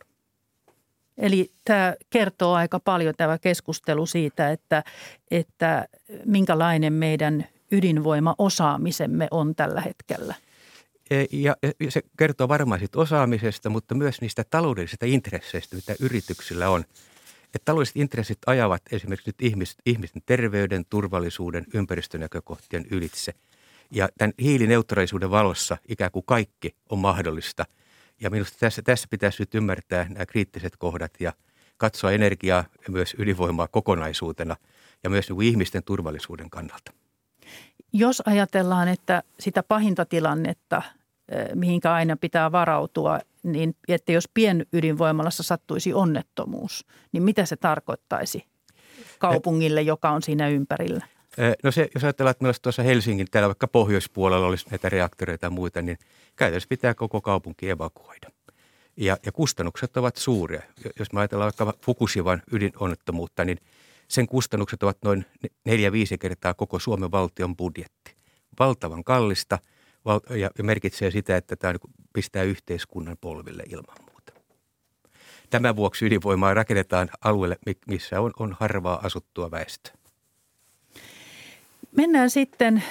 Eli 1.18 1.52
tämä 1.66 1.96
kertoo 2.10 2.54
aika 2.54 2.80
paljon 2.80 3.14
tämä 3.18 3.38
keskustelu 3.38 4.06
siitä, 4.06 4.52
että, 4.52 4.84
että 5.32 5.88
minkälainen 6.26 6.94
meidän 6.94 7.46
ydinvoimaosaamisemme 7.72 9.28
on 9.32 9.56
tällä 9.56 9.82
hetkellä. 9.82 10.36
E, 11.10 11.26
ja 11.32 11.56
se 11.90 12.02
kertoo 12.18 12.48
varmaan 12.48 12.80
siitä 12.80 13.00
osaamisesta, 13.00 13.70
mutta 13.70 13.96
myös 13.96 14.22
niistä 14.22 14.44
taloudellisista 14.50 15.06
intresseistä, 15.06 15.76
mitä 15.76 15.96
yrityksillä 16.00 16.70
on– 16.70 16.86
että 17.58 17.66
taloudelliset 17.66 17.96
intressit 17.96 18.38
ajavat 18.46 18.82
esimerkiksi 18.92 19.30
nyt 19.30 19.56
ihmisten 19.86 20.22
terveyden, 20.26 20.86
turvallisuuden, 20.90 21.66
ympäristönäkökohtien 21.74 22.86
ylitse. 22.92 23.34
Ja 23.92 24.10
tämän 24.18 24.34
hiilineutraalisuuden 24.42 25.32
valossa 25.32 25.78
ikään 25.88 26.12
kuin 26.12 26.26
kaikki 26.26 26.76
on 26.90 27.00
mahdollista. 27.00 27.66
Ja 28.22 28.30
minusta 28.30 28.58
tässä, 28.60 28.82
tässä 28.82 29.08
pitäisi 29.10 29.42
nyt 29.42 29.56
ymmärtää 29.56 30.06
nämä 30.10 30.26
kriittiset 30.26 30.78
kohdat 30.78 31.12
ja 31.20 31.34
katsoa 31.78 32.12
energiaa 32.12 32.66
ja 32.88 32.92
myös 32.92 33.16
ydinvoimaa 33.20 33.68
kokonaisuutena 33.68 34.56
ja 35.04 35.10
myös 35.10 35.30
niin 35.30 35.42
ihmisten 35.42 35.84
turvallisuuden 35.84 36.50
kannalta. 36.50 36.94
Jos 37.94 38.24
ajatellaan, 38.26 38.88
että 38.88 39.24
sitä 39.40 39.64
pahinta 39.64 40.06
tilannetta, 40.06 40.82
mihinkä 41.56 41.94
aina 41.94 42.18
pitää 42.18 42.52
varautua, 42.52 43.20
niin 43.44 43.76
että 43.88 44.12
jos 44.12 44.30
pienydinvoimalassa 44.34 45.44
sattuisi 45.44 45.94
onnettomuus, 45.94 46.86
niin 47.12 47.24
mitä 47.24 47.46
se 47.46 47.56
tarkoittaisi 47.56 48.46
kaupungille, 49.20 49.82
joka 49.82 50.10
on 50.10 50.22
siinä 50.22 50.48
ympärillä? 50.48 51.06
No 51.64 51.72
se, 51.72 51.90
jos 51.96 52.04
ajatellaan, 52.04 52.32
että 52.32 52.44
meillä 52.44 52.60
tuossa 52.62 52.84
Helsingin, 52.84 53.28
täällä 53.32 53.48
vaikka 53.48 53.68
pohjoispuolella 53.68 54.48
olisi 54.48 54.70
näitä 54.70 54.90
reaktoreita 54.90 55.46
ja 55.46 55.50
muita, 55.50 55.82
niin 55.82 55.98
käytännössä 56.36 56.70
pitää 56.70 56.94
koko 56.94 57.22
kaupunki 57.22 57.70
evakuoida. 57.70 58.30
Ja, 58.98 59.18
ja 59.26 59.32
kustannukset 59.32 59.98
ovat 59.98 60.16
suuria. 60.16 60.62
Jos 61.00 61.14
me 61.14 61.20
ajatellaan 61.20 61.52
vaikka 61.60 61.80
Fukushiman 61.86 62.42
ydinonnettomuutta, 62.52 63.46
niin 63.46 63.58
sen 64.08 64.28
kustannukset 64.28 64.84
ovat 64.84 64.98
noin 65.04 65.26
neljä 65.66 65.92
viisi 65.92 66.18
kertaa 66.18 66.54
koko 66.54 66.80
Suomen 66.80 67.12
valtion 67.12 67.58
budjetti. 67.58 68.16
Valtavan 68.60 69.04
kallista– 69.04 69.60
ja 70.36 70.64
merkitsee 70.64 71.12
sitä, 71.12 71.38
että 71.38 71.56
tämä 71.56 71.74
pistää 72.14 72.44
yhteiskunnan 72.44 73.18
polville 73.22 73.64
ilman 73.70 73.96
muuta. 74.12 74.34
Tämän 75.50 75.76
vuoksi 75.76 76.06
ydinvoimaa 76.06 76.54
rakennetaan 76.54 77.10
alueelle, 77.22 77.58
missä 77.88 78.22
on, 78.22 78.32
on 78.40 78.58
harvaa 78.60 79.00
asuttua 79.04 79.52
väestöä. 79.52 79.94
Mennään 81.98 82.30
sitten 82.30 82.84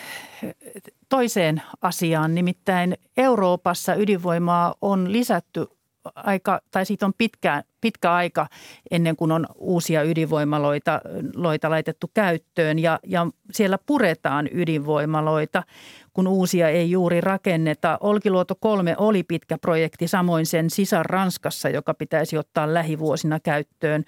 toiseen 1.08 1.62
asiaan, 1.82 2.34
nimittäin 2.34 2.96
Euroopassa 3.16 3.94
ydinvoimaa 3.94 4.74
on 4.80 5.12
lisätty 5.12 5.66
aika, 6.14 6.60
tai 6.70 6.86
siitä 6.86 7.06
on 7.06 7.12
pitkään, 7.18 7.62
pitkä 7.80 8.12
aika 8.12 8.46
ennen 8.90 9.16
kuin 9.16 9.32
on 9.32 9.46
uusia 9.54 10.02
ydinvoimaloita 10.02 11.00
loita 11.34 11.70
laitettu 11.70 12.10
käyttöön 12.14 12.78
ja, 12.78 13.00
ja 13.06 13.26
siellä 13.52 13.78
puretaan 13.86 14.48
ydinvoimaloita 14.52 15.62
uusia 16.26 16.68
ei 16.68 16.90
juuri 16.90 17.20
rakenneta. 17.20 17.98
Olkiluoto 18.00 18.54
3 18.60 18.94
oli 18.98 19.22
pitkä 19.22 19.58
projekti, 19.58 20.08
samoin 20.08 20.46
sen 20.46 20.70
sisar 20.70 21.06
Ranskassa, 21.06 21.68
joka 21.68 21.94
pitäisi 21.94 22.38
ottaa 22.38 22.74
lähivuosina 22.74 23.40
käyttöön. 23.40 24.04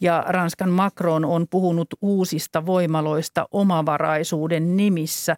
Ja 0.00 0.24
Ranskan 0.28 0.70
Macron 0.70 1.24
on 1.24 1.46
puhunut 1.50 1.88
uusista 2.02 2.66
voimaloista 2.66 3.48
omavaraisuuden 3.50 4.76
nimissä. 4.76 5.36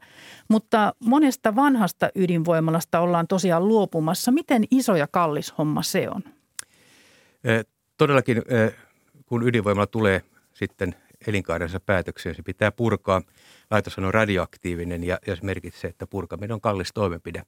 Mutta 0.49 0.95
monesta 1.05 1.57
vanhasta 1.57 2.11
ydinvoimalasta 2.15 3.01
ollaan 3.01 3.27
tosiaan 3.27 3.69
luopumassa. 3.69 4.31
Miten 4.33 4.65
iso 4.71 4.97
ja 4.97 5.07
kallis 5.07 5.55
homma 5.59 5.83
se 5.83 6.09
on? 6.11 6.23
Todellakin, 7.97 8.43
kun 9.27 9.49
ydinvoimala 9.49 9.87
tulee 9.87 10.23
sitten 10.55 10.95
elinkaarensa 11.27 11.81
päätökseen, 11.81 12.35
se 12.35 12.43
pitää 12.43 12.73
purkaa– 12.73 13.23
laitos 13.73 13.99
on 13.99 14.15
radioaktiivinen 14.15 15.05
ja, 15.05 15.19
ja 15.27 15.37
se 15.37 15.43
merkitsee, 15.43 15.91
että 15.91 16.07
purkaminen 16.07 16.53
on 16.53 16.61
kallis 16.61 16.93
toimenpide. 16.95 17.43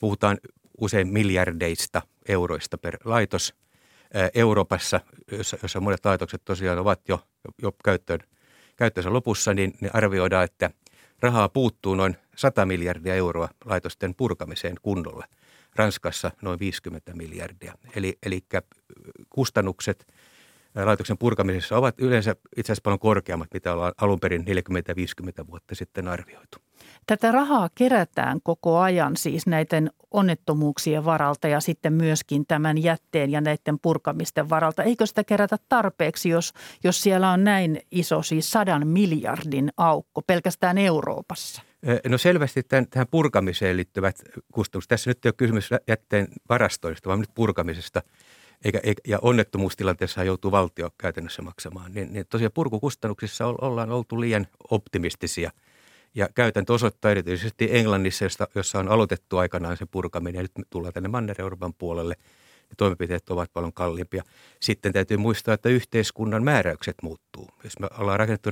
Puhutaan 0.00 0.38
usein 0.80 1.08
miljardeista 1.08 2.02
euroista 2.28 2.78
per 2.78 2.96
laitos. 3.04 3.54
Euroopassa, 4.34 5.00
jossa, 5.32 5.56
jossa 5.62 5.80
monet 5.80 6.04
laitokset 6.04 6.44
tosiaan 6.44 6.78
ovat 6.78 7.08
jo, 7.08 7.20
jo 7.62 7.72
käyttöön, 7.84 8.20
käyttöönsä 8.76 9.12
lopussa, 9.12 9.54
niin, 9.54 9.74
niin 9.80 9.90
arvioidaan, 9.94 10.44
että 10.44 10.70
rahaa 11.20 11.48
puuttuu 11.48 11.94
noin 11.94 12.16
100 12.36 12.66
miljardia 12.66 13.14
euroa 13.14 13.48
laitosten 13.64 14.14
purkamiseen 14.14 14.74
kunnolla. 14.82 15.24
Ranskassa 15.76 16.30
noin 16.42 16.58
50 16.58 17.14
miljardia. 17.14 17.74
Eli, 17.94 18.18
eli 18.22 18.40
kustannukset– 19.30 20.06
laitoksen 20.74 21.18
purkamisessa 21.18 21.76
ovat 21.76 21.94
yleensä 21.98 22.36
itse 22.56 22.72
asiassa 22.72 22.82
paljon 22.84 22.98
korkeammat, 22.98 23.48
mitä 23.54 23.72
ollaan 23.72 23.92
alun 24.00 24.20
perin 24.20 24.44
40-50 25.42 25.46
vuotta 25.50 25.74
sitten 25.74 26.08
arvioitu. 26.08 26.58
Tätä 27.06 27.32
rahaa 27.32 27.68
kerätään 27.74 28.40
koko 28.42 28.78
ajan 28.78 29.16
siis 29.16 29.46
näiden 29.46 29.90
onnettomuuksien 30.10 31.04
varalta 31.04 31.48
ja 31.48 31.60
sitten 31.60 31.92
myöskin 31.92 32.46
tämän 32.46 32.82
jätteen 32.82 33.30
ja 33.30 33.40
näiden 33.40 33.78
purkamisten 33.82 34.50
varalta. 34.50 34.82
Eikö 34.82 35.06
sitä 35.06 35.24
kerätä 35.24 35.56
tarpeeksi, 35.68 36.28
jos, 36.28 36.52
jos 36.84 37.02
siellä 37.02 37.30
on 37.30 37.44
näin 37.44 37.80
iso, 37.90 38.22
siis 38.22 38.50
sadan 38.50 38.86
miljardin 38.86 39.72
aukko 39.76 40.22
pelkästään 40.22 40.78
Euroopassa? 40.78 41.62
No 42.08 42.18
selvästi 42.18 42.62
tämän, 42.62 42.86
tähän 42.90 43.06
purkamiseen 43.10 43.76
liittyvät 43.76 44.22
kustannukset. 44.52 44.88
Tässä 44.88 45.10
nyt 45.10 45.24
ei 45.24 45.28
ole 45.28 45.34
kysymys 45.36 45.70
jätteen 45.88 46.28
varastoista, 46.48 47.08
vaan 47.08 47.20
nyt 47.20 47.30
purkamisesta– 47.34 48.02
eikä, 48.64 48.80
eikä, 48.82 49.02
ja 49.06 49.18
onnettomuustilanteessa 49.22 50.24
joutuu 50.24 50.50
valtio 50.50 50.90
käytännössä 50.98 51.42
maksamaan, 51.42 51.92
niin, 51.92 52.12
niin 52.12 52.26
tosiaan 52.30 52.52
purkukustannuksissa 52.54 53.46
ollaan 53.46 53.92
oltu 53.92 54.20
liian 54.20 54.46
optimistisia. 54.70 55.50
Ja 56.14 56.28
käytäntö 56.34 56.72
osoittaa 56.72 57.10
erityisesti 57.10 57.68
Englannissa, 57.72 58.24
jossa 58.54 58.78
on 58.78 58.88
aloitettu 58.88 59.36
aikanaan 59.38 59.76
se 59.76 59.86
purkaminen, 59.86 60.38
ja 60.38 60.42
nyt 60.42 60.66
tullaan 60.70 60.92
tänne 60.92 61.08
Manner-Euroopan 61.08 61.74
puolelle, 61.74 62.14
niin 62.68 62.76
toimenpiteet 62.76 63.30
ovat 63.30 63.52
paljon 63.52 63.72
kalliimpia. 63.72 64.22
Sitten 64.60 64.92
täytyy 64.92 65.16
muistaa, 65.16 65.54
että 65.54 65.68
yhteiskunnan 65.68 66.44
määräykset 66.44 66.96
muuttuu. 67.02 67.48
Jos 67.64 67.78
me 67.78 67.88
ollaan 67.98 68.18
rakennettu 68.18 68.50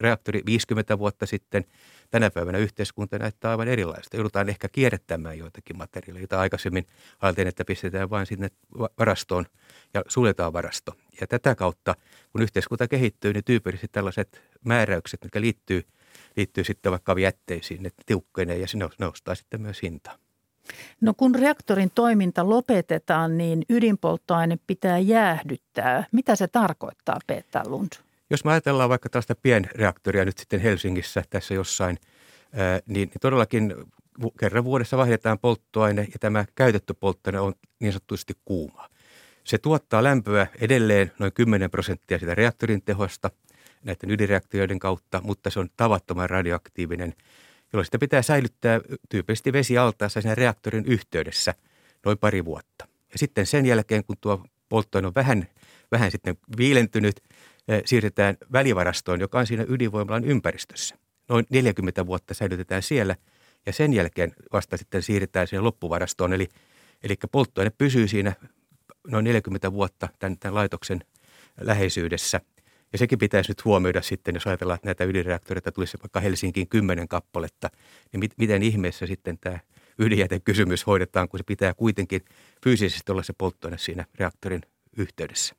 reaktori 0.00 0.42
50 0.46 0.98
vuotta 0.98 1.26
sitten– 1.26 1.64
tänä 2.10 2.30
päivänä 2.30 2.58
yhteiskunta 2.58 3.18
näyttää 3.18 3.50
aivan 3.50 3.68
erilaista. 3.68 4.16
Joudutaan 4.16 4.48
ehkä 4.48 4.68
kierrättämään 4.68 5.38
joitakin 5.38 5.76
materiaaleja, 5.76 6.22
joita 6.22 6.40
aikaisemmin 6.40 6.86
ajateltiin, 7.20 7.48
että 7.48 7.64
pistetään 7.64 8.10
vain 8.10 8.26
sinne 8.26 8.48
varastoon 8.98 9.46
ja 9.94 10.02
suljetaan 10.08 10.52
varasto. 10.52 10.92
Ja 11.20 11.26
tätä 11.26 11.54
kautta, 11.54 11.94
kun 12.32 12.42
yhteiskunta 12.42 12.88
kehittyy, 12.88 13.32
niin 13.32 13.44
tyypillisesti 13.44 13.88
tällaiset 13.92 14.42
määräykset, 14.64 15.24
mitkä 15.24 15.40
liittyy, 15.40 15.82
liittyy 16.36 16.64
sitten 16.64 16.92
vaikka 16.92 17.20
jätteisiin, 17.20 17.82
ne 17.82 17.90
tiukkenee 18.06 18.58
ja 18.58 18.68
se 18.68 18.78
nostaa 18.98 19.34
sitten 19.34 19.60
myös 19.60 19.82
hintaa. 19.82 20.18
No 21.00 21.14
kun 21.14 21.34
reaktorin 21.34 21.90
toiminta 21.94 22.48
lopetetaan, 22.48 23.38
niin 23.38 23.62
ydinpolttoaine 23.70 24.58
pitää 24.66 24.98
jäähdyttää. 24.98 26.04
Mitä 26.12 26.36
se 26.36 26.48
tarkoittaa, 26.48 27.18
Peter 27.26 27.68
Lund? 27.68 27.92
Jos 28.30 28.44
me 28.44 28.50
ajatellaan 28.50 28.90
vaikka 28.90 29.08
tällaista 29.08 29.34
pienreaktoria 29.34 30.24
nyt 30.24 30.38
sitten 30.38 30.60
Helsingissä 30.60 31.22
tässä 31.30 31.54
jossain, 31.54 31.98
niin 32.86 33.10
todellakin 33.20 33.74
kerran 34.40 34.64
vuodessa 34.64 34.96
vaihdetaan 34.96 35.38
polttoaine 35.38 36.02
ja 36.02 36.18
tämä 36.20 36.44
käytetty 36.54 36.94
polttoaine 36.94 37.40
on 37.40 37.54
niin 37.80 37.92
sanotusti 37.92 38.34
kuuma. 38.44 38.88
Se 39.44 39.58
tuottaa 39.58 40.02
lämpöä 40.02 40.46
edelleen 40.60 41.12
noin 41.18 41.32
10 41.32 41.70
prosenttia 41.70 42.18
sitä 42.18 42.34
reaktorin 42.34 42.82
tehosta 42.82 43.30
näiden 43.84 44.10
ydinreaktorioiden 44.10 44.78
kautta, 44.78 45.20
mutta 45.24 45.50
se 45.50 45.60
on 45.60 45.68
tavattoman 45.76 46.30
radioaktiivinen, 46.30 47.14
jolloin 47.72 47.84
sitä 47.84 47.98
pitää 47.98 48.22
säilyttää 48.22 48.80
tyypillisesti 49.08 49.52
vesialtaassa 49.52 50.20
siinä 50.20 50.34
reaktorin 50.34 50.84
yhteydessä 50.84 51.54
noin 52.04 52.18
pari 52.18 52.44
vuotta. 52.44 52.88
Ja 53.12 53.18
sitten 53.18 53.46
sen 53.46 53.66
jälkeen, 53.66 54.04
kun 54.04 54.16
tuo 54.20 54.44
polttoaine 54.68 55.06
on 55.06 55.14
vähän, 55.14 55.48
vähän 55.92 56.10
sitten 56.10 56.38
viilentynyt, 56.58 57.22
siirretään 57.84 58.36
välivarastoon, 58.52 59.20
joka 59.20 59.38
on 59.38 59.46
siinä 59.46 59.64
ydinvoimalan 59.68 60.24
ympäristössä. 60.24 60.98
Noin 61.28 61.46
40 61.50 62.06
vuotta 62.06 62.34
säilytetään 62.34 62.82
siellä 62.82 63.16
ja 63.66 63.72
sen 63.72 63.92
jälkeen 63.92 64.32
vasta 64.52 64.76
sitten 64.76 65.02
siirretään 65.02 65.46
siihen 65.46 65.64
loppuvarastoon. 65.64 66.32
Eli, 66.32 66.48
eli 67.02 67.14
polttoaine 67.32 67.70
pysyy 67.78 68.08
siinä 68.08 68.32
noin 69.06 69.24
40 69.24 69.72
vuotta 69.72 70.08
tämän, 70.18 70.38
tämän 70.38 70.54
laitoksen 70.54 71.00
läheisyydessä. 71.60 72.40
Ja 72.92 72.98
sekin 72.98 73.18
pitäisi 73.18 73.50
nyt 73.50 73.64
huomioida 73.64 74.02
sitten, 74.02 74.34
jos 74.34 74.46
ajatellaan, 74.46 74.74
että 74.74 74.88
näitä 74.88 75.04
ydinreaktoreita 75.04 75.72
tulisi 75.72 75.98
vaikka 76.02 76.20
Helsinkiin 76.20 76.68
kymmenen 76.68 77.08
kappaletta, 77.08 77.70
niin 78.12 78.20
mit, 78.20 78.32
miten 78.38 78.62
ihmeessä 78.62 79.06
sitten 79.06 79.38
tämä 79.38 79.58
ydinjätekysymys 79.98 80.86
hoidetaan, 80.86 81.28
kun 81.28 81.38
se 81.38 81.44
pitää 81.44 81.74
kuitenkin 81.74 82.20
fyysisesti 82.64 83.12
olla 83.12 83.22
se 83.22 83.32
polttoaine 83.38 83.78
siinä 83.78 84.04
reaktorin 84.18 84.62
yhteydessä. 84.96 85.54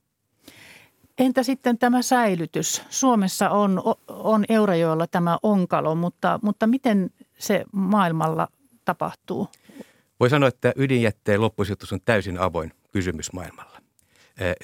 Entä 1.18 1.44
sitten 1.44 1.78
tämä 1.78 2.02
säilytys? 2.02 2.82
Suomessa 2.90 3.50
on, 3.50 3.82
on 4.08 4.46
Eurajoella 4.50 5.08
tämä 5.08 5.38
onkalo, 5.44 5.96
mutta, 5.96 6.40
mutta 6.44 6.68
miten 6.68 7.10
se 7.38 7.66
maailmalla 7.72 8.48
tapahtuu? 8.86 9.48
Voi 10.20 10.30
sanoa, 10.30 10.50
että 10.50 10.74
ydinjätteen 10.76 11.42
loppusijoitus 11.42 11.94
on 11.94 12.00
täysin 12.06 12.40
avoin 12.40 12.72
kysymys 12.92 13.34
maailmalla. 13.34 13.79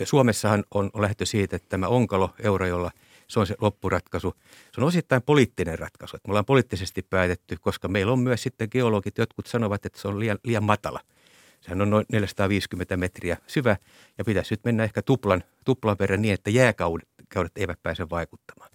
Suomessahan 0.04 0.64
on, 0.74 0.90
lähtö 0.94 1.26
siitä, 1.26 1.56
että 1.56 1.70
tämä 1.70 1.88
onkalo 1.88 2.30
Eurajoella, 2.40 2.92
se 3.28 3.40
on 3.40 3.48
se 3.48 3.56
loppuratkaisu. 3.62 4.34
Se 4.74 4.82
on 4.82 4.88
osittain 4.88 5.22
poliittinen 5.22 5.80
ratkaisu. 5.80 6.18
Me 6.18 6.32
ollaan 6.32 6.46
poliittisesti 6.46 7.02
päätetty, 7.02 7.58
koska 7.62 7.88
meillä 7.88 8.12
on 8.12 8.20
myös 8.20 8.44
sitten 8.44 8.68
geologit, 8.72 9.18
jotkut 9.18 9.48
sanovat, 9.48 9.86
että 9.86 10.02
se 10.02 10.08
on 10.08 10.20
liian, 10.20 10.40
liian 10.44 10.64
matala– 10.64 11.00
Sehän 11.66 11.82
on 11.82 11.90
noin 11.90 12.06
450 12.12 12.98
metriä 12.98 13.38
syvä 13.48 13.78
ja 14.18 14.26
pitäisi 14.26 14.54
nyt 14.54 14.64
mennä 14.64 14.84
ehkä 14.84 15.02
tuplan, 15.02 15.44
tuplan 15.66 15.96
verran 16.00 16.22
niin, 16.22 16.34
että 16.34 16.50
jääkaudet 16.50 17.52
eivät 17.56 17.84
pääse 17.84 18.10
vaikuttamaan. 18.10 18.72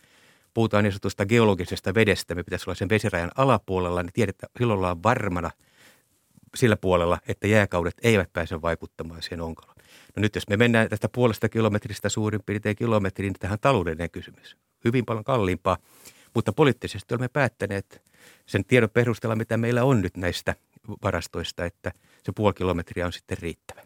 Puhutaan 0.54 0.84
niin 0.84 0.92
sanotusta 0.92 1.26
geologisesta 1.26 1.94
vedestä, 1.94 2.34
me 2.34 2.42
pitäisi 2.42 2.64
olla 2.66 2.74
sen 2.74 2.88
vesirajan 2.88 3.30
alapuolella, 3.36 4.02
niin 4.02 4.12
tiedetään, 4.12 4.52
silloin 4.58 4.78
ollaan 4.78 5.02
varmana 5.02 5.50
sillä 6.56 6.76
puolella, 6.76 7.18
että 7.28 7.46
jääkaudet 7.46 7.94
eivät 8.02 8.32
pääse 8.32 8.62
vaikuttamaan 8.62 9.22
siihen 9.22 9.40
onkaloon. 9.40 9.69
No 10.16 10.20
nyt 10.20 10.34
jos 10.34 10.48
me 10.48 10.56
mennään 10.56 10.88
tästä 10.88 11.08
puolesta 11.08 11.48
kilometristä 11.48 12.08
suurin 12.08 12.42
piirtein 12.46 12.76
kilometriin, 12.76 13.32
niin 13.32 13.40
tähän 13.40 13.58
taloudellinen 13.60 14.10
kysymys. 14.10 14.56
Hyvin 14.84 15.04
paljon 15.04 15.24
kalliimpaa, 15.24 15.76
mutta 16.34 16.52
poliittisesti 16.52 17.14
olemme 17.14 17.28
päättäneet 17.28 18.02
sen 18.46 18.64
tiedon 18.64 18.90
perusteella, 18.90 19.36
mitä 19.36 19.56
meillä 19.56 19.84
on 19.84 20.02
nyt 20.02 20.16
näistä 20.16 20.54
varastoista, 21.02 21.64
että 21.64 21.92
se 22.22 22.32
puoli 22.32 22.54
kilometriä 22.54 23.06
on 23.06 23.12
sitten 23.12 23.38
riittävä. 23.38 23.82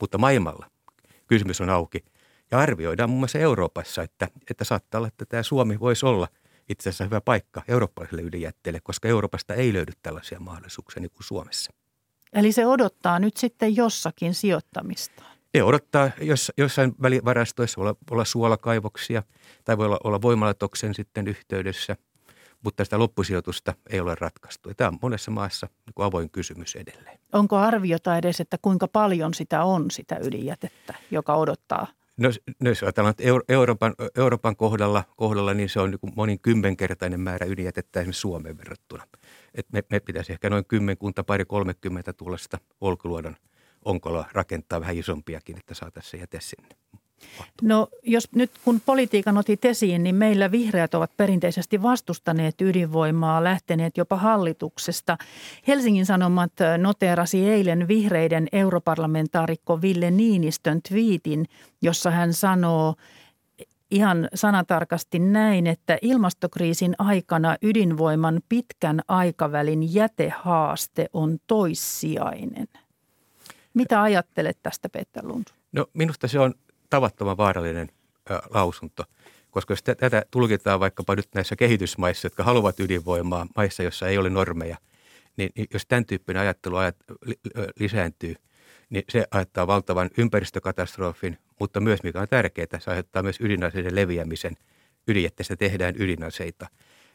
Mutta 0.00 0.18
maailmalla 0.18 0.70
kysymys 1.26 1.60
on 1.60 1.70
auki. 1.70 2.04
Ja 2.50 2.58
arvioidaan 2.58 3.10
muun 3.10 3.20
muassa 3.20 3.38
Euroopassa, 3.38 4.02
että, 4.02 4.28
että 4.50 4.64
saattaa 4.64 4.98
olla, 4.98 5.08
että 5.08 5.24
tämä 5.24 5.42
Suomi 5.42 5.80
voisi 5.80 6.06
olla 6.06 6.28
itse 6.68 6.88
asiassa 6.88 7.04
hyvä 7.04 7.20
paikka 7.20 7.62
eurooppalaiselle 7.68 8.22
ydinjätteelle, 8.22 8.80
koska 8.80 9.08
Euroopasta 9.08 9.54
ei 9.54 9.72
löydy 9.72 9.92
tällaisia 10.02 10.40
mahdollisuuksia 10.40 11.00
niin 11.00 11.10
kuin 11.10 11.24
Suomessa. 11.24 11.72
Eli 12.32 12.52
se 12.52 12.66
odottaa 12.66 13.18
nyt 13.18 13.36
sitten 13.36 13.76
jossakin 13.76 14.34
sijoittamista. 14.34 15.22
Ne 15.54 15.62
odottaa 15.62 16.10
jos, 16.20 16.52
jossain 16.56 16.94
välivarastoissa, 17.02 17.80
voi 17.80 17.88
olla, 17.88 17.98
olla 18.10 18.24
suolakaivoksia 18.24 19.22
tai 19.64 19.78
voi 19.78 19.86
olla, 19.86 19.98
olla 20.04 20.22
voimalatoksen 20.22 20.94
sitten 20.94 21.28
yhteydessä– 21.28 21.96
mutta 22.64 22.84
sitä 22.84 22.98
loppusijoitusta 22.98 23.74
ei 23.90 24.00
ole 24.00 24.14
ratkaistu. 24.20 24.68
Ja 24.68 24.74
tämä 24.74 24.88
on 24.88 24.98
monessa 25.02 25.30
maassa 25.30 25.68
niin 25.86 26.06
avoin 26.06 26.30
kysymys 26.30 26.76
edelleen. 26.76 27.18
Onko 27.32 27.56
arviota 27.56 28.16
edes, 28.16 28.40
että 28.40 28.56
kuinka 28.62 28.88
paljon 28.88 29.34
sitä 29.34 29.64
on 29.64 29.90
sitä 29.90 30.18
ydinjätettä, 30.22 30.94
joka 31.10 31.34
odottaa? 31.34 31.86
No, 32.16 32.30
no 32.60 32.68
jos 32.70 32.82
ajatellaan, 32.82 33.10
että 33.10 33.24
Euroopan, 33.48 33.94
Euroopan 34.16 34.56
kohdalla, 34.56 35.04
kohdalla, 35.16 35.54
niin 35.54 35.68
se 35.68 35.80
on 35.80 35.90
niin 35.90 36.14
monin 36.16 36.40
kymmenkertainen 36.40 37.20
määrä 37.20 37.46
ydinjätettä 37.46 38.00
esimerkiksi 38.00 38.20
Suomeen 38.20 38.58
verrattuna. 38.58 39.04
Et 39.54 39.66
me, 39.72 39.82
me 39.90 40.00
pitäisi 40.00 40.32
ehkä 40.32 40.50
noin 40.50 40.64
kymmenkunta, 40.64 41.24
pari 41.24 41.44
kolmekymmentä 41.44 42.12
tuollaista 42.12 42.58
olkiluodon 42.80 43.36
onkolla 43.88 44.24
rakentaa 44.32 44.80
vähän 44.80 44.96
isompiakin, 44.96 45.58
että 45.58 45.74
saataisiin 45.74 46.10
se 46.10 46.16
jäte 46.16 46.38
sinne. 46.40 46.68
No 47.62 47.88
jos 48.02 48.28
nyt 48.34 48.50
kun 48.64 48.80
politiikan 48.86 49.38
otit 49.38 49.64
esiin, 49.64 50.02
niin 50.02 50.14
meillä 50.14 50.50
vihreät 50.50 50.94
ovat 50.94 51.10
perinteisesti 51.16 51.82
vastustaneet 51.82 52.60
ydinvoimaa, 52.60 53.44
lähteneet 53.44 53.96
jopa 53.96 54.16
hallituksesta. 54.16 55.18
Helsingin 55.66 56.06
Sanomat 56.06 56.52
noteerasi 56.78 57.50
eilen 57.50 57.88
vihreiden 57.88 58.48
europarlamentaarikko 58.52 59.82
Ville 59.82 60.10
Niinistön 60.10 60.80
twiitin, 60.88 61.46
jossa 61.82 62.10
hän 62.10 62.32
sanoo 62.32 62.94
ihan 63.90 64.28
sanatarkasti 64.34 65.18
näin, 65.18 65.66
että 65.66 65.98
ilmastokriisin 66.02 66.94
aikana 66.98 67.56
ydinvoiman 67.62 68.40
pitkän 68.48 69.00
aikavälin 69.08 69.94
jätehaaste 69.94 71.06
on 71.12 71.38
toissijainen. 71.46 72.68
Mitä 73.74 74.02
ajattelet 74.02 74.58
tästä, 74.62 74.88
Peter 74.88 75.26
Lund? 75.26 75.44
No 75.72 75.86
minusta 75.94 76.28
se 76.28 76.38
on 76.38 76.54
tavattoman 76.90 77.36
vaarallinen 77.36 77.88
ä, 78.30 78.40
lausunto, 78.50 79.04
koska 79.50 79.72
jos 79.72 79.82
tätä 79.82 80.22
tulkitaan 80.30 80.80
vaikkapa 80.80 81.16
nyt 81.16 81.28
näissä 81.34 81.56
kehitysmaissa, 81.56 82.26
jotka 82.26 82.42
haluavat 82.42 82.80
ydinvoimaa, 82.80 83.46
maissa, 83.56 83.82
joissa 83.82 84.08
ei 84.08 84.18
ole 84.18 84.30
normeja, 84.30 84.76
niin, 85.36 85.50
niin 85.56 85.66
jos 85.72 85.86
tämän 85.86 86.06
tyyppinen 86.06 86.42
ajattelu 86.42 86.76
ajat, 86.76 86.96
li, 87.24 87.34
lisääntyy, 87.78 88.36
niin 88.90 89.04
se 89.08 89.24
aiheuttaa 89.30 89.66
valtavan 89.66 90.10
ympäristökatastrofin, 90.18 91.38
mutta 91.60 91.80
myös, 91.80 92.02
mikä 92.02 92.20
on 92.20 92.28
tärkeää, 92.28 92.78
se 92.78 92.90
aiheuttaa 92.90 93.22
myös 93.22 93.40
ydinaseiden 93.40 93.94
leviämisen. 93.94 94.56
Ydinjätteestä 95.08 95.56
tehdään 95.56 95.94
ydinaseita. 95.98 96.66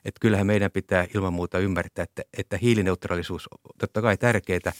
Että 0.06 0.20
kyllähän 0.22 0.48
meidän 0.48 0.72
pitää 0.72 1.08
ilman 1.16 1.34
muuta 1.34 1.60
ymmärtää, 1.60 2.04
että, 2.04 2.22
että 2.38 2.58
hiilineutraalisuus 2.58 3.48
on 3.52 3.58
totta 3.78 4.02
kai 4.02 4.18
tärkeää, 4.18 4.74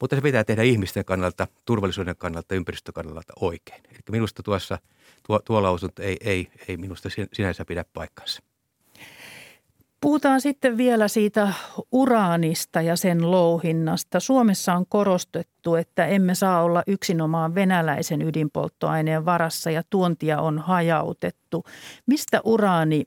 mutta 0.00 0.16
se 0.16 0.22
pitää 0.22 0.44
tehdä 0.44 0.62
ihmisten 0.62 1.04
kannalta, 1.04 1.46
turvallisuuden 1.64 2.16
kannalta, 2.16 2.54
ympäristökannalta 2.54 3.32
oikein. 3.40 3.82
Eli 3.90 3.98
minusta 4.10 4.42
tuossa 4.42 4.78
tuo, 5.26 5.38
tuo 5.38 5.62
lausunto 5.62 6.02
ei, 6.02 6.16
ei, 6.20 6.50
ei 6.68 6.76
minusta 6.76 7.08
sinänsä 7.32 7.64
pidä 7.64 7.84
paikkansa. 7.92 8.42
Puhutaan 10.00 10.40
sitten 10.40 10.76
vielä 10.76 11.08
siitä 11.08 11.52
uraanista 11.92 12.82
ja 12.82 12.96
sen 12.96 13.30
louhinnasta. 13.30 14.20
Suomessa 14.20 14.74
on 14.74 14.86
korostettu, 14.88 15.74
että 15.74 16.06
emme 16.06 16.34
saa 16.34 16.62
olla 16.62 16.82
yksinomaan 16.86 17.54
venäläisen 17.54 18.22
ydinpolttoaineen 18.22 19.24
varassa 19.24 19.70
ja 19.70 19.82
tuontia 19.90 20.40
on 20.40 20.58
hajautettu. 20.58 21.64
Mistä 22.06 22.40
uraani, 22.44 23.04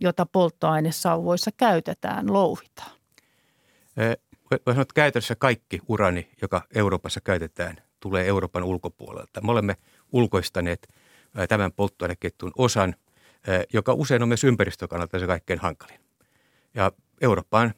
jota 0.00 0.26
polttoainesauvoissa 0.26 1.50
käytetään, 1.56 2.32
louhitaan? 2.32 2.92
Voi 4.66 4.74
sanoa, 4.74 4.82
että 4.82 4.94
käytännössä 4.94 5.34
kaikki 5.34 5.80
urani, 5.88 6.30
joka 6.42 6.62
Euroopassa 6.74 7.20
käytetään, 7.20 7.76
tulee 8.00 8.26
Euroopan 8.26 8.64
ulkopuolelta. 8.64 9.40
Me 9.40 9.52
olemme 9.52 9.76
ulkoistaneet 10.12 10.88
tämän 11.48 11.72
polttoaineketjun 11.72 12.52
osan, 12.58 12.94
joka 13.72 13.92
usein 13.92 14.22
on 14.22 14.28
myös 14.28 14.44
ympäristökannalta 14.44 15.18
se 15.18 15.26
kaikkein 15.26 15.58
hankalin. 15.58 16.00
Ja 16.74 16.92
Eurooppaan 17.20 17.74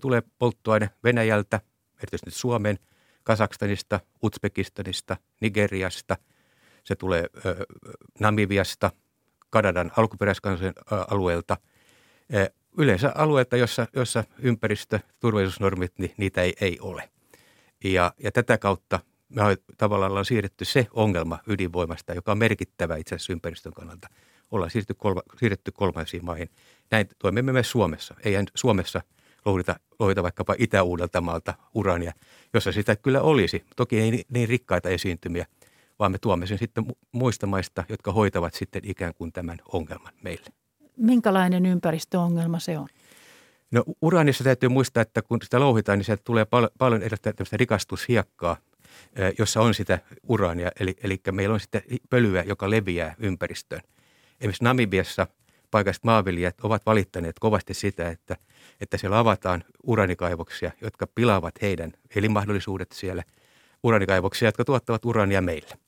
tulee 0.00 0.22
polttoaine 0.38 0.90
Venäjältä, 1.04 1.60
erityisesti 1.96 2.30
Suomeen, 2.30 2.78
Kasakstanista, 3.22 4.00
Uzbekistanista, 4.22 5.16
Nigeriasta. 5.40 6.16
Se 6.84 6.96
tulee 6.96 7.26
Namibiasta, 8.20 8.90
Kanadan 9.50 9.92
alkuperäiskansojen 9.96 10.74
alueelta. 11.10 11.56
Yleensä 12.78 13.12
alueelta, 13.14 13.56
jossa, 13.56 13.86
jossa 13.96 14.24
ympäristö- 14.38 15.00
turvallisuusnormit, 15.20 15.92
niin 15.98 16.14
niitä 16.16 16.42
ei, 16.42 16.54
ei 16.60 16.78
ole. 16.80 17.10
Ja, 17.84 18.12
ja 18.22 18.32
tätä 18.32 18.58
kautta 18.58 19.00
me 19.28 19.42
tavallaan 19.76 20.12
on 20.12 20.24
siirretty 20.24 20.64
se 20.64 20.86
ongelma 20.92 21.38
ydinvoimasta, 21.46 22.14
joka 22.14 22.32
on 22.32 22.38
merkittävä 22.38 22.96
itse 22.96 23.14
asiassa 23.14 23.32
ympäristön 23.32 23.72
kannalta. 23.72 24.08
Ollaan 24.50 24.70
siirretty, 24.70 24.94
kolma, 24.94 25.22
siirretty 25.36 25.72
kolmansiin 25.72 26.24
maihin. 26.24 26.50
Näin 26.90 27.08
toimimme 27.18 27.52
myös 27.52 27.70
Suomessa. 27.70 28.14
Ei 28.24 28.34
Suomessa 28.54 29.02
lohita, 29.44 29.76
lohita 29.98 30.22
vaikkapa 30.22 30.54
Itä-Uudeltamaalta 30.58 31.54
urania, 31.74 32.12
jossa 32.54 32.72
sitä 32.72 32.96
kyllä 32.96 33.22
olisi. 33.22 33.64
Toki 33.76 34.00
ei 34.00 34.24
niin 34.28 34.48
rikkaita 34.48 34.88
esiintymiä, 34.88 35.46
vaan 35.98 36.12
me 36.12 36.18
tuomme 36.18 36.46
sen 36.46 36.58
sitten 36.58 36.84
muista 37.12 37.46
maista, 37.46 37.84
jotka 37.88 38.12
hoitavat 38.12 38.54
sitten 38.54 38.82
ikään 38.84 39.14
kuin 39.14 39.32
tämän 39.32 39.58
ongelman 39.72 40.12
meille. 40.22 40.65
Minkälainen 40.96 41.66
ympäristöongelma 41.66 42.58
se 42.58 42.78
on? 42.78 42.88
No 43.70 43.84
uraanissa 44.02 44.44
täytyy 44.44 44.68
muistaa, 44.68 45.00
että 45.00 45.22
kun 45.22 45.38
sitä 45.42 45.60
louhitaan, 45.60 45.98
niin 45.98 46.04
sieltä 46.04 46.22
tulee 46.24 46.44
pal- 46.44 46.68
paljon 46.78 47.02
erilaista 47.02 47.56
rikastushiekkaa, 47.56 48.56
jossa 49.38 49.60
on 49.60 49.74
sitä 49.74 49.98
uraania. 50.28 50.70
Eli, 50.80 50.96
eli 51.02 51.20
meillä 51.32 51.54
on 51.54 51.60
sitten 51.60 51.82
pölyä, 52.10 52.42
joka 52.42 52.70
leviää 52.70 53.14
ympäristöön. 53.18 53.80
Esimerkiksi 54.40 54.64
Namibiassa 54.64 55.26
paikalliset 55.70 56.04
maanviljelijät 56.04 56.60
ovat 56.62 56.86
valittaneet 56.86 57.38
kovasti 57.38 57.74
sitä, 57.74 58.08
että, 58.08 58.36
että 58.80 58.96
siellä 58.96 59.18
avataan 59.18 59.64
uranikaivoksia, 59.82 60.70
jotka 60.80 61.06
pilaavat 61.14 61.54
heidän 61.62 61.92
elinmahdollisuudet 62.16 62.92
siellä. 62.92 63.22
Uranikaivoksia, 63.82 64.48
jotka 64.48 64.64
tuottavat 64.64 65.04
urania 65.04 65.42
meille. 65.42 65.85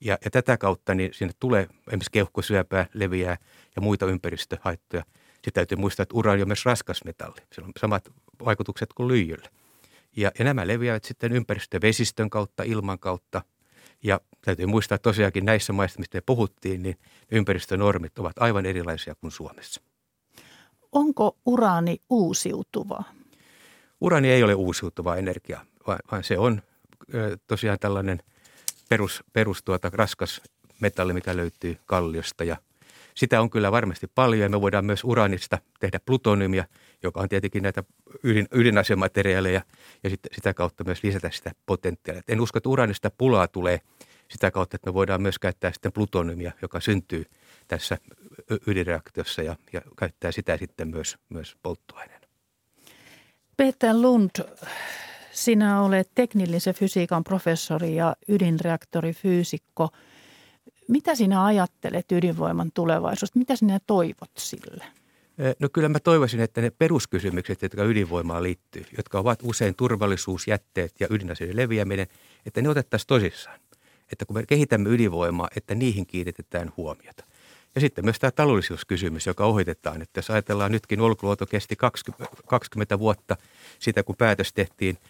Ja, 0.00 0.18
ja 0.24 0.30
tätä 0.30 0.58
kautta 0.58 0.94
niin 0.94 1.14
sinne 1.14 1.32
tulee 1.40 1.62
esimerkiksi 1.62 2.10
keuhkosyöpää, 2.12 2.86
leviää 2.94 3.36
ja 3.76 3.82
muita 3.82 4.06
ympäristöhaittoja. 4.06 5.02
Sitten 5.34 5.52
täytyy 5.52 5.76
muistaa, 5.78 6.02
että 6.02 6.14
uraani 6.16 6.42
on 6.42 6.48
myös 6.48 6.64
raskasmetalli. 6.64 7.40
Sillä 7.52 7.66
on 7.66 7.72
samat 7.80 8.10
vaikutukset 8.44 8.92
kuin 8.92 9.08
lyijyllä. 9.08 9.48
Ja, 10.16 10.30
ja 10.38 10.44
nämä 10.44 10.66
leviävät 10.66 11.04
sitten 11.04 11.32
ympäristövesistön 11.32 12.30
kautta, 12.30 12.62
ilman 12.62 12.98
kautta. 12.98 13.42
Ja 14.02 14.20
täytyy 14.44 14.66
muistaa 14.66 14.96
että 14.96 15.08
tosiaankin 15.08 15.44
näissä 15.44 15.72
maissa, 15.72 15.98
mistä 15.98 16.16
me 16.16 16.22
puhuttiin, 16.26 16.82
niin 16.82 16.96
ympäristönormit 17.30 18.18
ovat 18.18 18.38
aivan 18.38 18.66
erilaisia 18.66 19.14
kuin 19.14 19.30
Suomessa. 19.30 19.80
Onko 20.92 21.36
uraani 21.46 22.02
uusiutuva? 22.10 23.04
Uraani 24.00 24.30
ei 24.30 24.42
ole 24.42 24.54
uusiutuva 24.54 25.16
energia, 25.16 25.66
vaan, 25.86 25.98
vaan 26.10 26.24
se 26.24 26.38
on 26.38 26.62
ö, 27.14 27.38
tosiaan 27.46 27.78
tällainen 27.78 28.22
perus, 28.90 29.24
perus 29.32 29.62
tuota, 29.62 29.90
raskas 29.92 30.40
metalli, 30.80 31.12
mikä 31.12 31.36
löytyy 31.36 31.76
kalliosta 31.86 32.44
ja 32.44 32.56
sitä 33.14 33.40
on 33.40 33.50
kyllä 33.50 33.72
varmasti 33.72 34.06
paljon 34.14 34.42
ja 34.42 34.48
me 34.48 34.60
voidaan 34.60 34.84
myös 34.84 35.04
uraanista 35.04 35.58
tehdä 35.80 36.00
plutoniumia, 36.06 36.64
joka 37.02 37.20
on 37.20 37.28
tietenkin 37.28 37.62
näitä 37.62 37.84
ydin, 38.22 38.48
ydinasemateriaaleja 38.52 39.62
ja 40.04 40.10
sit, 40.10 40.20
sitä 40.32 40.54
kautta 40.54 40.84
myös 40.84 41.02
lisätä 41.02 41.30
sitä 41.30 41.52
potentiaalia. 41.66 42.22
En 42.28 42.40
usko, 42.40 42.58
että 42.58 42.68
uraanista 42.68 43.10
pulaa 43.18 43.48
tulee 43.48 43.80
sitä 44.28 44.50
kautta, 44.50 44.76
että 44.76 44.90
me 44.90 44.94
voidaan 44.94 45.22
myös 45.22 45.38
käyttää 45.38 45.72
sitten 45.72 45.92
plutoniumia, 45.92 46.52
joka 46.62 46.80
syntyy 46.80 47.24
tässä 47.68 47.98
ydinreaktiossa 48.66 49.42
ja, 49.42 49.56
ja 49.72 49.80
käyttää 49.98 50.32
sitä 50.32 50.56
sitten 50.56 50.88
myös, 50.88 51.16
myös 51.28 51.56
polttoaineena. 51.62 52.26
Peter 53.56 53.94
Lund, 53.94 54.30
sinä 55.44 55.82
olet 55.82 56.10
teknillisen 56.14 56.74
fysiikan 56.74 57.24
professori 57.24 57.96
ja 57.96 58.16
ydinreaktorifyysikko. 58.28 59.88
Mitä 60.88 61.14
sinä 61.14 61.44
ajattelet 61.44 62.12
ydinvoiman 62.12 62.70
tulevaisuudesta? 62.74 63.38
Mitä 63.38 63.56
sinä 63.56 63.80
toivot 63.86 64.30
sille? 64.38 64.84
No 65.58 65.68
kyllä 65.72 65.88
mä 65.88 65.98
toivoisin, 66.00 66.40
että 66.40 66.60
ne 66.60 66.70
peruskysymykset, 66.70 67.62
jotka 67.62 67.84
ydinvoimaan 67.84 68.42
liittyy, 68.42 68.84
jotka 68.96 69.18
ovat 69.18 69.38
usein 69.42 69.74
turvallisuus, 69.74 70.48
jätteet 70.48 70.94
ja 71.00 71.06
ydinaseiden 71.10 71.56
leviäminen, 71.56 72.06
että 72.46 72.62
ne 72.62 72.68
otettaisiin 72.68 73.06
tosissaan. 73.06 73.60
Että 74.12 74.24
kun 74.24 74.36
me 74.36 74.46
kehitämme 74.46 74.90
ydinvoimaa, 74.90 75.48
että 75.56 75.74
niihin 75.74 76.06
kiinnitetään 76.06 76.72
huomiota. 76.76 77.24
Ja 77.74 77.80
sitten 77.80 78.04
myös 78.04 78.18
tämä 78.18 78.30
taloudellisuuskysymys, 78.30 79.26
joka 79.26 79.44
ohitetaan, 79.44 80.02
että 80.02 80.18
jos 80.18 80.30
ajatellaan 80.30 80.72
nytkin 80.72 81.00
Olkiluoto 81.00 81.46
kesti 81.46 81.76
20, 81.76 82.36
20 82.46 82.98
vuotta 82.98 83.36
sitä, 83.78 84.02
kun 84.02 84.16
päätös 84.16 84.52
tehtiin– 84.52 84.98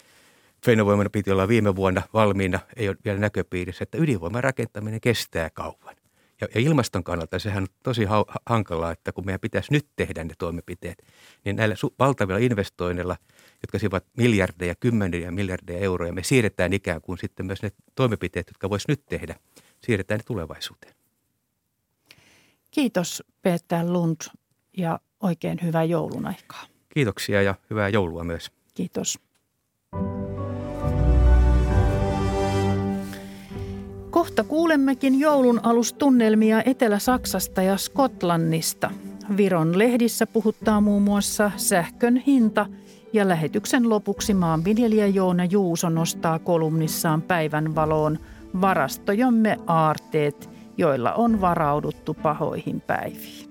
Fennovoimana 0.67 1.11
piti 1.11 1.31
olla 1.31 1.49
viime 1.49 1.77
vuonna 1.77 2.03
valmiina, 2.13 2.59
ei 2.77 2.89
ole 2.89 2.97
vielä 3.05 3.19
näköpiirissä, 3.19 3.83
että 3.83 3.99
ydinvoiman 3.99 4.45
rakentaminen 4.45 5.01
kestää 5.01 5.51
kauan. 5.51 5.97
Ja, 6.41 6.49
ja 6.55 6.61
ilmaston 6.61 7.05
kannalta 7.05 7.39
sehän 7.39 7.63
on 7.63 7.69
tosi 7.83 8.05
ha- 8.05 8.25
hankalaa, 8.47 8.93
että 8.93 9.13
kun 9.13 9.27
meidän 9.27 9.41
pitäisi 9.41 9.73
nyt 9.73 9.87
tehdä 9.97 10.25
ne 10.25 10.35
toimenpiteet, 10.39 11.05
niin 11.45 11.57
näillä 11.57 11.75
su- 11.75 11.95
valtavilla 11.99 12.39
investoinneilla, 12.39 13.17
jotka 13.63 13.79
sivat 13.79 14.05
miljardeja, 14.17 14.75
kymmeniä 14.75 15.31
miljardeja 15.31 15.79
euroja, 15.79 16.13
me 16.13 16.23
siirretään 16.23 16.73
ikään 16.73 17.01
kuin 17.01 17.19
sitten 17.19 17.47
myös 17.47 17.63
ne 17.63 17.71
toimenpiteet, 17.95 18.47
jotka 18.49 18.71
voisi 18.71 18.89
nyt 18.89 19.03
tehdä, 19.09 19.35
siirretään 19.81 20.19
ne 20.19 20.25
tulevaisuuteen. 20.27 20.95
Kiitos 22.71 23.23
Peter 23.43 23.87
Lund 23.87 24.17
ja 24.77 25.01
oikein 25.21 25.59
hyvää 25.63 25.85
joulun 25.85 26.27
aikaa. 26.27 26.67
Kiitoksia 26.95 27.43
ja 27.43 27.55
hyvää 27.71 27.89
joulua 27.89 28.25
myös. 28.25 28.51
Kiitos. 28.75 29.19
Kohta 34.11 34.45
kuulemmekin 34.45 35.21
joulun 35.21 35.61
alustunnelmia 35.63 36.63
Etelä-Saksasta 36.63 37.63
ja 37.63 37.77
Skotlannista. 37.77 38.91
Viron 39.37 39.79
lehdissä 39.79 40.27
puhuttaa 40.27 40.81
muun 40.81 41.03
muassa 41.03 41.51
sähkön 41.57 42.17
hinta 42.17 42.67
ja 43.13 43.29
lähetyksen 43.29 43.91
lopuksi 43.91 44.35
maanviljelijä 44.35 45.07
Joona 45.07 45.45
Juuso 45.45 45.89
nostaa 45.89 46.39
kolumnissaan 46.39 47.23
päivän 47.23 47.75
valoon 47.75 48.19
varastojomme 48.61 49.57
aarteet, 49.67 50.51
joilla 50.77 51.13
on 51.13 51.41
varauduttu 51.41 52.15
pahoihin 52.15 52.81
päiviin. 52.81 53.51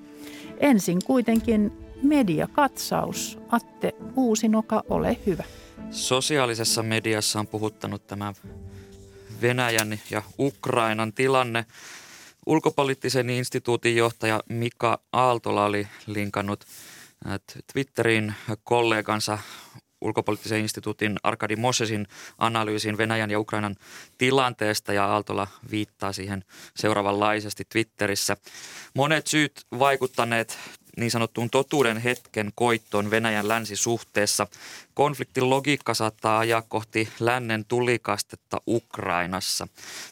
Ensin 0.57 0.99
kuitenkin 1.05 1.71
mediakatsaus. 2.03 3.39
Atte 3.49 3.95
Uusinoka, 4.15 4.83
ole 4.89 5.17
hyvä. 5.25 5.43
Sosiaalisessa 5.91 6.83
mediassa 6.83 7.39
on 7.39 7.47
puhuttanut 7.47 8.07
tämä 8.07 8.33
Venäjän 9.41 9.99
ja 10.09 10.21
Ukrainan 10.39 11.13
tilanne. 11.13 11.65
Ulkopoliittisen 12.45 13.29
instituutin 13.29 13.95
johtaja 13.95 14.43
Mika 14.49 14.99
Aaltola 15.11 15.65
oli 15.65 15.87
linkannut 16.07 16.65
äh, 17.27 17.39
Twitterin 17.73 18.33
kollegansa 18.63 19.39
ulkopoliittisen 20.01 20.59
instituutin 20.59 21.17
Arkadi 21.23 21.55
Mosesin 21.55 22.07
analyysin 22.37 22.97
Venäjän 22.97 23.31
ja 23.31 23.39
Ukrainan 23.39 23.75
tilanteesta 24.17 24.93
ja 24.93 25.05
Aaltola 25.05 25.47
viittaa 25.71 26.13
siihen 26.13 26.45
seuraavanlaisesti 26.75 27.63
Twitterissä. 27.69 28.37
Monet 28.95 29.27
syyt 29.27 29.65
vaikuttaneet 29.79 30.57
niin 30.99 31.11
sanottuun 31.11 31.49
totuuden 31.49 31.97
hetken 31.97 32.51
koittoon 32.55 33.11
Venäjän 33.11 33.47
länsisuhteessa. 33.47 34.47
Konfliktin 34.93 35.49
logiikka 35.49 35.93
saattaa 35.93 36.39
ajaa 36.39 36.61
kohti 36.61 37.09
lännen 37.19 37.65
tulikastetta 37.65 38.61
Ukrainassa. 38.67 39.67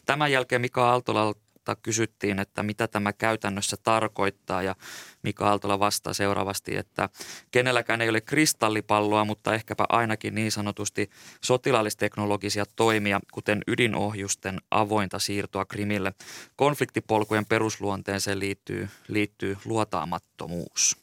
Tämän 0.06 0.32
jälkeen 0.32 0.60
Mika 0.60 0.90
Aaltolalta 0.90 1.47
kysyttiin, 1.76 2.38
että 2.38 2.62
mitä 2.62 2.88
tämä 2.88 3.12
käytännössä 3.12 3.76
tarkoittaa 3.82 4.62
ja 4.62 4.74
Mika 5.22 5.48
Aaltola 5.48 5.78
vastaa 5.78 6.12
seuraavasti, 6.12 6.76
että 6.76 7.08
kenelläkään 7.50 8.00
ei 8.00 8.08
ole 8.08 8.20
kristallipalloa, 8.20 9.24
mutta 9.24 9.54
ehkäpä 9.54 9.84
ainakin 9.88 10.34
niin 10.34 10.52
sanotusti 10.52 11.10
sotilaallisteknologisia 11.44 12.64
toimia, 12.76 13.20
kuten 13.32 13.62
ydinohjusten 13.66 14.60
avointa 14.70 15.18
siirtoa 15.18 15.64
Krimille. 15.64 16.14
Konfliktipolkujen 16.56 17.46
perusluonteeseen 17.46 18.38
liittyy, 18.38 18.88
liittyy 19.08 19.56
luotaamattomuus. 19.64 20.96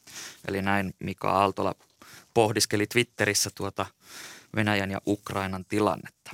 Eli 0.47 0.61
näin 0.61 0.93
Mika 0.99 1.31
Aaltola 1.31 1.75
pohdiskeli 2.33 2.87
Twitterissä 2.87 3.49
tuota 3.55 3.85
Venäjän 4.55 4.91
ja 4.91 5.01
Ukrainan 5.07 5.65
tilannetta. 5.65 6.31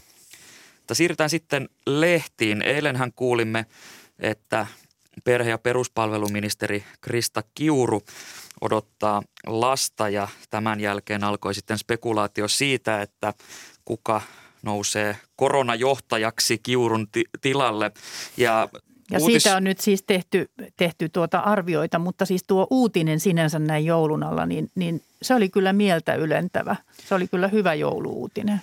Mutta 0.78 0.96
siirrytään 0.96 1.30
sitten 1.30 1.70
lehtiin. 1.86 2.62
Eilenhän 2.62 3.14
kuulimme, 3.16 3.66
että 4.22 4.68
perhe- 5.24 5.50
ja 5.50 5.58
peruspalveluministeri 5.58 6.84
Krista 7.02 7.44
Kiuru 7.56 8.02
odottaa 8.62 9.22
lasta 9.48 10.10
ja 10.10 10.28
tämän 10.50 10.80
jälkeen 10.80 11.24
alkoi 11.24 11.54
sitten 11.54 11.78
spekulaatio 11.78 12.48
siitä, 12.48 13.02
että 13.02 13.34
kuka 13.86 14.22
nousee 14.64 15.18
koronajohtajaksi 15.36 16.58
Kiurun 16.58 17.08
ti- 17.12 17.30
tilalle. 17.42 17.92
Ja 18.38 18.70
ja 19.12 19.20
Uutis... 19.20 19.44
siitä 19.44 19.58
on 19.58 19.64
nyt 19.64 19.80
siis 19.80 20.04
tehty, 20.08 20.50
tehty 20.78 21.10
tuota 21.10 21.40
arvioita, 21.40 22.00
mutta 22.00 22.26
siis 22.26 22.44
tuo 22.48 22.68
uutinen 22.70 23.20
sinänsä 23.20 23.60
näin 23.60 23.86
joulun 23.86 24.24
alla, 24.24 24.46
niin, 24.46 24.72
niin 24.76 25.02
se 25.22 25.36
oli 25.36 25.50
kyllä 25.50 25.74
mieltä 25.74 26.16
ylentävä. 26.16 26.76
Se 27.08 27.16
oli 27.16 27.28
kyllä 27.28 27.48
hyvä 27.48 27.74
jouluuutinen. 27.74 28.62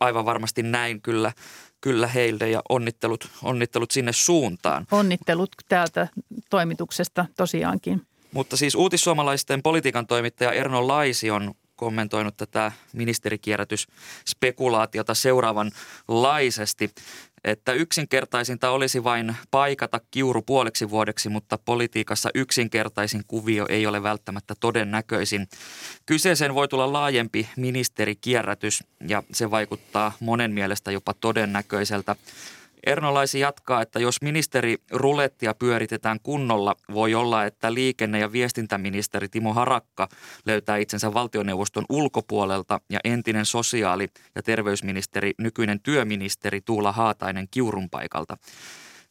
Aivan 0.00 0.24
varmasti 0.24 0.62
näin 0.62 1.02
kyllä 1.02 1.32
kyllä 1.80 2.06
heille 2.06 2.50
ja 2.50 2.62
onnittelut, 2.68 3.28
onnittelut 3.42 3.90
sinne 3.90 4.12
suuntaan. 4.12 4.86
Onnittelut 4.90 5.50
täältä 5.68 6.08
toimituksesta 6.50 7.26
tosiaankin. 7.36 8.02
Mutta 8.32 8.56
siis 8.56 8.74
uutissuomalaisten 8.74 9.62
politiikan 9.62 10.06
toimittaja 10.06 10.52
Erno 10.52 10.88
Laisi 10.88 11.30
on 11.30 11.54
kommentoinut 11.76 12.36
tätä 12.36 12.72
ministerikierrätysspekulaatiota 12.92 15.14
seuraavanlaisesti 15.14 16.90
että 17.46 17.72
yksinkertaisinta 17.72 18.70
olisi 18.70 19.04
vain 19.04 19.36
paikata 19.50 20.00
kiuru 20.10 20.42
puoleksi 20.42 20.90
vuodeksi, 20.90 21.28
mutta 21.28 21.58
politiikassa 21.58 22.30
yksinkertaisin 22.34 23.22
kuvio 23.26 23.66
ei 23.68 23.86
ole 23.86 24.02
välttämättä 24.02 24.54
todennäköisin. 24.60 25.48
Kyseeseen 26.06 26.54
voi 26.54 26.68
tulla 26.68 26.92
laajempi 26.92 27.48
ministerikierrätys 27.56 28.84
ja 29.08 29.22
se 29.32 29.50
vaikuttaa 29.50 30.12
monen 30.20 30.52
mielestä 30.52 30.92
jopa 30.92 31.14
todennäköiseltä. 31.14 32.16
Ernolaisi 32.86 33.40
jatkaa, 33.40 33.82
että 33.82 34.00
jos 34.00 34.22
ministeri 34.22 34.76
rulettia 34.90 35.54
pyöritetään 35.54 36.20
kunnolla, 36.22 36.74
voi 36.92 37.14
olla, 37.14 37.44
että 37.44 37.74
liikenne- 37.74 38.18
ja 38.18 38.32
viestintäministeri 38.32 39.28
Timo 39.28 39.52
Harakka 39.54 40.08
löytää 40.46 40.76
itsensä 40.76 41.14
valtioneuvoston 41.14 41.84
ulkopuolelta 41.88 42.80
ja 42.90 43.00
entinen 43.04 43.46
sosiaali- 43.46 44.08
ja 44.34 44.42
terveysministeri, 44.42 45.32
nykyinen 45.38 45.80
työministeri 45.80 46.60
Tuula 46.60 46.92
Haatainen 46.92 47.48
Kiurun 47.50 47.90
paikalta. 47.90 48.36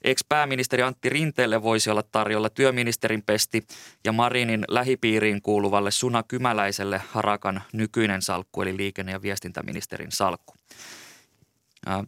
Ex-pääministeri 0.02 0.84
Antti 0.84 1.10
Rinteelle 1.10 1.64
voisi 1.64 1.90
olla 1.90 2.04
tarjolla 2.04 2.50
työministerin 2.50 3.24
pesti 3.26 3.64
ja 4.04 4.12
Marinin 4.12 4.66
lähipiiriin 4.68 5.42
kuuluvalle 5.42 5.92
Suna 5.92 6.24
Kymäläiselle 6.24 7.02
Harakan 7.12 7.62
nykyinen 7.74 8.22
salkku 8.22 8.62
eli 8.62 8.78
liikenne- 8.78 9.12
ja 9.12 9.22
viestintäministerin 9.22 10.12
salkku. 10.12 10.54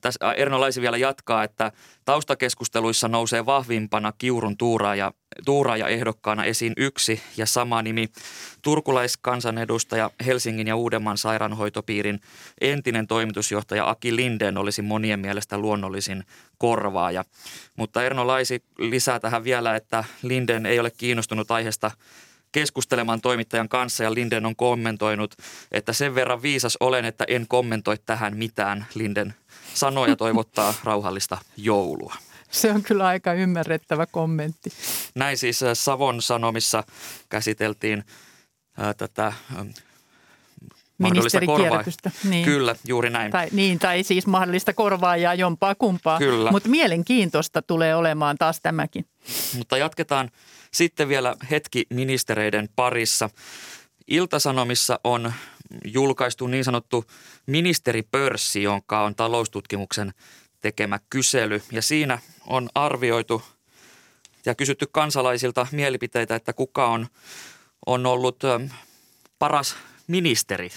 Tässä 0.02 0.34
Erno 0.34 0.60
Laisi 0.60 0.82
vielä 0.82 0.98
jatkaa, 0.98 1.44
että 1.44 1.72
taustakeskusteluissa 2.06 3.08
nousee 3.08 3.46
vahvimpana 3.46 4.14
Kiurun 4.18 4.58
tuuraaja, 4.58 5.12
tuuraaja 5.46 5.88
ehdokkaana 5.88 6.44
esiin 6.44 6.74
yksi 6.78 7.22
ja 7.38 7.46
sama 7.46 7.82
nimi. 7.82 8.08
Turkulaiskansanedustaja 8.62 10.12
Helsingin 10.26 10.68
ja 10.68 10.76
Uudenmaan 10.76 11.18
sairaanhoitopiirin 11.18 12.20
entinen 12.62 13.08
toimitusjohtaja 13.08 13.90
Aki 13.90 14.16
Linden 14.16 14.58
olisi 14.58 14.82
monien 14.82 15.20
mielestä 15.20 15.58
luonnollisin 15.58 16.24
korvaaja. 16.58 17.24
Mutta 17.76 18.04
Erno 18.04 18.28
Laisi 18.28 18.64
lisää 18.78 19.20
tähän 19.20 19.44
vielä, 19.44 19.76
että 19.76 20.04
Linden 20.22 20.66
ei 20.66 20.80
ole 20.80 20.92
kiinnostunut 20.92 21.52
aiheesta 21.52 21.92
keskustelemaan 22.58 23.22
toimittajan 23.22 23.70
kanssa 23.70 24.04
ja 24.04 24.14
Linden 24.14 24.46
on 24.46 24.56
kommentoinut, 24.56 25.36
että 25.72 25.94
sen 25.94 26.16
verran 26.16 26.42
viisas 26.42 26.78
olen, 26.80 27.06
että 27.06 27.26
en 27.28 27.48
kommentoi 27.48 27.98
tähän 28.06 28.38
mitään. 28.38 28.86
Linden 28.94 29.34
sanoo 29.74 30.06
ja 30.06 30.16
toivottaa 30.16 30.74
rauhallista 30.84 31.38
joulua. 31.58 32.16
Se 32.52 32.72
on 32.72 32.84
kyllä 32.84 33.08
aika 33.08 33.34
ymmärrettävä 33.34 34.06
kommentti. 34.06 34.70
Näin 35.16 35.38
siis 35.38 35.64
äh, 35.64 35.70
Savon 35.74 36.22
Sanomissa 36.22 36.84
käsiteltiin 37.30 38.04
ää, 38.78 38.90
äh, 38.90 38.96
tätä 38.96 39.26
ähm, 39.28 39.68
mahdollista 40.98 41.42
korvaajaa. 41.46 41.84
Niin. 42.24 42.46
Kyllä, 42.46 42.76
juuri 42.88 43.10
näin. 43.10 43.32
Tai, 43.32 43.48
niin, 43.52 43.80
tai 43.80 44.04
siis 44.04 44.28
mahdollista 44.28 44.74
korvaajaa 44.74 45.34
jompaa 45.34 45.76
kumpaa. 45.76 46.18
Kyllä. 46.18 46.52
Mutta 46.52 46.70
mielenkiintoista 46.70 47.62
tulee 47.62 47.96
olemaan 47.96 48.38
taas 48.38 48.62
tämäkin. 48.62 49.06
Mutta 49.58 49.78
jatketaan 49.78 50.30
sitten 50.78 51.10
vielä 51.10 51.36
hetki 51.52 51.86
ministereiden 51.90 52.70
parissa. 52.76 53.30
Iltasanomissa 54.08 55.00
on 55.04 55.34
julkaistu 55.86 56.48
niin 56.48 56.64
sanottu 56.64 57.06
ministeripörssi, 57.46 58.64
jonka 58.64 59.04
on 59.04 59.16
taloustutkimuksen 59.16 60.14
tekemä 60.62 61.00
kysely. 61.10 61.62
Ja 61.72 61.82
siinä 61.82 62.20
on 62.48 62.70
arvioitu 62.76 63.42
ja 64.46 64.56
kysytty 64.56 64.88
kansalaisilta 64.92 65.68
mielipiteitä, 65.72 66.36
että 66.36 66.54
kuka 66.54 66.88
on, 66.88 67.08
on 67.86 68.06
ollut 68.06 68.40
paras 69.40 69.76
ministeri. 70.08 70.70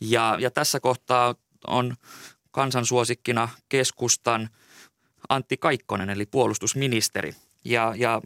Ja, 0.00 0.36
ja 0.40 0.50
tässä 0.50 0.80
kohtaa 0.80 1.34
on 1.66 1.96
kansansuosikkina 2.50 3.48
keskustan 3.68 4.50
Antti 5.28 5.56
Kaikkonen, 5.56 6.10
eli 6.10 6.26
puolustusministeri– 6.26 7.34
ja, 7.64 7.94
ja 7.96 8.20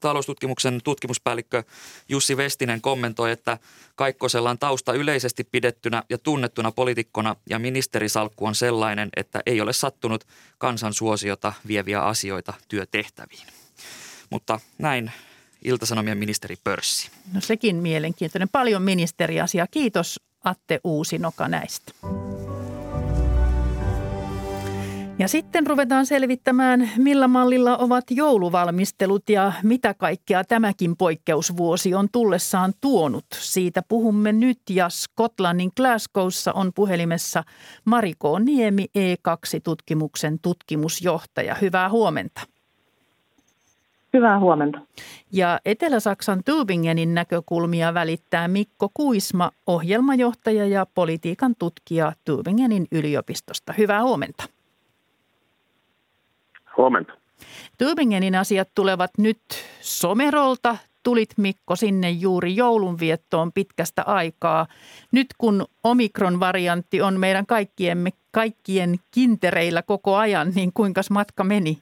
taloustutkimuksen 0.00 0.80
tutkimuspäällikkö 0.84 1.62
Jussi 2.08 2.36
Vestinen 2.36 2.80
kommentoi, 2.80 3.32
että 3.32 3.58
Kaikkosella 3.94 4.50
on 4.50 4.58
tausta 4.58 4.92
yleisesti 4.92 5.44
pidettynä 5.44 6.02
ja 6.10 6.18
tunnettuna 6.18 6.72
poliitikkona 6.72 7.36
ja 7.50 7.58
ministerisalkku 7.58 8.46
on 8.46 8.54
sellainen, 8.54 9.08
että 9.16 9.42
ei 9.46 9.60
ole 9.60 9.72
sattunut 9.72 10.24
kansansuosiota 10.58 11.52
vieviä 11.68 12.00
asioita 12.00 12.54
työtehtäviin. 12.68 13.46
Mutta 14.30 14.60
näin 14.78 15.12
Iltasanomien 15.64 16.18
ministeri 16.18 16.56
Pörssi. 16.64 17.10
No 17.32 17.40
sekin 17.40 17.76
mielenkiintoinen. 17.76 18.48
Paljon 18.48 18.82
ministeriasiaa. 18.82 19.66
Kiitos 19.70 20.20
Atte 20.44 20.80
Uusinoka 20.84 21.48
näistä. 21.48 21.92
Ja 25.18 25.28
sitten 25.28 25.66
ruvetaan 25.66 26.06
selvittämään, 26.06 26.90
millä 26.96 27.28
mallilla 27.28 27.76
ovat 27.76 28.04
jouluvalmistelut 28.10 29.30
ja 29.30 29.52
mitä 29.62 29.94
kaikkea 29.94 30.44
tämäkin 30.44 30.96
poikkeusvuosi 30.96 31.94
on 31.94 32.08
tullessaan 32.12 32.72
tuonut. 32.80 33.24
Siitä 33.34 33.82
puhumme 33.88 34.32
nyt 34.32 34.58
ja 34.70 34.88
Skotlannin 34.88 35.70
Glasgowssa 35.76 36.52
on 36.52 36.72
puhelimessa 36.74 37.44
Mariko 37.84 38.38
Niemi 38.38 38.86
E2-tutkimuksen 38.98 40.38
tutkimusjohtaja. 40.42 41.54
Hyvää 41.60 41.90
huomenta. 41.90 42.40
Hyvää 44.12 44.38
huomenta. 44.38 44.80
Ja 45.32 45.60
Etelä-Saksan 45.64 46.38
Tübingenin 46.38 47.14
näkökulmia 47.14 47.94
välittää 47.94 48.48
Mikko 48.48 48.90
Kuisma, 48.94 49.50
ohjelmajohtaja 49.66 50.66
ja 50.66 50.86
politiikan 50.94 51.54
tutkija 51.58 52.12
Tübingenin 52.30 52.86
yliopistosta. 52.92 53.72
Hyvää 53.72 54.02
huomenta. 54.02 54.57
Huomenta. 56.78 57.12
Tübingenin 57.78 58.34
asiat 58.34 58.68
tulevat 58.74 59.10
nyt 59.18 59.38
Somerolta. 59.80 60.76
Tulit 61.02 61.30
Mikko 61.36 61.76
sinne 61.76 62.10
juuri 62.10 62.56
joulunviettoon 62.56 63.52
pitkästä 63.52 64.02
aikaa. 64.02 64.66
Nyt 65.12 65.26
kun 65.38 65.66
omikron-variantti 65.84 67.02
on 67.02 67.20
meidän 67.20 67.46
kaikkien, 67.46 68.08
kaikkien 68.30 68.96
kintereillä 69.10 69.82
koko 69.82 70.16
ajan, 70.16 70.52
niin 70.54 70.70
kuinka 70.74 71.00
matka 71.10 71.44
meni? 71.44 71.78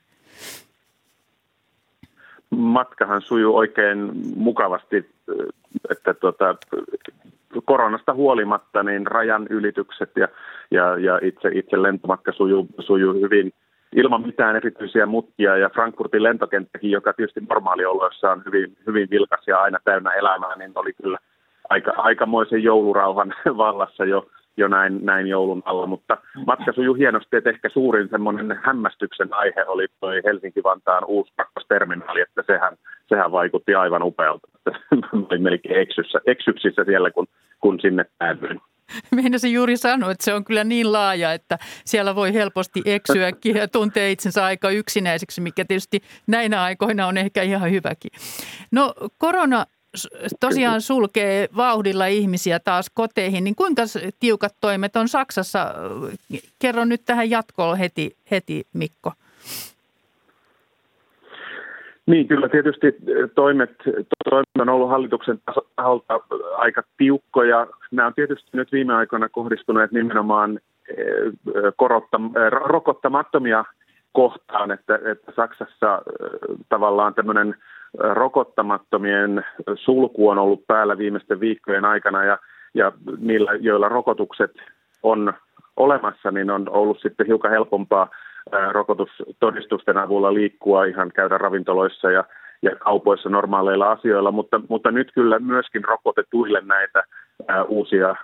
matkahan 2.51 3.23
sujuu 3.23 3.57
oikein 3.57 4.13
mukavasti, 4.37 5.11
että 5.91 6.15
tuota, 6.15 6.57
koronasta 7.65 8.15
huolimatta 8.15 8.83
niin 8.83 9.07
rajan 9.07 9.47
ylitykset 9.51 10.11
ja, 10.17 10.29
ja, 10.71 10.99
ja 10.99 11.19
itse, 11.23 11.49
itse 11.53 11.83
lentomatka 11.83 12.33
sujuu, 12.33 12.67
sujuu 12.79 13.15
hyvin 13.15 13.53
ilman 13.97 14.27
mitään 14.27 14.57
erityisiä 14.57 15.07
mutkia 15.07 15.57
ja 15.57 15.69
Frankfurtin 15.69 16.23
lentokenttäkin, 16.23 16.91
joka 16.91 17.13
tietysti 17.13 17.41
normaalioloissa 17.49 18.31
on 18.31 18.43
hyvin, 18.47 18.77
hyvin 18.87 19.11
vilkas 19.11 19.47
ja 19.47 19.61
aina 19.61 19.79
täynnä 19.85 20.13
elämää, 20.13 20.57
niin 20.57 20.73
oli 20.75 20.93
kyllä 21.03 21.19
aika, 21.69 21.93
aikamoisen 21.97 22.63
joulurauhan 22.63 23.35
vallassa 23.65 24.05
jo 24.05 24.27
jo 24.57 24.69
näin, 24.69 24.99
näin 25.03 25.27
joulun 25.27 25.63
alla, 25.65 25.87
mutta 25.87 26.17
matka 26.47 26.73
sujuu 26.73 26.95
hienosti, 26.95 27.37
että 27.37 27.51
ehkä 27.51 27.69
suurin 27.69 28.09
semmoinen 28.09 28.61
hämmästyksen 28.63 29.35
aihe 29.35 29.65
oli 29.67 29.87
toi 30.01 30.21
Helsinki-Vantaan 30.25 31.05
uusi 31.05 31.33
kakkosterminaali, 31.37 32.21
että 32.21 32.43
sehän, 32.47 32.77
sehän 33.09 33.33
vaikutti 33.33 33.75
aivan 33.75 34.03
upealta. 34.03 34.49
Olin 35.31 35.43
melkein 35.43 35.81
eksyssä, 35.81 36.21
eksyksissä 36.27 36.85
siellä, 36.85 37.11
kun, 37.11 37.27
kun 37.61 37.81
sinne 37.81 38.05
päädyin. 38.19 38.61
Meinasin 39.15 39.53
juuri 39.53 39.77
sanoa, 39.77 40.11
että 40.11 40.25
se 40.25 40.35
on 40.35 40.45
kyllä 40.45 40.65
niin 40.65 40.93
laaja, 40.93 41.33
että 41.33 41.59
siellä 41.85 42.15
voi 42.15 42.35
helposti 42.35 42.83
eksyäkin 42.85 43.57
ja 43.57 43.69
tuntee 43.69 44.11
itsensä 44.11 44.45
aika 44.45 44.71
yksinäiseksi, 44.71 45.41
mikä 45.41 45.65
tietysti 45.65 46.03
näinä 46.27 46.63
aikoina 46.63 47.07
on 47.07 47.19
ehkä 47.19 47.43
ihan 47.43 47.71
hyväkin. 47.71 48.11
No 48.71 48.95
korona 49.19 49.67
tosiaan 50.41 50.83
sulkee 50.83 51.49
vauhdilla 51.57 52.07
ihmisiä 52.07 52.61
taas 52.61 52.87
koteihin, 52.95 53.45
niin 53.45 53.57
kuinka 53.57 53.83
tiukat 54.21 54.57
toimet 54.61 54.97
on 54.97 55.09
Saksassa? 55.09 55.75
Kerro 56.59 56.85
nyt 56.85 57.05
tähän 57.05 57.31
jatkoon 57.31 57.79
heti, 57.79 58.17
heti 58.31 58.67
Mikko. 58.73 59.13
Niin, 62.07 62.29
kyllä 62.29 62.49
tietysti 62.49 62.97
toimet, 63.35 63.71
toimet 64.31 64.47
on 64.59 64.69
ollut 64.69 64.91
hallituksen 64.91 65.39
taholta 65.77 66.21
aika 66.57 66.83
tiukkoja. 66.97 67.67
Nämä 67.91 68.07
on 68.07 68.15
tietysti 68.15 68.51
nyt 68.53 68.73
viime 68.73 68.95
aikoina 68.95 69.29
kohdistuneet 69.29 69.93
nimenomaan 69.93 70.59
eh, 70.89 70.97
eh, 71.55 72.51
rokottamattomia 72.51 73.65
kohtaan, 74.13 74.71
että, 74.71 74.99
että 75.11 75.33
Saksassa 75.37 75.95
eh, 75.95 76.57
tavallaan 76.69 77.15
tämmöinen– 77.15 77.55
rokottamattomien 77.99 79.45
sulku 79.75 80.29
on 80.29 80.39
ollut 80.39 80.67
päällä 80.67 80.99
viimeisten 80.99 81.41
viikkojen 81.41 81.85
aikana 81.85 82.25
ja, 82.25 82.39
ja 82.75 82.93
niillä, 83.19 83.55
joilla 83.55 83.89
rokotukset 83.89 84.53
on 85.03 85.33
olemassa, 85.77 86.31
niin 86.31 86.51
on 86.51 86.69
ollut 86.69 87.01
sitten 87.03 87.27
hiukan 87.27 87.51
helpompaa 87.51 88.11
rokotustodistusten 88.73 89.99
avulla 89.99 90.35
liikkua, 90.35 90.85
ihan 90.85 91.13
käydä 91.15 91.39
ravintoloissa 91.39 92.11
ja, 92.11 92.25
ja 92.63 92.77
kaupoissa 92.77 93.29
normaaleilla 93.29 93.91
asioilla, 93.91 94.31
mutta, 94.31 94.61
mutta 94.69 94.91
nyt 94.91 95.13
kyllä 95.15 95.39
myöskin 95.39 95.85
rokotetuille 95.85 96.63
näitä 96.65 97.05
ää, 97.49 97.65
uusia 97.65 98.09
ää, 98.09 98.17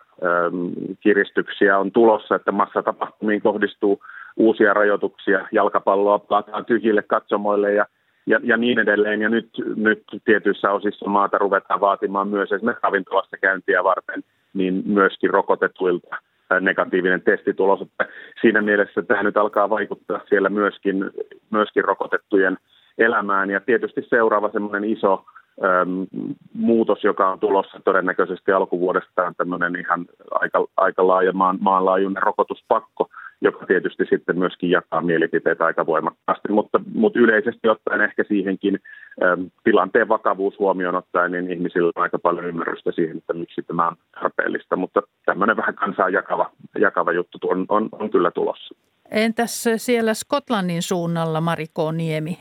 kiristyksiä 1.00 1.78
on 1.78 1.92
tulossa, 1.92 2.34
että 2.34 2.52
massatapahtumiin 2.52 3.42
kohdistuu 3.42 4.02
uusia 4.36 4.74
rajoituksia, 4.74 5.48
jalkapalloa 5.52 6.18
palataan 6.18 6.64
tyhjille 6.64 7.02
katsomoille 7.02 7.72
ja 7.72 7.86
ja, 8.26 8.40
ja 8.42 8.56
niin 8.56 8.78
edelleen. 8.78 9.22
Ja 9.22 9.28
nyt, 9.28 9.50
nyt 9.76 10.02
tietyissä 10.24 10.70
osissa 10.70 11.08
maata 11.08 11.38
ruvetaan 11.38 11.80
vaatimaan 11.80 12.28
myös 12.28 12.52
esimerkiksi 12.52 12.82
ravintolassa 12.82 13.36
käyntiä 13.36 13.84
varten 13.84 14.22
niin 14.54 14.82
myöskin 14.86 15.30
rokotetuilta 15.30 16.16
negatiivinen 16.60 17.22
testitulos. 17.22 17.80
Että 17.80 18.06
siinä 18.40 18.62
mielessä 18.62 19.02
tämä 19.02 19.22
nyt 19.22 19.36
alkaa 19.36 19.70
vaikuttaa 19.70 20.20
siellä 20.28 20.48
myöskin, 20.48 21.10
myöskin 21.50 21.84
rokotettujen 21.84 22.58
elämään. 22.98 23.50
Ja 23.50 23.60
tietysti 23.60 24.02
seuraava 24.10 24.50
semmoinen 24.52 24.84
iso 24.84 25.24
äm, 25.64 26.06
muutos, 26.54 27.04
joka 27.04 27.28
on 27.28 27.40
tulossa 27.40 27.80
todennäköisesti 27.84 28.52
alkuvuodesta, 28.52 29.26
on 29.26 29.34
tämmöinen 29.34 29.76
ihan 29.76 30.06
aika, 30.30 30.66
aika 30.76 31.06
laaja 31.06 31.32
maan, 31.32 31.58
maanlaajuinen 31.60 32.22
rokotuspakko, 32.22 33.08
joka 33.42 33.66
tietysti 33.66 34.04
sitten 34.10 34.38
myöskin 34.38 34.70
jakaa 34.70 35.00
mielipiteitä 35.00 35.64
aika 35.64 35.86
voimakkaasti, 35.86 36.52
mutta, 36.52 36.80
mutta 36.94 37.18
yleisesti 37.18 37.68
ottaen 37.68 38.00
ehkä 38.00 38.24
siihenkin 38.28 38.78
äm, 39.22 39.50
tilanteen 39.64 40.08
vakavuus 40.08 40.58
huomioon 40.58 40.94
ottaen, 40.94 41.32
niin 41.32 41.50
ihmisillä 41.50 41.92
on 41.96 42.02
aika 42.02 42.18
paljon 42.18 42.46
ymmärrystä 42.46 42.92
siihen, 42.92 43.18
että 43.18 43.32
miksi 43.32 43.62
tämä 43.62 43.88
on 43.88 43.96
tarpeellista, 44.20 44.76
mutta 44.76 45.02
tämmöinen 45.24 45.56
vähän 45.56 45.74
kansaa 45.74 46.08
jakava, 46.08 46.50
jakava 46.78 47.12
juttu 47.12 47.38
on, 47.44 47.66
on, 47.68 47.88
on 47.92 48.10
kyllä 48.10 48.30
tulossa. 48.30 48.74
Entäs 49.10 49.64
siellä 49.76 50.14
Skotlannin 50.14 50.82
suunnalla, 50.82 51.40
Mariko 51.40 51.92
Niemi? 51.92 52.38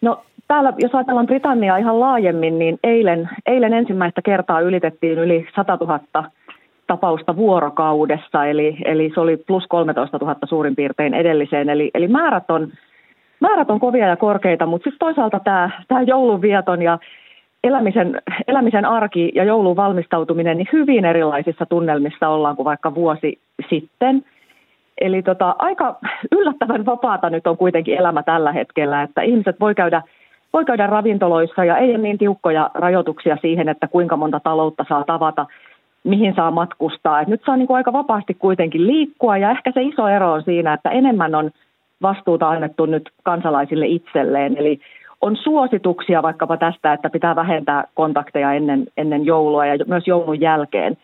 No 0.00 0.24
täällä, 0.48 0.72
jos 0.78 0.94
ajatellaan 0.94 1.26
Britanniaa 1.26 1.76
ihan 1.76 2.00
laajemmin, 2.00 2.58
niin 2.58 2.78
eilen, 2.84 3.28
eilen 3.46 3.74
ensimmäistä 3.74 4.22
kertaa 4.22 4.60
ylitettiin 4.60 5.18
yli 5.18 5.46
100 5.56 5.78
000 5.80 6.30
tapausta 6.88 7.36
vuorokaudessa, 7.36 8.44
eli, 8.44 8.76
eli 8.84 9.10
se 9.14 9.20
oli 9.20 9.36
plus 9.36 9.64
13 9.68 10.18
000 10.18 10.36
suurin 10.44 10.76
piirtein 10.76 11.14
edelliseen. 11.14 11.68
Eli, 11.68 11.90
eli 11.94 12.08
määrät, 12.08 12.50
on, 12.50 12.68
määrät 13.40 13.70
on 13.70 13.80
kovia 13.80 14.06
ja 14.06 14.16
korkeita, 14.16 14.66
mutta 14.66 14.84
sitten 14.84 14.98
toisaalta 14.98 15.40
tämä, 15.40 15.70
tämä 15.88 16.02
joulunvieton 16.02 16.82
ja 16.82 16.98
elämisen, 17.64 18.22
elämisen 18.48 18.84
arki 18.84 19.32
ja 19.34 19.44
joulun 19.44 19.76
valmistautuminen, 19.76 20.56
niin 20.56 20.68
hyvin 20.72 21.04
erilaisissa 21.04 21.66
tunnelmissa 21.66 22.28
ollaan 22.28 22.56
kuin 22.56 22.64
vaikka 22.64 22.94
vuosi 22.94 23.38
sitten. 23.70 24.24
Eli 25.00 25.22
tota, 25.22 25.54
aika 25.58 25.98
yllättävän 26.32 26.86
vapaata 26.86 27.30
nyt 27.30 27.46
on 27.46 27.56
kuitenkin 27.56 27.98
elämä 27.98 28.22
tällä 28.22 28.52
hetkellä, 28.52 29.02
että 29.02 29.22
ihmiset 29.22 29.60
voi 29.60 29.74
käydä– 29.74 30.02
voi 30.52 30.64
käydä 30.64 30.86
ravintoloissa 30.86 31.64
ja 31.64 31.76
ei 31.76 31.90
ole 31.90 31.98
niin 31.98 32.18
tiukkoja 32.18 32.70
rajoituksia 32.74 33.36
siihen, 33.40 33.68
että 33.68 33.88
kuinka 33.88 34.16
monta 34.16 34.40
taloutta 34.40 34.84
saa 34.88 35.04
tavata, 35.04 35.46
mihin 36.04 36.34
saa 36.36 36.50
matkustaa. 36.50 37.20
Et 37.20 37.28
nyt 37.28 37.40
saa 37.46 37.56
niin 37.56 37.66
kuin 37.66 37.76
aika 37.76 37.92
vapaasti 37.92 38.34
kuitenkin 38.34 38.86
liikkua 38.86 39.36
ja 39.36 39.50
ehkä 39.50 39.72
se 39.72 39.82
iso 39.82 40.08
ero 40.08 40.32
on 40.32 40.42
siinä, 40.42 40.72
että 40.72 40.90
enemmän 40.90 41.34
on 41.34 41.50
vastuuta 42.02 42.48
annettu 42.48 42.86
nyt 42.86 43.10
kansalaisille 43.22 43.86
itselleen. 43.86 44.56
Eli 44.56 44.80
on 45.20 45.36
suosituksia 45.36 46.22
vaikkapa 46.22 46.56
tästä, 46.56 46.92
että 46.92 47.10
pitää 47.10 47.36
vähentää 47.36 47.84
kontakteja 47.94 48.52
ennen, 48.52 48.86
ennen 48.96 49.26
joulua 49.26 49.66
ja 49.66 49.84
myös 49.86 50.06
joulun 50.06 50.40
jälkeen. 50.40 50.96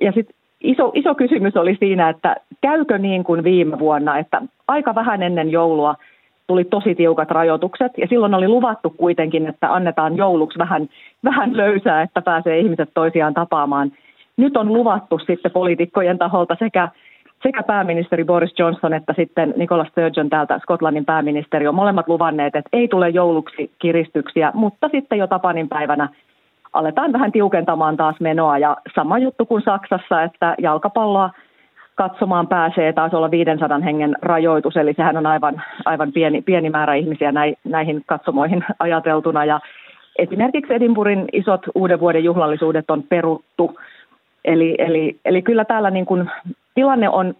Ja 0.00 0.12
sitten 0.12 0.36
iso, 0.60 0.92
iso 0.94 1.14
kysymys 1.14 1.56
oli 1.56 1.76
siinä, 1.80 2.08
että 2.08 2.36
käykö 2.60 2.98
niin 2.98 3.24
kuin 3.24 3.44
viime 3.44 3.78
vuonna, 3.78 4.18
että 4.18 4.42
aika 4.68 4.94
vähän 4.94 5.22
ennen 5.22 5.50
joulua– 5.50 5.94
tuli 6.50 6.64
tosi 6.64 6.94
tiukat 6.94 7.30
rajoitukset 7.30 7.92
ja 7.98 8.06
silloin 8.06 8.34
oli 8.34 8.48
luvattu 8.48 8.90
kuitenkin, 8.90 9.46
että 9.46 9.74
annetaan 9.74 10.16
jouluksi 10.16 10.58
vähän, 10.58 10.88
vähän 11.24 11.56
löysää, 11.56 12.02
että 12.02 12.22
pääsee 12.22 12.58
ihmiset 12.58 12.90
toisiaan 12.94 13.34
tapaamaan. 13.34 13.92
Nyt 14.40 14.56
on 14.56 14.72
luvattu 14.72 15.18
sitten 15.18 15.50
poliitikkojen 15.50 16.18
taholta 16.18 16.56
sekä, 16.58 16.88
sekä 17.42 17.62
pääministeri 17.62 18.24
Boris 18.24 18.58
Johnson 18.58 18.94
että 18.94 19.14
sitten 19.16 19.54
Nicola 19.56 19.84
Sturgeon 19.84 20.30
täältä 20.30 20.58
Skotlannin 20.58 21.04
pääministeri 21.04 21.68
on 21.68 21.74
molemmat 21.74 22.08
luvanneet, 22.08 22.56
että 22.56 22.70
ei 22.72 22.88
tule 22.88 23.08
jouluksi 23.08 23.70
kiristyksiä, 23.78 24.50
mutta 24.54 24.88
sitten 24.88 25.18
jo 25.18 25.26
Tapanin 25.26 25.68
päivänä 25.68 26.08
aletaan 26.72 27.12
vähän 27.12 27.32
tiukentamaan 27.32 27.96
taas 27.96 28.20
menoa 28.20 28.58
ja 28.58 28.76
sama 28.94 29.18
juttu 29.18 29.46
kuin 29.46 29.62
Saksassa, 29.62 30.22
että 30.22 30.54
jalkapalloa 30.58 31.30
katsomaan 31.94 32.46
pääsee 32.46 32.92
taas 32.92 33.14
olla 33.14 33.30
500 33.30 33.78
hengen 33.78 34.16
rajoitus, 34.22 34.76
eli 34.76 34.94
sehän 34.94 35.16
on 35.16 35.26
aivan, 35.26 35.62
aivan 35.84 36.12
pieni, 36.12 36.42
pieni 36.42 36.70
määrä 36.70 36.94
ihmisiä 36.94 37.32
näihin 37.64 38.02
katsomoihin 38.06 38.64
ajateltuna. 38.78 39.44
Ja 39.44 39.60
esimerkiksi 40.18 40.74
Edinburghin 40.74 41.24
isot 41.32 41.60
uuden 41.74 42.00
vuoden 42.00 42.24
juhlallisuudet 42.24 42.90
on 42.90 43.02
peruttu, 43.02 43.78
eli, 44.44 44.74
eli, 44.78 45.16
eli 45.24 45.42
kyllä 45.42 45.64
täällä 45.64 45.90
niin 45.90 46.06
kuin 46.06 46.30
tilanne 46.74 47.08
on, 47.08 47.34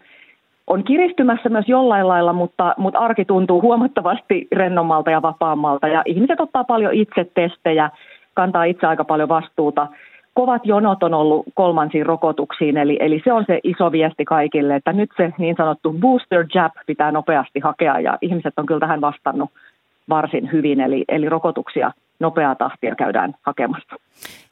on 0.67 0.83
kiristymässä 0.83 1.49
myös 1.49 1.65
jollain 1.67 2.07
lailla, 2.07 2.33
mutta, 2.33 2.75
mutta 2.77 2.99
arki 2.99 3.25
tuntuu 3.25 3.61
huomattavasti 3.61 4.47
rennommalta 4.51 5.11
ja 5.11 5.21
vapaammalta, 5.21 5.87
ja 5.87 6.01
ihmiset 6.05 6.39
ottaa 6.39 6.63
paljon 6.63 6.93
itse 6.93 7.25
testejä, 7.33 7.89
kantaa 8.33 8.63
itse 8.63 8.87
aika 8.87 9.03
paljon 9.03 9.29
vastuuta– 9.29 9.87
kovat 10.33 10.61
jonot 10.65 11.03
on 11.03 11.13
ollut 11.13 11.45
kolmansiin 11.53 12.05
rokotuksiin, 12.05 12.77
eli, 12.77 12.97
eli 12.99 13.21
se 13.23 13.33
on 13.33 13.43
se 13.47 13.59
iso 13.63 13.91
viesti 13.91 14.25
kaikille, 14.25 14.75
että 14.75 14.93
nyt 14.93 15.09
se 15.17 15.33
niin 15.37 15.55
sanottu 15.57 15.93
booster 15.99 16.45
jab 16.55 16.71
pitää 16.87 17.11
nopeasti 17.11 17.59
hakea, 17.59 17.99
ja 17.99 18.17
ihmiset 18.21 18.53
on 18.57 18.65
kyllä 18.65 18.79
tähän 18.79 19.01
vastannut, 19.01 19.49
varsin 20.09 20.51
hyvin, 20.51 20.81
eli, 20.81 21.05
eli 21.07 21.29
rokotuksia 21.29 21.91
nopeaa 22.19 22.55
tahtia 22.55 22.95
käydään 22.95 23.35
hakemassa. 23.41 23.95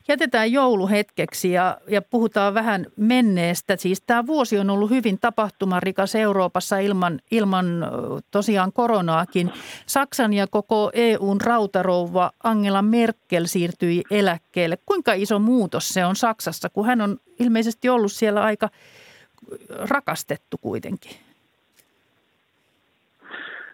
Jätetään 0.10 0.52
joulu 0.52 0.88
hetkeksi 0.88 1.52
ja, 1.52 1.78
ja 1.88 2.02
puhutaan 2.02 2.54
vähän 2.54 2.86
menneestä. 2.96 3.76
Siis 3.78 4.02
tämä 4.02 4.28
vuosi 4.28 4.60
on 4.60 4.70
ollut 4.70 4.90
hyvin 4.90 5.20
tapahtumarikas 5.20 6.16
Euroopassa 6.16 6.80
ilman, 6.80 7.20
ilman 7.32 7.66
tosiaan 8.32 8.74
koronaakin. 8.74 9.52
Saksan 9.86 10.34
ja 10.34 10.48
koko 10.48 10.92
EUn 10.94 11.42
rautarouva 11.42 12.32
Angela 12.44 12.82
Merkel 12.82 13.46
siirtyi 13.46 14.04
eläkkeelle. 14.12 14.78
Kuinka 14.86 15.14
iso 15.14 15.40
muutos 15.40 15.90
se 15.90 16.06
on 16.06 16.16
Saksassa, 16.16 16.70
kun 16.70 16.86
hän 16.86 17.02
on 17.02 17.18
ilmeisesti 17.40 17.90
ollut 17.90 18.12
siellä 18.12 18.42
aika 18.42 18.70
rakastettu 19.70 20.58
kuitenkin? 20.58 21.29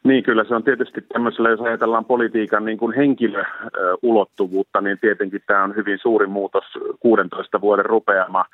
Niin, 0.06 0.24
kyllä 0.24 0.44
se 0.44 0.56
on 0.56 0.64
tietysti 0.64 1.02
tämmöisellä, 1.02 1.50
jos 1.50 1.62
ajatellaan 1.62 2.06
politiikan 2.06 2.66
niin 2.66 2.78
kuin 2.78 2.96
henkilöulottuvuutta, 2.96 4.82
niin 4.82 5.00
tietenkin 5.00 5.42
tämä 5.48 5.64
on 5.64 5.76
hyvin 5.76 6.00
suuri 6.02 6.28
muutos 6.28 6.64
16 7.00 7.62
vuoden 7.62 7.86
rupeama 7.86 8.46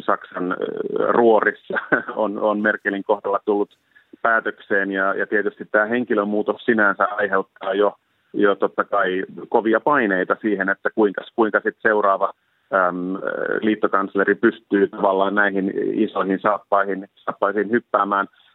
Saksan 0.00 0.56
ruorissa. 1.08 1.78
On, 2.16 2.38
on 2.38 2.60
Merkelin 2.60 3.04
kohdalla 3.04 3.40
tullut 3.44 3.78
päätökseen 4.22 4.90
ja, 4.90 5.14
ja 5.14 5.26
tietysti 5.26 5.64
tämä 5.64 5.86
henkilömuutos 5.86 6.64
sinänsä 6.64 7.04
aiheuttaa 7.04 7.74
jo, 7.74 7.96
jo 8.32 8.54
totta 8.54 8.84
kai 8.84 9.24
kovia 9.48 9.80
paineita 9.80 10.36
siihen, 10.40 10.68
että 10.68 10.90
kuinka, 10.94 11.22
kuinka 11.36 11.58
sitten 11.58 11.82
seuraava 11.82 12.32
äm, 12.74 13.14
liittokansleri 13.60 14.34
pystyy 14.34 14.88
tavallaan 14.88 15.34
näihin 15.34 15.72
isoihin 15.92 16.40
saappaihin, 16.40 17.08
saappaihin 17.24 17.70
hyppäämään– 17.70 18.26
Ähm, 18.36 18.49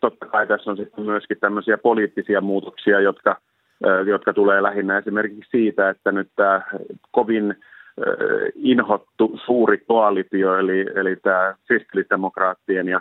totta 0.00 0.26
kai 0.26 0.46
tässä 0.46 0.70
on 0.70 0.76
sitten 0.76 1.04
myöskin 1.04 1.36
tämmöisiä 1.40 1.78
poliittisia 1.78 2.40
muutoksia, 2.40 3.00
jotka, 3.00 3.36
jotka 4.06 4.32
tulee 4.32 4.62
lähinnä 4.62 4.98
esimerkiksi 4.98 5.50
siitä, 5.50 5.90
että 5.90 6.12
nyt 6.12 6.28
tämä 6.36 6.62
kovin 7.10 7.54
inhottu 8.54 9.40
suuri 9.46 9.78
koalitio, 9.78 10.56
eli, 10.56 10.86
eli 10.94 11.16
tämä 11.16 11.54
kristillisdemokraattien 11.66 12.88
ja 12.88 13.00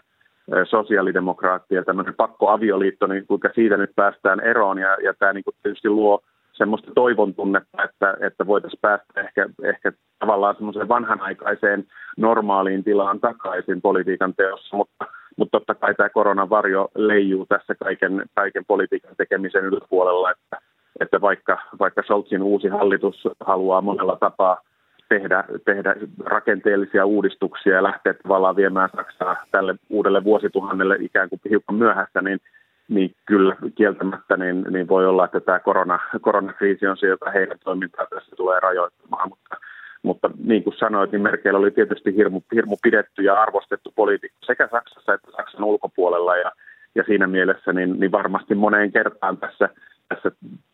sosiaalidemokraattien 0.70 1.86
tämmöinen 1.86 2.14
pakkoavioliitto, 2.14 3.08
niin 3.08 3.28
kuinka 3.28 3.50
siitä 3.56 3.78
nyt 3.78 3.92
päästään 3.96 4.40
eroon, 4.40 4.78
ja, 4.78 4.98
ja 5.04 5.14
tämä 5.14 5.34
niin 5.34 5.44
tietysti 5.64 5.90
luo 5.90 6.20
semmoista 6.54 6.92
toivon 6.96 7.34
tunnetta, 7.34 7.84
että, 7.84 8.18
että 8.20 8.48
voitaisiin 8.48 8.82
päästä 8.82 9.22
ehkä, 9.22 9.50
ehkä 9.64 9.92
tavallaan 10.20 10.56
semmoiseen 10.56 10.88
vanhanaikaiseen 10.88 11.86
normaaliin 12.18 12.84
tilaan 12.84 13.20
takaisin 13.20 13.82
politiikan 13.82 14.34
teossa, 14.34 14.78
mutta– 14.78 15.06
mutta 15.38 15.60
totta 15.60 15.76
kai 15.76 15.96
tämä 15.96 16.10
koronavarjo 16.10 16.90
leijuu 16.96 17.46
tässä 17.46 17.76
kaiken, 17.76 18.24
kaiken 18.36 18.66
politiikan 18.66 19.16
tekemisen 19.18 19.66
yläpuolella, 19.66 20.32
että, 20.32 20.58
että 21.00 21.22
vaikka, 21.22 21.58
vaikka 21.80 22.02
Scholzin 22.02 22.44
uusi 22.44 22.68
hallitus 22.68 23.28
haluaa 23.40 23.82
monella 23.82 24.18
tapaa 24.20 24.62
tehdä, 25.10 25.44
tehdä 25.66 25.96
rakenteellisia 26.26 27.06
uudistuksia 27.06 27.76
ja 27.76 27.84
lähteä 27.84 28.14
tavallaan 28.14 28.56
viemään 28.56 28.90
Saksaa 28.96 29.36
tälle 29.52 29.76
uudelle 29.90 30.24
vuosituhannelle 30.24 30.98
ikään 31.00 31.30
kuin 31.30 31.40
hiukan 31.50 31.76
myöhässä, 31.76 32.22
niin, 32.22 32.40
niin 32.88 33.16
kyllä 33.26 33.56
kieltämättä 33.76 34.38
niin, 34.38 34.66
niin 34.70 34.88
voi 34.88 35.06
olla, 35.06 35.26
että 35.26 35.40
tämä 35.40 35.60
korona, 35.60 36.00
koronakriisi 36.22 36.88
on 36.88 36.98
se, 36.98 37.08
joka 37.08 37.32
heidän 37.32 37.58
toimintaa 37.64 38.06
tässä 38.10 38.36
tulee 38.36 38.60
rajoittamaan, 38.60 39.30
mutta 39.30 39.56
mutta 40.04 40.30
niin 40.44 40.64
kuin 40.64 40.78
sanoit, 40.78 41.12
niin 41.12 41.22
Merkel 41.22 41.56
oli 41.56 41.72
tietysti 41.72 42.16
hirmu, 42.16 42.42
hirmu 42.56 42.78
pidetty 42.84 43.24
ja 43.24 43.42
arvostettu 43.42 43.94
poliitikko 43.96 44.38
sekä 44.46 44.68
Saksassa 44.72 45.14
että 45.14 45.32
Saksan 45.32 45.64
ulkopuolella. 45.64 46.38
Ja, 46.38 46.52
ja 46.96 47.04
siinä 47.04 47.28
mielessä 47.28 47.74
niin, 47.74 48.00
niin 48.00 48.12
varmasti 48.12 48.56
moneen 48.56 48.92
kertaan 48.92 49.38
tässä, 49.38 49.70
tässä 50.10 50.32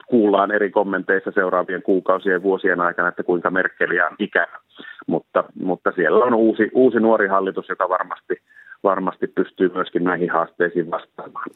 kuullaan 0.08 0.52
eri 0.52 0.72
kommenteissa 0.72 1.32
seuraavien 1.32 1.82
kuukausien 1.82 2.34
ja 2.34 2.44
vuosien 2.44 2.82
aikana, 2.82 3.08
että 3.08 3.24
kuinka 3.24 3.52
Merkeliä 3.52 4.08
on 4.08 4.16
ikä. 4.20 4.48
Mutta, 5.08 5.44
mutta 5.64 5.92
siellä 5.96 6.26
on 6.26 6.34
uusi, 6.34 6.72
uusi 6.74 7.00
nuori 7.00 7.28
hallitus, 7.28 7.70
joka 7.70 7.90
varmasti 7.90 8.42
varmasti 8.84 9.28
pystyy 9.28 9.72
myöskin 9.74 10.04
näihin 10.04 10.30
haasteisiin 10.30 10.92
vastaamaan. 10.92 11.50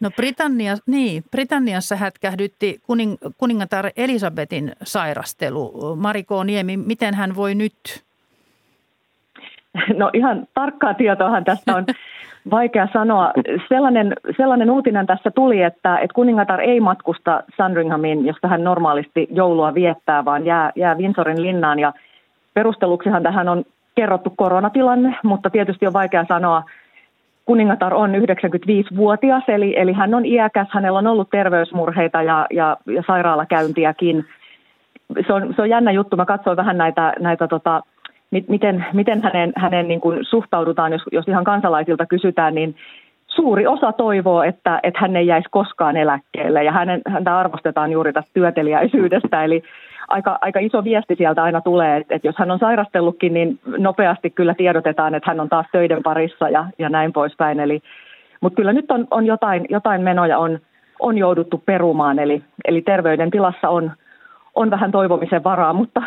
No 0.00 0.10
Britannia, 0.16 0.74
niin, 0.86 1.22
Britanniassa 1.30 1.96
hätkähdytti 1.96 2.78
kuning, 2.86 3.14
kuningatar 3.38 3.90
Elisabetin 3.96 4.72
sairastelu. 4.82 5.96
Mariko 5.96 6.44
Niemi, 6.44 6.76
miten 6.76 7.14
hän 7.14 7.36
voi 7.36 7.54
nyt? 7.54 8.06
No 9.96 10.10
ihan 10.12 10.46
tarkkaa 10.54 10.94
tietoahan 10.94 11.44
tästä 11.44 11.76
on 11.76 11.84
vaikea 12.50 12.88
sanoa. 12.92 13.32
Sellainen, 13.68 14.12
sellainen 14.36 14.70
uutinen 14.70 15.06
tässä 15.06 15.30
tuli, 15.30 15.62
että, 15.62 15.98
että 15.98 16.14
kuningatar 16.14 16.60
ei 16.60 16.80
matkusta 16.80 17.42
Sandringhamiin, 17.56 18.26
josta 18.26 18.48
hän 18.48 18.64
normaalisti 18.64 19.28
joulua 19.30 19.74
viettää, 19.74 20.24
vaan 20.24 20.46
jää, 20.46 20.72
jää 20.76 20.96
Windsorin 20.96 21.42
linnaan. 21.42 21.78
Ja 21.78 21.92
perusteluksihan 22.54 23.22
tähän 23.22 23.48
on 23.48 23.64
kerrottu 23.96 24.32
koronatilanne, 24.36 25.16
mutta 25.22 25.50
tietysti 25.50 25.86
on 25.86 25.92
vaikea 25.92 26.24
sanoa, 26.28 26.62
kuningatar 27.44 27.94
on 27.94 28.14
95-vuotias, 28.14 29.42
eli, 29.48 29.78
eli 29.78 29.92
hän 29.92 30.14
on 30.14 30.26
iäkäs, 30.26 30.68
hänellä 30.70 30.98
on 30.98 31.06
ollut 31.06 31.30
terveysmurheita 31.30 32.22
ja, 32.22 32.46
ja, 32.50 32.76
ja 32.86 33.02
sairaalakäyntiäkin. 33.06 34.24
Se 35.26 35.32
on, 35.32 35.54
se 35.56 35.62
on 35.62 35.68
jännä 35.68 35.92
juttu, 35.92 36.16
mä 36.16 36.24
katsoin 36.24 36.56
vähän 36.56 36.78
näitä, 36.78 37.12
näitä 37.20 37.48
tota, 37.48 37.82
miten, 38.48 38.86
miten 38.92 39.22
hänen, 39.22 39.52
hänen 39.56 39.88
niin 39.88 40.00
kuin 40.00 40.24
suhtaudutaan, 40.24 40.92
jos, 40.92 41.02
jos 41.12 41.28
ihan 41.28 41.44
kansalaisilta 41.44 42.06
kysytään, 42.06 42.54
niin 42.54 42.76
suuri 43.26 43.66
osa 43.66 43.92
toivoo, 43.92 44.42
että, 44.42 44.80
että 44.82 45.00
hän 45.00 45.16
ei 45.16 45.26
jäisi 45.26 45.48
koskaan 45.50 45.96
eläkkeelle. 45.96 46.64
Ja 46.64 46.72
hänen, 46.72 47.00
häntä 47.08 47.38
arvostetaan 47.38 47.92
juuri 47.92 48.12
tästä 48.12 48.30
työtelijäisyydestä, 48.34 49.44
eli 49.44 49.62
aika, 50.08 50.38
aika 50.40 50.60
iso 50.60 50.84
viesti 50.84 51.14
sieltä 51.16 51.42
aina 51.42 51.60
tulee, 51.60 51.96
että, 51.96 52.14
että 52.14 52.28
jos 52.28 52.36
hän 52.38 52.50
on 52.50 52.58
sairastellutkin, 52.58 53.34
niin 53.34 53.58
nopeasti 53.78 54.30
kyllä 54.30 54.54
tiedotetaan, 54.54 55.14
että 55.14 55.30
hän 55.30 55.40
on 55.40 55.48
taas 55.48 55.66
töiden 55.72 56.02
parissa 56.02 56.48
ja, 56.48 56.66
ja 56.78 56.88
näin 56.88 57.12
poispäin. 57.12 57.60
Eli, 57.60 57.82
mutta 58.40 58.56
kyllä 58.56 58.72
nyt 58.72 58.90
on, 58.90 59.06
on 59.10 59.26
jotain, 59.26 59.66
jotain 59.68 60.02
menoja 60.02 60.38
on, 60.38 60.58
on 61.00 61.18
jouduttu 61.18 61.62
perumaan, 61.66 62.18
eli, 62.18 62.42
eli 62.64 62.82
terveydentilassa 62.82 63.68
on, 63.68 63.92
on 64.54 64.70
vähän 64.70 64.92
toivomisen 64.92 65.44
varaa, 65.44 65.72
mutta 65.72 66.02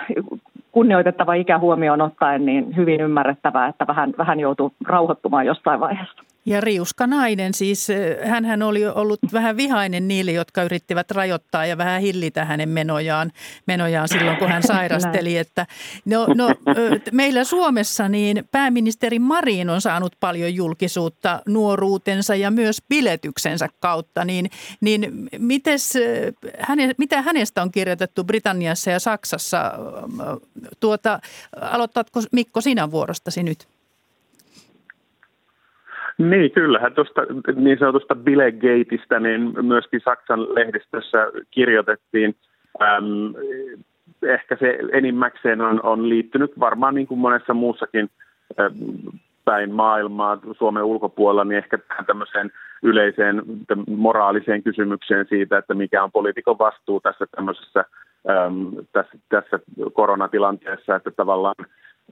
kunnioitettava 0.72 1.34
ikä 1.34 1.60
huomioon 1.60 2.02
ottaen, 2.02 2.46
niin 2.46 2.76
hyvin 2.76 3.02
ymmärrettävää, 3.02 3.68
että 3.68 3.88
vähän, 3.88 4.14
vähän 4.18 4.40
joutuu 4.40 4.74
rauhoittumaan 4.88 5.46
jostain 5.46 5.80
vaiheessa. 5.80 6.24
Ja 6.46 6.62
riuska 6.62 7.08
nainen, 7.08 7.54
siis 7.54 7.88
hän 8.46 8.64
oli 8.64 8.88
ollut 8.88 9.20
vähän 9.34 9.58
vihainen 9.58 10.08
niille, 10.08 10.32
jotka 10.32 10.64
yrittivät 10.64 11.12
rajoittaa 11.12 11.66
ja 11.66 11.78
vähän 11.78 12.02
hillitä 12.02 12.46
hänen 12.46 12.70
menojaan, 12.70 13.32
menojaan 13.66 14.08
silloin, 14.08 14.38
kun 14.38 14.48
hän 14.48 14.64
sairasteli. 14.74 15.38
Että 15.38 15.66
no, 16.06 16.28
no, 16.36 16.50
meillä 17.12 17.44
Suomessa 17.44 18.10
niin 18.10 18.48
pääministeri 18.52 19.20
Marin 19.20 19.70
on 19.70 19.82
saanut 19.82 20.16
paljon 20.20 20.56
julkisuutta 20.56 21.42
nuoruutensa 21.48 22.36
ja 22.36 22.52
myös 22.52 22.78
biletyksensä 22.90 23.68
kautta. 23.80 24.26
Niin, 24.26 24.50
niin 24.82 25.30
mites, 25.38 25.94
häne, 26.60 26.96
mitä 26.98 27.22
hänestä 27.22 27.62
on 27.62 27.72
kirjoitettu 27.72 28.24
Britanniassa 28.24 28.92
ja 28.92 29.00
Saksassa? 29.00 29.72
Tuota, 30.80 31.20
aloitatko 31.62 32.22
Mikko 32.32 32.62
sinä 32.62 32.92
vuorostasi 32.92 33.44
nyt? 33.44 33.79
Niin, 36.20 36.52
kyllähän 36.52 36.94
tuosta 36.94 37.22
niin 37.56 37.80
sanotusta 37.80 38.16
Bilegateista 38.16 39.20
niin 39.20 39.66
myöskin 39.66 40.02
Saksan 40.04 40.56
lehdistössä 40.56 41.18
kirjoitettiin. 41.52 42.36
Ähm, 42.82 43.06
ehkä 44.24 44.58
se 44.60 44.80
enimmäkseen 44.92 45.62
on, 45.62 45.84
on 45.84 46.10
liittynyt 46.10 46.60
varmaan 46.60 46.96
niin 46.96 47.08
kuin 47.08 47.20
monessa 47.20 47.54
muussakin 47.54 48.10
ähm, 48.60 48.74
päin 49.46 49.72
maailmaa 49.72 50.38
Suomen 50.58 50.84
ulkopuolella, 50.84 51.44
niin 51.44 51.58
ehkä 51.58 51.80
tämmöiseen 52.08 52.52
yleiseen 52.84 53.42
moraaliseen 53.88 54.64
kysymykseen 54.64 55.26
siitä, 55.30 55.58
että 55.58 55.74
mikä 55.74 56.04
on 56.04 56.12
poliitikon 56.12 56.58
vastuu 56.60 57.00
tässä 57.00 57.26
tämmöisessä 57.36 57.86
ähm, 58.30 58.68
tässä, 58.92 59.18
tässä 59.30 59.60
koronatilanteessa, 59.94 60.96
että 60.96 61.12
tavallaan 61.12 61.56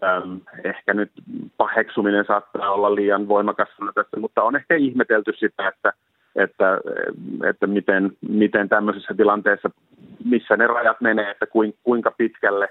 Ähm, 0.03 0.35
ehkä 0.63 0.93
nyt 0.93 1.11
paheksuminen 1.57 2.25
saattaa 2.27 2.71
olla 2.71 2.95
liian 2.95 3.27
voimakas 3.27 3.69
tässä, 3.95 4.19
mutta 4.19 4.43
on 4.43 4.55
ehkä 4.55 4.75
ihmetelty 4.75 5.33
sitä, 5.35 5.67
että, 5.67 5.93
että, 6.35 6.79
että 7.49 7.67
miten, 7.67 8.11
miten 8.29 8.69
tämmöisessä 8.69 9.13
tilanteessa, 9.13 9.69
missä 10.25 10.57
ne 10.57 10.67
rajat 10.67 11.01
menee, 11.01 11.31
että 11.31 11.45
kuinka 11.83 12.11
pitkälle 12.11 12.69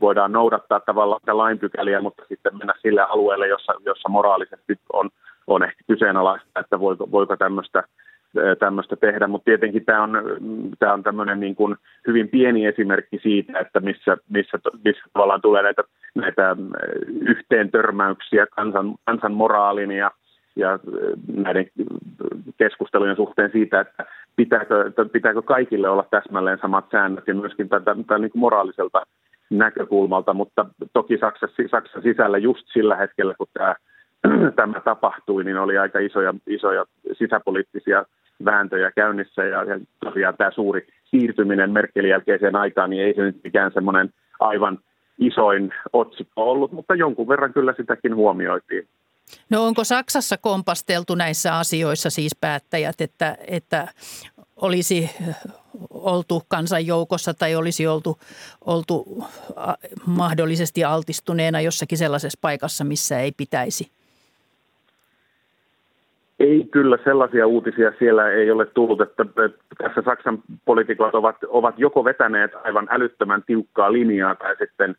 voidaan 0.00 0.32
noudattaa 0.32 0.80
tavallaan 0.80 1.38
lainpykäliä, 1.38 2.00
mutta 2.00 2.22
sitten 2.28 2.58
mennä 2.58 2.74
sille 2.82 3.02
alueelle, 3.02 3.48
jossa, 3.48 3.72
jossa 3.84 4.08
moraalisesti 4.08 4.78
on, 4.92 5.10
on 5.46 5.62
ehkä 5.62 5.84
kyseenalaista, 5.86 6.60
että 6.60 6.80
voiko, 6.80 7.10
voiko 7.10 7.36
tämmöistä 7.36 7.82
tämmöistä 8.58 8.96
tehdä, 8.96 9.26
mutta 9.26 9.44
tietenkin 9.44 9.84
tämä 9.84 10.02
on, 10.02 10.12
tämä 10.78 10.92
on 10.92 11.02
tämmöinen 11.02 11.40
niin 11.40 11.54
kuin 11.54 11.76
hyvin 12.06 12.28
pieni 12.28 12.66
esimerkki 12.66 13.18
siitä, 13.22 13.58
että 13.58 13.80
missä, 13.80 14.16
missä, 14.28 14.58
missä 14.84 15.02
tavallaan 15.12 15.42
tulee 15.42 15.62
näitä, 15.62 15.82
näitä 16.14 16.56
yhteen 17.20 17.70
törmäyksiä 17.70 18.46
kansan, 18.46 18.94
kansan 19.04 19.32
moraalin 19.32 19.90
ja, 19.90 20.10
ja 20.56 20.78
näiden 21.36 21.66
keskustelujen 22.56 23.16
suhteen 23.16 23.50
siitä, 23.52 23.80
että 23.80 24.06
pitääkö, 24.36 24.86
että 24.86 25.04
pitääkö 25.04 25.42
kaikille 25.42 25.88
olla 25.88 26.06
täsmälleen 26.10 26.58
samat 26.62 26.84
säännöt 26.92 27.26
ja 27.26 27.34
myöskin 27.34 27.68
tätä, 27.68 27.94
tätä 27.94 28.18
niin 28.18 28.30
kuin 28.30 28.40
moraaliselta 28.40 29.02
näkökulmalta, 29.50 30.34
mutta 30.34 30.66
toki 30.92 31.18
Saksassa, 31.18 31.62
Saksan 31.70 32.02
sisällä 32.02 32.38
just 32.38 32.66
sillä 32.72 32.96
hetkellä, 32.96 33.34
kun 33.38 33.46
tämä, 33.52 33.74
tämä 34.56 34.80
tapahtui, 34.80 35.44
niin 35.44 35.58
oli 35.58 35.78
aika 35.78 35.98
isoja, 35.98 36.34
isoja 36.46 36.84
sisäpoliittisia 37.12 38.04
vääntöjä 38.44 38.90
käynnissä 38.90 39.44
ja, 39.44 39.64
ja 39.64 39.80
tosiaan 40.04 40.36
tämä 40.36 40.50
suuri 40.50 40.86
siirtyminen 41.04 41.70
Merkelin 41.70 42.10
jälkeiseen 42.10 42.56
aikaan, 42.56 42.90
niin 42.90 43.02
ei 43.02 43.14
se 43.14 43.22
nyt 43.22 43.40
mikään 43.44 43.70
semmoinen 43.74 44.10
aivan 44.40 44.78
isoin 45.18 45.74
otsikko 45.92 46.50
ollut, 46.50 46.72
mutta 46.72 46.94
jonkun 46.94 47.28
verran 47.28 47.52
kyllä 47.52 47.74
sitäkin 47.76 48.14
huomioitiin. 48.14 48.88
No 49.50 49.64
onko 49.64 49.84
Saksassa 49.84 50.36
kompasteltu 50.36 51.14
näissä 51.14 51.58
asioissa 51.58 52.10
siis 52.10 52.36
päättäjät, 52.40 53.00
että, 53.00 53.36
että 53.46 53.88
olisi 54.56 55.10
oltu 55.90 56.42
kansanjoukossa 56.48 57.34
tai 57.34 57.54
olisi 57.54 57.86
oltu, 57.86 58.18
oltu 58.66 59.24
mahdollisesti 60.06 60.84
altistuneena 60.84 61.60
jossakin 61.60 61.98
sellaisessa 61.98 62.38
paikassa, 62.42 62.84
missä 62.84 63.20
ei 63.20 63.32
pitäisi? 63.36 63.99
Ei 66.40 66.68
kyllä 66.70 66.98
sellaisia 67.04 67.46
uutisia 67.46 67.92
siellä 67.98 68.30
ei 68.30 68.50
ole 68.50 68.66
tullut, 68.66 69.00
että 69.00 69.24
tässä 69.78 70.02
Saksan 70.04 70.38
poliitikot 70.64 71.14
ovat, 71.14 71.36
ovat 71.48 71.74
joko 71.78 72.04
vetäneet 72.04 72.50
aivan 72.64 72.88
älyttömän 72.90 73.42
tiukkaa 73.46 73.92
linjaa 73.92 74.34
tai 74.34 74.56
sitten, 74.56 74.96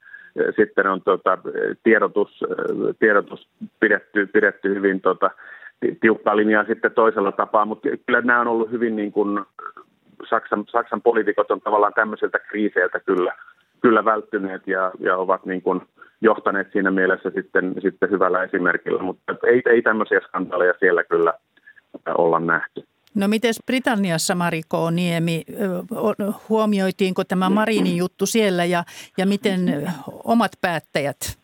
sitten 0.55 0.87
on 0.87 1.01
tuota, 1.01 1.37
tiedotus, 1.83 2.45
tiedotus 2.99 3.47
pidetty, 3.79 4.27
pidetty 4.33 4.75
hyvin 4.75 5.01
tuota, 5.01 5.31
tiukkaa 6.01 6.35
linjaa 6.37 6.65
sitten 6.65 6.91
toisella 6.91 7.31
tapaa, 7.31 7.65
mutta 7.65 7.89
kyllä 8.05 8.21
nämä 8.21 8.41
on 8.41 8.47
ollut 8.47 8.71
hyvin 8.71 8.95
niin 8.95 9.11
kuin 9.11 9.45
Saksan, 10.29 10.65
Saksan 10.67 11.01
poliitikot 11.01 11.51
on 11.51 11.61
tavallaan 11.61 11.93
tämmöisiltä 11.93 12.39
kriiseiltä 12.39 12.99
kyllä, 12.99 13.35
kyllä 13.81 14.05
välttyneet 14.05 14.67
ja, 14.67 14.91
ja 14.99 15.17
ovat 15.17 15.45
niin 15.45 15.61
kuin 15.61 15.81
johtaneet 16.21 16.71
siinä 16.71 16.91
mielessä 16.91 17.31
sitten, 17.35 17.75
sitten 17.81 18.09
hyvällä 18.09 18.43
esimerkillä, 18.43 19.03
mutta 19.03 19.35
ei, 19.47 19.61
ei 19.65 19.81
tämmöisiä 19.81 20.19
skandaaleja 20.19 20.73
siellä 20.79 21.03
kyllä 21.03 21.33
olla 22.07 22.39
nähty. 22.39 22.83
No 23.15 23.27
miten 23.27 23.53
Britanniassa, 23.65 24.35
Mariko 24.35 24.91
Niemi, 24.91 25.43
huomioitiinko 26.49 27.23
tämä 27.23 27.49
Marinin 27.49 27.97
juttu 27.97 28.25
siellä 28.25 28.65
ja, 28.65 28.83
ja 29.17 29.25
miten 29.25 29.91
omat 30.23 30.51
päättäjät 30.61 31.41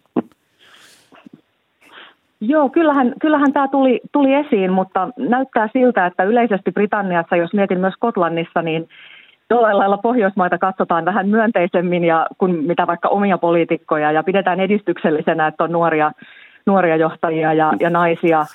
Joo, 2.41 2.69
kyllähän, 2.69 3.13
kyllähän 3.21 3.53
tämä 3.53 3.67
tuli, 3.67 4.01
tuli 4.11 4.33
esiin, 4.33 4.71
mutta 4.71 5.09
näyttää 5.17 5.69
siltä, 5.73 6.05
että 6.05 6.23
yleisesti 6.23 6.71
Britanniassa, 6.71 7.35
jos 7.35 7.53
mietin 7.53 7.79
myös 7.79 7.93
Skotlannissa, 7.93 8.61
niin 8.61 8.89
jollain 9.49 9.77
lailla 9.77 9.97
Pohjoismaita 9.97 10.57
katsotaan 10.57 11.05
vähän 11.05 11.29
myönteisemmin 11.29 12.03
ja 12.03 12.27
kuin 12.37 12.63
mitä 12.63 12.87
vaikka 12.87 13.09
omia 13.09 13.37
poliitikkoja 13.37 14.11
ja 14.11 14.23
pidetään 14.23 14.59
edistyksellisenä, 14.59 15.47
että 15.47 15.63
on 15.63 15.71
nuoria, 15.71 16.11
nuoria 16.65 16.95
johtajia 16.95 17.53
ja, 17.53 17.73
ja 17.79 17.89
naisia. 17.89 18.45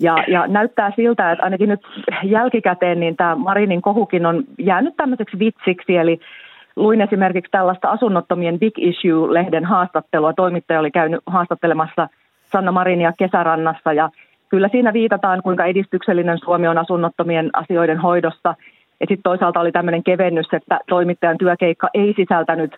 Ja, 0.00 0.24
ja 0.28 0.46
näyttää 0.46 0.92
siltä, 0.96 1.32
että 1.32 1.44
ainakin 1.44 1.68
nyt 1.68 1.80
jälkikäteen 2.24 3.00
niin 3.00 3.16
tämä 3.16 3.34
Marinin 3.36 3.82
kohukin 3.82 4.26
on 4.26 4.44
jäänyt 4.58 4.96
tämmöiseksi 4.96 5.38
vitsiksi, 5.38 5.96
eli 5.96 6.20
luin 6.76 7.00
esimerkiksi 7.00 7.50
tällaista 7.50 7.90
asunnottomien 7.90 8.58
Big 8.58 8.78
Issue-lehden 8.78 9.64
haastattelua. 9.64 10.32
Toimittaja 10.32 10.80
oli 10.80 10.90
käynyt 10.90 11.20
haastattelemassa– 11.26 12.08
Sanna 12.52 12.72
Marinia 12.72 13.12
kesärannassa 13.18 13.92
ja 13.92 14.10
kyllä 14.48 14.68
siinä 14.68 14.92
viitataan, 14.92 15.42
kuinka 15.42 15.64
edistyksellinen 15.64 16.38
Suomi 16.38 16.68
on 16.68 16.78
asunnottomien 16.78 17.50
asioiden 17.52 17.98
hoidossa. 17.98 18.54
Ja 19.00 19.06
sitten 19.08 19.22
toisaalta 19.22 19.60
oli 19.60 19.72
tämmöinen 19.72 20.04
kevennys, 20.04 20.46
että 20.52 20.80
toimittajan 20.88 21.38
työkeikka 21.38 21.88
ei 21.94 22.14
sisältänyt 22.16 22.76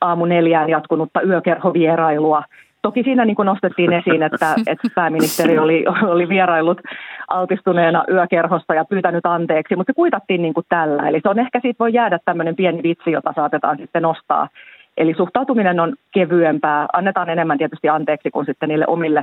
aamu 0.00 0.24
neljään 0.24 0.70
jatkunutta 0.70 1.22
yökerhovierailua. 1.22 2.42
Toki 2.82 3.02
siinä 3.02 3.24
niin 3.24 3.36
nostettiin 3.44 3.92
esiin, 3.92 4.22
että, 4.22 4.54
että 4.72 4.88
pääministeri 4.94 5.58
oli, 5.58 5.84
oli 6.02 6.28
vierailut 6.28 6.80
altistuneena 7.28 8.04
yökerhossa 8.10 8.74
ja 8.74 8.84
pyytänyt 8.84 9.26
anteeksi, 9.26 9.76
mutta 9.76 9.90
se 9.90 9.94
kuitattiin 9.94 10.42
niin 10.42 10.54
kuin 10.54 10.66
tällä. 10.68 11.08
Eli 11.08 11.20
se 11.22 11.28
on 11.28 11.38
ehkä 11.38 11.60
siitä 11.60 11.78
voi 11.78 11.92
jäädä 11.92 12.18
tämmöinen 12.24 12.56
pieni 12.56 12.82
vitsi, 12.82 13.10
jota 13.10 13.32
saatetaan 13.36 13.76
sitten 13.76 14.02
nostaa 14.02 14.48
Eli 15.00 15.14
suhtautuminen 15.16 15.80
on 15.80 15.96
kevyempää, 16.12 16.86
annetaan 16.92 17.30
enemmän 17.30 17.58
tietysti 17.58 17.88
anteeksi 17.88 18.30
kuin 18.30 18.46
sitten 18.46 18.68
niille 18.68 18.84
omille 18.88 19.22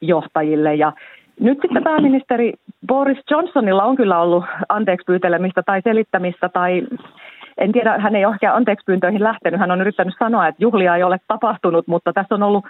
johtajille. 0.00 0.74
Ja 0.74 0.92
nyt 1.40 1.58
sitten 1.62 1.84
pääministeri 1.84 2.52
Boris 2.86 3.18
Johnsonilla 3.30 3.84
on 3.84 3.96
kyllä 3.96 4.20
ollut 4.20 4.44
anteeksi 4.68 5.04
pyytelemistä 5.04 5.62
tai 5.62 5.82
selittämistä 5.84 6.48
tai 6.48 6.82
en 7.58 7.72
tiedä, 7.72 7.98
hän 7.98 8.16
ei 8.16 8.24
ole 8.24 8.34
ehkä 8.34 8.54
anteeksi 8.54 8.84
pyyntöihin 8.84 9.24
lähtenyt. 9.24 9.60
Hän 9.60 9.70
on 9.70 9.80
yrittänyt 9.80 10.14
sanoa, 10.18 10.48
että 10.48 10.62
juhlia 10.62 10.96
ei 10.96 11.02
ole 11.02 11.18
tapahtunut, 11.28 11.86
mutta 11.86 12.12
tässä 12.12 12.34
on 12.34 12.42
ollut 12.42 12.64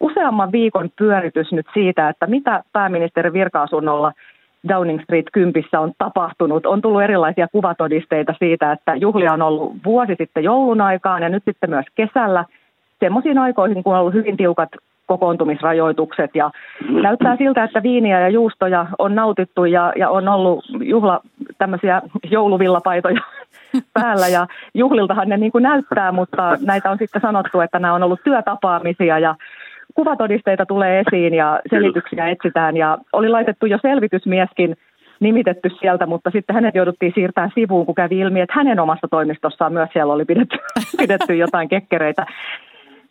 useamman 0.00 0.52
viikon 0.52 0.90
pyöritys 0.98 1.52
nyt 1.52 1.66
siitä, 1.74 2.08
että 2.08 2.26
mitä 2.26 2.62
pääministeri 2.72 3.32
virka-asunnolla– 3.32 4.12
Downing 4.68 5.00
Street 5.02 5.26
10 5.32 5.64
on 5.78 5.92
tapahtunut. 5.98 6.66
On 6.66 6.82
tullut 6.82 7.02
erilaisia 7.02 7.48
kuvatodisteita 7.52 8.34
siitä, 8.38 8.72
että 8.72 8.94
juhlia 8.94 9.32
on 9.32 9.42
ollut 9.42 9.72
vuosi 9.84 10.14
sitten 10.18 10.44
joulun 10.44 10.80
aikaan 10.80 11.22
ja 11.22 11.28
nyt 11.28 11.42
sitten 11.44 11.70
myös 11.70 11.86
kesällä 11.94 12.44
semmoisiin 13.00 13.38
aikoihin, 13.38 13.82
kun 13.82 13.94
on 13.94 14.00
ollut 14.00 14.14
hyvin 14.14 14.36
tiukat 14.36 14.68
kokoontumisrajoitukset. 15.10 16.30
Ja 16.34 16.50
näyttää 17.02 17.36
siltä, 17.36 17.64
että 17.64 17.82
viiniä 17.82 18.20
ja 18.20 18.28
juustoja 18.28 18.86
on 18.98 19.14
nautittu 19.14 19.64
ja, 19.64 19.92
ja 19.96 20.10
on 20.10 20.28
ollut 20.28 20.64
juhla 20.80 21.20
tämmöisiä 21.58 22.02
jouluvillapaitoja 22.30 23.20
päällä. 23.98 24.28
Ja 24.28 24.46
juhliltahan 24.74 25.28
ne 25.28 25.36
niin 25.36 25.52
kuin 25.52 25.62
näyttää, 25.62 26.12
mutta 26.12 26.56
näitä 26.66 26.90
on 26.90 26.98
sitten 26.98 27.22
sanottu, 27.22 27.60
että 27.60 27.78
nämä 27.78 27.94
on 27.94 28.02
ollut 28.02 28.20
työtapaamisia. 28.24 29.18
Ja 29.18 29.34
kuvatodisteita 29.94 30.66
tulee 30.66 31.00
esiin 31.00 31.34
ja 31.34 31.60
selityksiä 31.70 32.28
etsitään. 32.28 32.76
Ja 32.76 32.98
oli 33.12 33.28
laitettu 33.28 33.66
jo 33.66 33.78
selvitysmieskin 33.82 34.76
nimitetty 35.20 35.70
sieltä, 35.80 36.06
mutta 36.06 36.30
sitten 36.30 36.54
hänet 36.54 36.74
jouduttiin 36.74 37.12
siirtämään 37.14 37.52
sivuun, 37.54 37.86
kun 37.86 37.94
kävi 37.94 38.18
ilmi, 38.18 38.40
että 38.40 38.54
hänen 38.56 38.80
omassa 38.80 39.08
toimistossaan 39.10 39.72
myös 39.72 39.88
siellä 39.92 40.12
oli 40.12 40.24
pidetty, 40.24 40.58
pidetty 41.02 41.34
jotain 41.34 41.68
kekkereitä. 41.68 42.26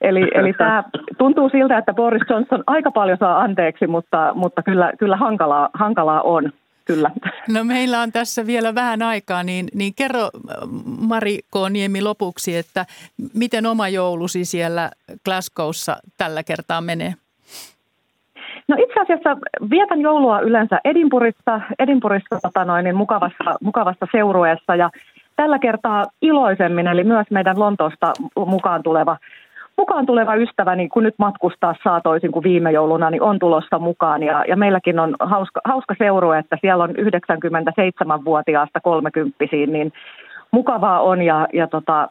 Eli, 0.01 0.21
eli 0.39 0.53
tämä 0.53 0.83
tuntuu 1.17 1.49
siltä, 1.49 1.77
että 1.77 1.93
Boris 1.93 2.29
Johnson 2.29 2.63
aika 2.67 2.91
paljon 2.91 3.17
saa 3.17 3.41
anteeksi, 3.41 3.87
mutta, 3.87 4.31
mutta 4.33 4.63
kyllä, 4.63 4.93
kyllä 4.99 5.17
hankalaa, 5.17 5.69
hankalaa 5.73 6.21
on 6.21 6.51
kyllä. 6.85 7.11
No 7.55 7.63
meillä 7.63 8.01
on 8.01 8.11
tässä 8.11 8.45
vielä 8.47 8.75
vähän 8.75 9.01
aikaa, 9.01 9.43
niin, 9.43 9.67
niin 9.73 9.93
kerro 9.95 10.29
Mari 11.07 11.39
Kooniemi 11.49 12.01
lopuksi, 12.01 12.57
että 12.57 12.85
miten 13.33 13.65
oma 13.65 13.89
joulusi 13.89 14.45
siellä 14.45 14.89
Glasgowssa 15.25 15.97
tällä 16.17 16.43
kertaa 16.43 16.81
menee? 16.81 17.13
No 18.67 18.75
itse 18.79 18.99
asiassa 18.99 19.37
vietän 19.69 20.01
joulua 20.01 20.39
yleensä 20.39 20.79
Edinburghissa, 20.83 21.61
Edinburghissa 21.79 22.39
tota 22.41 22.65
noin, 22.65 22.83
niin 22.83 22.95
mukavassa, 22.95 23.55
mukavassa 23.61 24.07
seurueessa 24.11 24.75
ja 24.75 24.89
tällä 25.35 25.59
kertaa 25.59 26.05
iloisemmin, 26.21 26.87
eli 26.87 27.03
myös 27.03 27.27
meidän 27.29 27.59
Lontoosta 27.59 28.13
mukaan 28.45 28.83
tuleva 28.83 29.17
mukaan 29.79 30.05
tuleva 30.05 30.35
ystäväni, 30.35 30.89
kun 30.89 31.03
nyt 31.03 31.15
matkustaa 31.17 31.75
saa 31.83 32.01
toisin 32.01 32.31
kuin 32.31 32.43
viime 32.43 32.71
jouluna, 32.71 33.09
niin 33.09 33.21
on 33.21 33.39
tulossa 33.39 33.79
mukaan. 33.79 34.23
Ja, 34.23 34.45
ja 34.47 34.55
meilläkin 34.55 34.99
on 34.99 35.15
hauska, 35.19 35.61
hauska 35.65 35.95
seuru, 35.97 36.31
että 36.31 36.57
siellä 36.61 36.83
on 36.83 36.89
97-vuotiaasta 36.89 38.79
30 38.83 39.45
niin 39.67 39.93
mukavaa 40.51 40.99
on 41.01 41.21
ja, 41.21 41.47
ja 41.53 41.67
tota, 41.67 42.09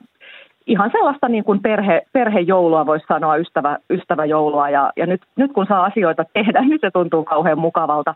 ihan 0.66 0.90
sellaista 0.90 1.28
niin 1.28 1.44
kuin 1.44 1.60
perhe, 1.60 2.02
perhejoulua 2.12 2.86
voisi 2.86 3.06
sanoa, 3.08 3.36
ystävä, 3.36 3.78
ystäväjoulua. 3.90 4.70
Ja, 4.70 4.92
ja 4.96 5.06
nyt, 5.06 5.22
nyt 5.36 5.52
kun 5.52 5.66
saa 5.66 5.84
asioita 5.84 6.24
tehdä, 6.32 6.60
nyt 6.68 6.80
se 6.80 6.90
tuntuu 6.90 7.24
kauhean 7.24 7.58
mukavalta. 7.58 8.14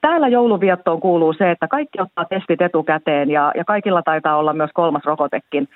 Täällä 0.00 0.28
jouluviettoon 0.28 1.00
kuuluu 1.00 1.32
se, 1.32 1.50
että 1.50 1.68
kaikki 1.68 2.00
ottaa 2.00 2.24
testit 2.24 2.60
etukäteen 2.62 3.30
ja, 3.30 3.52
ja 3.56 3.64
kaikilla 3.64 4.02
taitaa 4.02 4.36
olla 4.36 4.52
myös 4.52 4.70
kolmas 4.74 5.04
rokotekin 5.04 5.68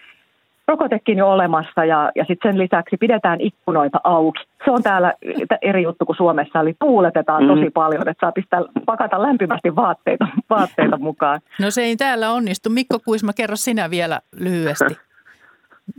rokotekin 0.70 1.18
jo 1.18 1.30
olemassa 1.30 1.84
ja, 1.84 2.12
ja 2.14 2.24
sitten 2.28 2.52
sen 2.52 2.58
lisäksi 2.58 2.96
pidetään 2.96 3.40
ikkunoita 3.40 4.00
auki. 4.04 4.40
Se 4.64 4.70
on 4.70 4.82
täällä 4.82 5.14
eri 5.62 5.82
juttu 5.82 6.06
kuin 6.06 6.16
Suomessa, 6.16 6.60
eli 6.60 6.74
tuuletetaan 6.78 7.46
tosi 7.46 7.64
mm. 7.64 7.72
paljon, 7.72 8.08
että 8.08 8.26
saa 8.26 8.32
pistää, 8.32 8.60
pakata 8.86 9.22
lämpimästi 9.22 9.76
vaatteita, 9.76 10.26
vaatteita 10.50 10.98
mukaan. 10.98 11.40
No 11.60 11.70
se 11.70 11.82
ei 11.82 11.96
täällä 11.96 12.30
onnistu. 12.30 12.70
Mikko 12.70 12.98
Kuisma, 13.04 13.32
kerro 13.32 13.56
sinä 13.56 13.90
vielä 13.90 14.20
lyhyesti. 14.40 14.96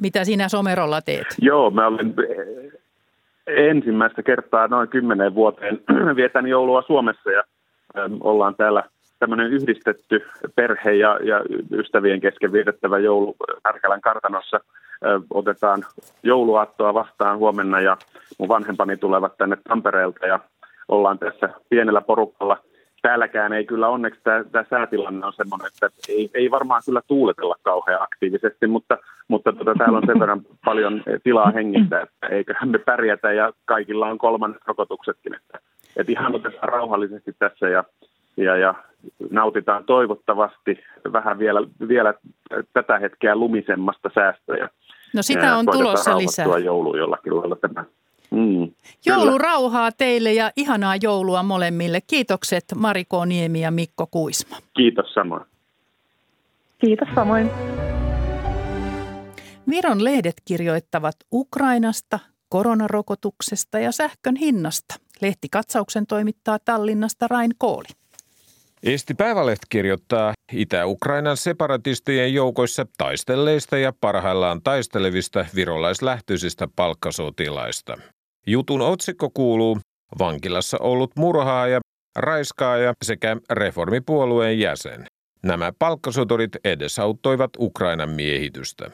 Mitä 0.01 0.23
sinä 0.23 0.49
Somerolla 0.49 1.01
teet? 1.01 1.27
Joo, 1.49 1.71
mä 1.71 1.87
olen 1.87 2.13
ensimmäistä 3.47 4.23
kertaa 4.23 4.67
noin 4.67 4.89
kymmenen 4.89 5.35
vuoteen 5.35 5.79
vietän 6.19 6.47
joulua 6.47 6.81
Suomessa 6.81 7.31
ja 7.31 7.43
ollaan 8.23 8.55
täällä– 8.55 8.83
tämmöinen 9.21 9.53
yhdistetty 9.53 10.25
perhe 10.55 10.93
ja, 10.93 11.19
ja 11.23 11.41
ystävien 11.71 12.21
kesken 12.21 12.51
vietettävä 12.51 12.99
joulu 12.99 13.35
Härkälän 13.65 14.01
kartanossa. 14.01 14.59
Otetaan 15.29 15.85
jouluaattoa 16.23 16.93
vastaan 16.93 17.37
huomenna 17.37 17.81
ja 17.81 17.97
mun 18.37 18.49
vanhempani 18.49 18.97
tulevat 18.97 19.37
tänne 19.37 19.57
Tampereelta 19.67 20.25
ja 20.25 20.39
ollaan 20.87 21.19
tässä 21.19 21.49
pienellä 21.69 22.01
porukalla 22.01 22.57
täälläkään 23.01 23.53
ei 23.53 23.65
kyllä 23.65 23.87
onneksi 23.87 24.19
tämä, 24.23 24.43
tämä 24.51 24.65
säätilanne 24.69 25.25
on 25.25 25.33
sellainen, 25.33 25.67
että 25.67 25.89
ei, 26.09 26.29
ei 26.33 26.51
varmaan 26.51 26.81
kyllä 26.85 27.01
tuuletella 27.07 27.55
kauhean 27.61 28.01
aktiivisesti, 28.01 28.67
mutta, 28.67 28.97
mutta 29.27 29.53
tota, 29.53 29.73
täällä 29.77 29.97
on 29.97 30.05
sen 30.05 30.19
verran 30.19 30.41
paljon 30.65 31.03
tilaa 31.23 31.51
hengittää, 31.51 32.01
että 32.01 32.27
eiköhän 32.27 32.69
me 32.69 32.77
pärjätä 32.77 33.31
ja 33.31 33.53
kaikilla 33.65 34.07
on 34.07 34.17
kolmannet 34.17 34.61
rokotuksetkin, 34.65 35.35
että, 35.35 35.59
että 35.97 36.11
ihan 36.11 36.35
otetaan 36.35 36.69
rauhallisesti 36.69 37.35
tässä 37.39 37.69
ja, 37.69 37.83
ja, 38.37 38.57
ja 38.57 38.73
nautitaan 39.29 39.85
toivottavasti 39.85 40.79
vähän 41.13 41.39
vielä, 41.39 41.59
vielä 41.87 42.13
tätä 42.73 42.99
hetkeä 42.99 43.35
lumisemmasta 43.35 44.09
säästöjä. 44.15 44.69
No 45.13 45.21
sitä 45.21 45.57
on 45.57 45.65
tulossa 45.71 46.17
lisää. 46.17 46.45
joulu 46.63 46.97
jollakin 46.97 47.37
lailla 47.37 47.55
tämä 47.55 47.85
Mm, 48.31 48.71
Joulurauhaa 49.05 49.91
teille 49.91 50.33
ja 50.33 50.51
ihanaa 50.57 50.95
joulua 51.01 51.43
molemmille. 51.43 51.99
Kiitokset 52.07 52.63
Mariko 52.75 53.25
Niemi 53.25 53.61
ja 53.61 53.71
Mikko 53.71 54.07
Kuisma. 54.11 54.57
Kiitos 54.77 55.13
samoin. 55.13 55.43
Kiitos 56.85 57.07
samoin. 57.15 57.49
Viron 59.69 60.03
lehdet 60.03 60.35
kirjoittavat 60.45 61.15
Ukrainasta, 61.33 62.19
koronarokotuksesta 62.49 63.79
ja 63.79 63.91
sähkön 63.91 64.35
hinnasta. 64.35 64.95
Lehtikatsauksen 65.21 66.07
toimittaa 66.07 66.59
Tallinnasta 66.65 67.27
Rain 67.27 67.51
Kooli. 67.57 67.87
Eesti 68.83 69.13
Päiväleht 69.13 69.59
kirjoittaa 69.69 70.33
Itä-Ukrainan 70.53 71.37
separatistien 71.37 72.33
joukoissa 72.33 72.85
taistelleista 72.97 73.77
ja 73.77 73.93
parhaillaan 74.01 74.61
taistelevista 74.61 75.45
virolaislähtöisistä 75.55 76.67
palkkasotilaista. 76.75 77.97
Jutun 78.47 78.81
otsikko 78.81 79.29
kuuluu 79.33 79.79
Vankilassa 80.19 80.77
ollut 80.77 81.11
murhaaja, 81.15 81.79
raiskaaja 82.15 82.93
sekä 83.03 83.37
reformipuolueen 83.49 84.59
jäsen. 84.59 85.05
Nämä 85.43 85.71
palkkasoturit 85.79 86.51
edesauttoivat 86.63 87.51
Ukrainan 87.59 88.09
miehitystä. 88.09 88.91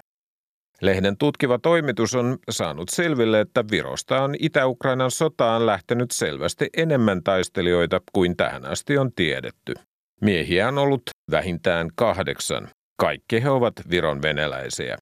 Lehden 0.81 1.17
tutkiva 1.17 1.59
toimitus 1.59 2.15
on 2.15 2.37
saanut 2.49 2.89
selville, 2.89 3.39
että 3.39 3.63
Virosta 3.71 4.23
on 4.23 4.35
Itä-Ukrainan 4.39 5.11
sotaan 5.11 5.65
lähtenyt 5.65 6.11
selvästi 6.11 6.69
enemmän 6.77 7.23
taistelijoita 7.23 8.01
kuin 8.13 8.37
tähän 8.37 8.65
asti 8.65 8.97
on 8.97 9.13
tiedetty. 9.13 9.73
Miehiä 10.21 10.67
on 10.67 10.77
ollut 10.77 11.01
vähintään 11.31 11.89
kahdeksan. 11.95 12.67
Kaikki 12.99 13.43
he 13.43 13.49
ovat 13.49 13.73
Viron 13.89 14.21
venäläisiä. 14.21 14.97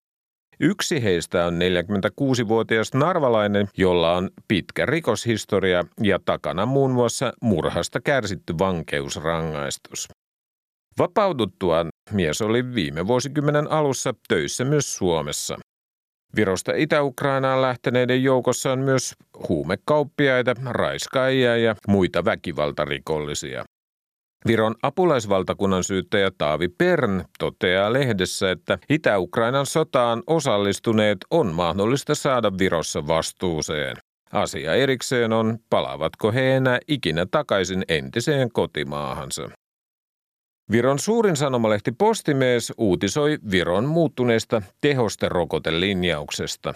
Yksi 0.60 1.04
heistä 1.04 1.46
on 1.46 1.54
46-vuotias 1.54 2.94
narvalainen, 2.94 3.68
jolla 3.78 4.18
on 4.18 4.30
pitkä 4.48 4.86
rikoshistoria 4.86 5.84
ja 6.04 6.20
takana 6.26 6.66
muun 6.66 6.92
muassa 6.92 7.34
murhasta 7.42 8.02
kärsitty 8.02 8.54
vankeusrangaistus. 8.60 10.08
Vapauduttuaan 11.00 11.90
mies 12.12 12.42
oli 12.42 12.76
viime 12.76 13.08
vuosikymmenen 13.08 13.72
alussa 13.72 14.14
töissä 14.28 14.66
myös 14.66 14.96
Suomessa. 14.96 15.58
Virosta 16.36 16.72
Itä-Ukrainaan 16.76 17.62
lähteneiden 17.62 18.24
joukossa 18.24 18.72
on 18.72 18.80
myös 18.80 19.14
huumekauppiaita, 19.50 20.56
raiskaajia 20.66 21.58
ja 21.58 21.76
muita 21.88 22.26
väkivaltarikollisia. 22.26 23.64
Viron 24.48 24.76
apulaisvaltakunnan 24.82 25.84
syyttäjä 25.84 26.32
Taavi 26.38 26.68
Pern 26.68 27.24
toteaa 27.40 27.94
lehdessä, 27.94 28.52
että 28.52 28.80
Itä-Ukrainan 28.90 29.66
sotaan 29.66 30.24
osallistuneet 30.28 31.18
on 31.32 31.54
mahdollista 31.54 32.16
saada 32.16 32.52
Virossa 32.58 33.08
vastuuseen. 33.08 33.98
Asia 34.32 34.74
erikseen 34.74 35.34
on, 35.34 35.58
palaavatko 35.70 36.32
he 36.32 36.56
enää 36.56 36.80
ikinä 36.88 37.26
takaisin 37.32 37.84
entiseen 37.88 38.52
kotimaahansa. 38.52 39.50
Viron 40.72 41.00
suurin 41.00 41.36
sanomalehti 41.36 41.92
Postimees 41.92 42.74
uutisoi 42.78 43.38
Viron 43.52 43.86
muuttuneesta 43.86 44.62
tehosterokotelinjauksesta. 44.82 46.74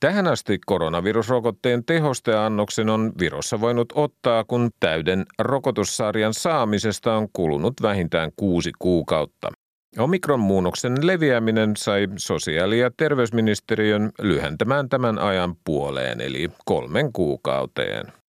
Tähän 0.00 0.26
asti 0.26 0.58
koronavirusrokotteen 0.66 1.84
tehosteannoksen 1.84 2.90
on 2.90 3.12
Virossa 3.20 3.60
voinut 3.60 3.92
ottaa, 3.94 4.44
kun 4.44 4.70
täyden 4.80 5.26
rokotussarjan 5.38 6.34
saamisesta 6.34 7.16
on 7.16 7.28
kulunut 7.32 7.74
vähintään 7.82 8.30
kuusi 8.36 8.70
kuukautta. 8.78 9.52
Omikron-muunnoksen 9.98 11.06
leviäminen 11.06 11.76
sai 11.76 12.08
sosiaali- 12.16 12.78
ja 12.78 12.90
terveysministeriön 12.96 14.10
lyhentämään 14.20 14.88
tämän 14.88 15.18
ajan 15.18 15.54
puoleen, 15.64 16.20
eli 16.20 16.50
kolmen 16.64 17.12
kuukauteen. 17.12 18.23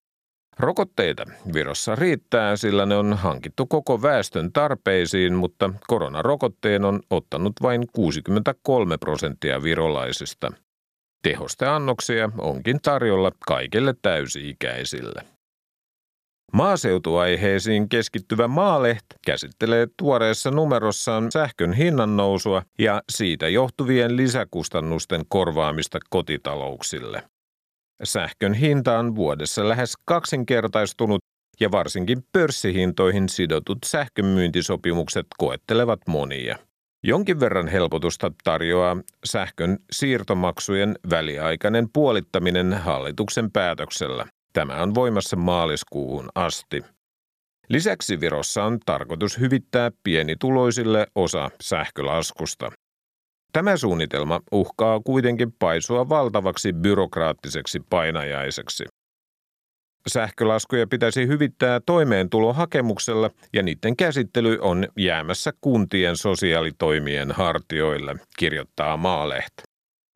Rokotteita 0.58 1.24
Virossa 1.54 1.94
riittää, 1.94 2.56
sillä 2.56 2.86
ne 2.86 2.96
on 2.96 3.12
hankittu 3.14 3.66
koko 3.66 4.02
väestön 4.02 4.52
tarpeisiin, 4.52 5.34
mutta 5.34 5.70
koronarokotteen 5.86 6.84
on 6.84 7.00
ottanut 7.10 7.52
vain 7.62 7.86
63 7.92 8.98
prosenttia 8.98 9.62
virolaisista. 9.62 10.52
Tehosteannoksia 11.22 12.30
onkin 12.38 12.80
tarjolla 12.82 13.32
kaikille 13.46 13.94
täysi-ikäisille. 14.02 15.22
Maaseutuaiheisiin 16.52 17.88
keskittyvä 17.88 18.48
Maaleht 18.48 19.04
käsittelee 19.26 19.88
tuoreessa 19.96 20.50
numerossaan 20.50 21.32
sähkön 21.32 21.72
hinnan 21.72 22.16
nousua 22.16 22.62
ja 22.78 23.02
siitä 23.12 23.48
johtuvien 23.48 24.16
lisäkustannusten 24.16 25.24
korvaamista 25.28 25.98
kotitalouksille. 26.10 27.22
Sähkön 28.04 28.54
hinta 28.54 28.98
on 28.98 29.14
vuodessa 29.14 29.68
lähes 29.68 29.94
kaksinkertaistunut 30.04 31.20
ja 31.60 31.70
varsinkin 31.70 32.18
pörssihintoihin 32.32 33.28
sidotut 33.28 33.78
sähkönmyyntisopimukset 33.86 35.26
koettelevat 35.38 36.00
monia. 36.08 36.58
Jonkin 37.02 37.40
verran 37.40 37.68
helpotusta 37.68 38.32
tarjoaa 38.44 38.96
sähkön 39.24 39.78
siirtomaksujen 39.92 40.98
väliaikainen 41.10 41.88
puolittaminen 41.92 42.72
hallituksen 42.72 43.50
päätöksellä. 43.50 44.26
Tämä 44.52 44.82
on 44.82 44.94
voimassa 44.94 45.36
maaliskuuhun 45.36 46.28
asti. 46.34 46.84
Lisäksi 47.68 48.20
Virossa 48.20 48.64
on 48.64 48.78
tarkoitus 48.86 49.38
hyvittää 49.38 49.90
pienituloisille 50.02 51.06
osa 51.14 51.50
sähkölaskusta. 51.60 52.72
Tämä 53.54 53.76
suunnitelma 53.76 54.40
uhkaa 54.52 55.00
kuitenkin 55.00 55.52
paisua 55.52 56.08
valtavaksi 56.08 56.72
byrokraattiseksi 56.72 57.80
painajaiseksi. 57.90 58.84
Sähkölaskuja 60.08 60.86
pitäisi 60.86 61.26
hyvittää 61.26 61.80
toimeentulohakemuksella 61.86 63.30
ja 63.52 63.62
niiden 63.62 63.96
käsittely 63.96 64.58
on 64.60 64.88
jäämässä 64.98 65.52
kuntien 65.60 66.16
sosiaalitoimien 66.16 67.32
hartioille, 67.32 68.16
kirjoittaa 68.38 68.96
Maalehti. 68.96 69.62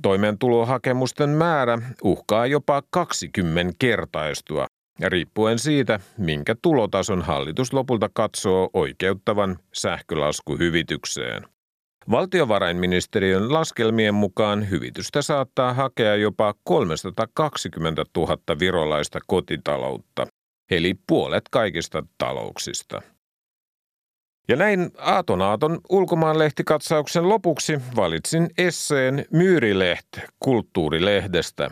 Toimeentulohakemusten 0.02 1.30
määrä 1.30 1.78
uhkaa 2.04 2.46
jopa 2.46 2.82
20 2.90 3.72
kertaistua, 3.78 4.66
riippuen 5.04 5.58
siitä, 5.58 6.00
minkä 6.16 6.54
tulotason 6.62 7.22
hallitus 7.22 7.72
lopulta 7.72 8.10
katsoo 8.14 8.70
oikeuttavan 8.74 9.58
sähkölaskuhyvitykseen. 9.74 11.57
Valtiovarainministeriön 12.10 13.52
laskelmien 13.52 14.14
mukaan 14.14 14.70
hyvitystä 14.70 15.22
saattaa 15.22 15.74
hakea 15.74 16.16
jopa 16.16 16.54
320 16.64 18.04
000 18.16 18.38
virolaista 18.58 19.18
kotitaloutta, 19.26 20.26
eli 20.70 20.94
puolet 21.06 21.44
kaikista 21.50 22.02
talouksista. 22.18 23.02
Ja 24.48 24.56
näin 24.56 24.90
Aatonaaton 24.98 25.80
ulkomaanlehtikatsauksen 25.88 27.28
lopuksi 27.28 27.80
valitsin 27.96 28.50
esseen 28.58 29.24
Myyrileht 29.32 30.08
kulttuurilehdestä. 30.40 31.70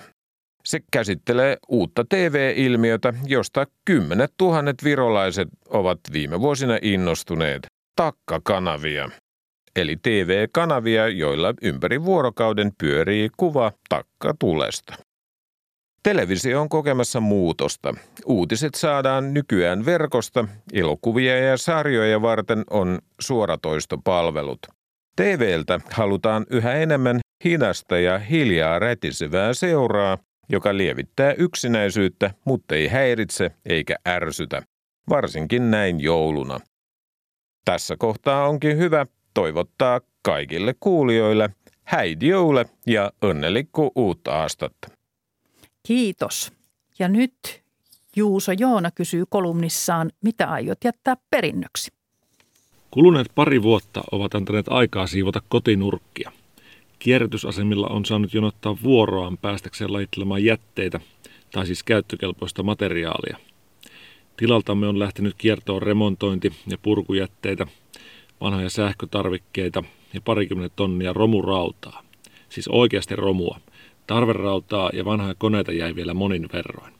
Se 0.64 0.80
käsittelee 0.92 1.56
uutta 1.68 2.04
TV-ilmiötä, 2.08 3.14
josta 3.26 3.66
kymmenet 3.84 4.32
tuhannet 4.36 4.84
virolaiset 4.84 5.48
ovat 5.68 6.00
viime 6.12 6.40
vuosina 6.40 6.78
innostuneet, 6.82 7.66
takkakanavia 7.96 9.10
eli 9.76 9.96
TV-kanavia, 10.02 11.08
joilla 11.08 11.54
ympäri 11.62 12.04
vuorokauden 12.04 12.72
pyörii 12.78 13.28
kuva 13.36 13.72
takkatulesta. 13.88 14.94
Televisio 16.02 16.60
on 16.60 16.68
kokemassa 16.68 17.20
muutosta. 17.20 17.94
Uutiset 18.26 18.74
saadaan 18.74 19.34
nykyään 19.34 19.84
verkosta, 19.84 20.48
elokuvia 20.72 21.38
ja 21.38 21.56
sarjoja 21.56 22.22
varten 22.22 22.64
on 22.70 22.98
suoratoistopalvelut. 23.20 24.58
TVltä 25.16 25.80
halutaan 25.90 26.46
yhä 26.50 26.72
enemmän 26.72 27.20
hidasta 27.44 27.98
ja 27.98 28.18
hiljaa 28.18 28.78
rätisevää 28.78 29.54
seuraa, 29.54 30.18
joka 30.48 30.76
lievittää 30.76 31.32
yksinäisyyttä, 31.32 32.30
mutta 32.44 32.74
ei 32.74 32.88
häiritse 32.88 33.50
eikä 33.64 33.96
ärsytä, 34.08 34.62
varsinkin 35.08 35.70
näin 35.70 36.00
jouluna. 36.00 36.60
Tässä 37.64 37.96
kohtaa 37.98 38.48
onkin 38.48 38.78
hyvä 38.78 39.06
toivottaa 39.36 40.00
kaikille 40.22 40.74
kuulijoille 40.80 41.50
häidi 41.84 42.28
joule 42.28 42.66
ja 42.86 43.12
onnellikku 43.22 43.92
uutta 43.94 44.38
aastatta. 44.38 44.88
Kiitos. 45.82 46.52
Ja 46.98 47.08
nyt 47.08 47.62
Juuso 48.16 48.52
Joona 48.52 48.90
kysyy 48.90 49.24
kolumnissaan, 49.28 50.10
mitä 50.22 50.46
aiot 50.46 50.78
jättää 50.84 51.16
perinnöksi. 51.30 51.92
Kuluneet 52.90 53.26
pari 53.34 53.62
vuotta 53.62 54.02
ovat 54.12 54.34
antaneet 54.34 54.66
aikaa 54.68 55.06
siivota 55.06 55.42
kotinurkkia. 55.48 56.32
Kierrätysasemilla 56.98 57.86
on 57.86 58.04
saanut 58.04 58.34
jonottaa 58.34 58.76
vuoroaan 58.82 59.38
päästäkseen 59.38 59.92
lajittelemaan 59.92 60.44
jätteitä, 60.44 61.00
tai 61.52 61.66
siis 61.66 61.82
käyttökelpoista 61.82 62.62
materiaalia. 62.62 63.36
Tilaltamme 64.36 64.88
on 64.88 64.98
lähtenyt 64.98 65.34
kiertoon 65.38 65.82
remontointi- 65.82 66.52
ja 66.66 66.78
purkujätteitä, 66.82 67.66
vanhoja 68.40 68.70
sähkötarvikkeita 68.70 69.84
ja 70.14 70.20
parikymmentä 70.20 70.76
tonnia 70.76 71.12
romurautaa. 71.12 72.02
Siis 72.48 72.68
oikeasti 72.68 73.16
romua. 73.16 73.60
Tarverautaa 74.06 74.90
ja 74.92 75.04
vanhoja 75.04 75.34
koneita 75.38 75.72
jäi 75.72 75.94
vielä 75.94 76.14
monin 76.14 76.48
verroin. 76.52 76.94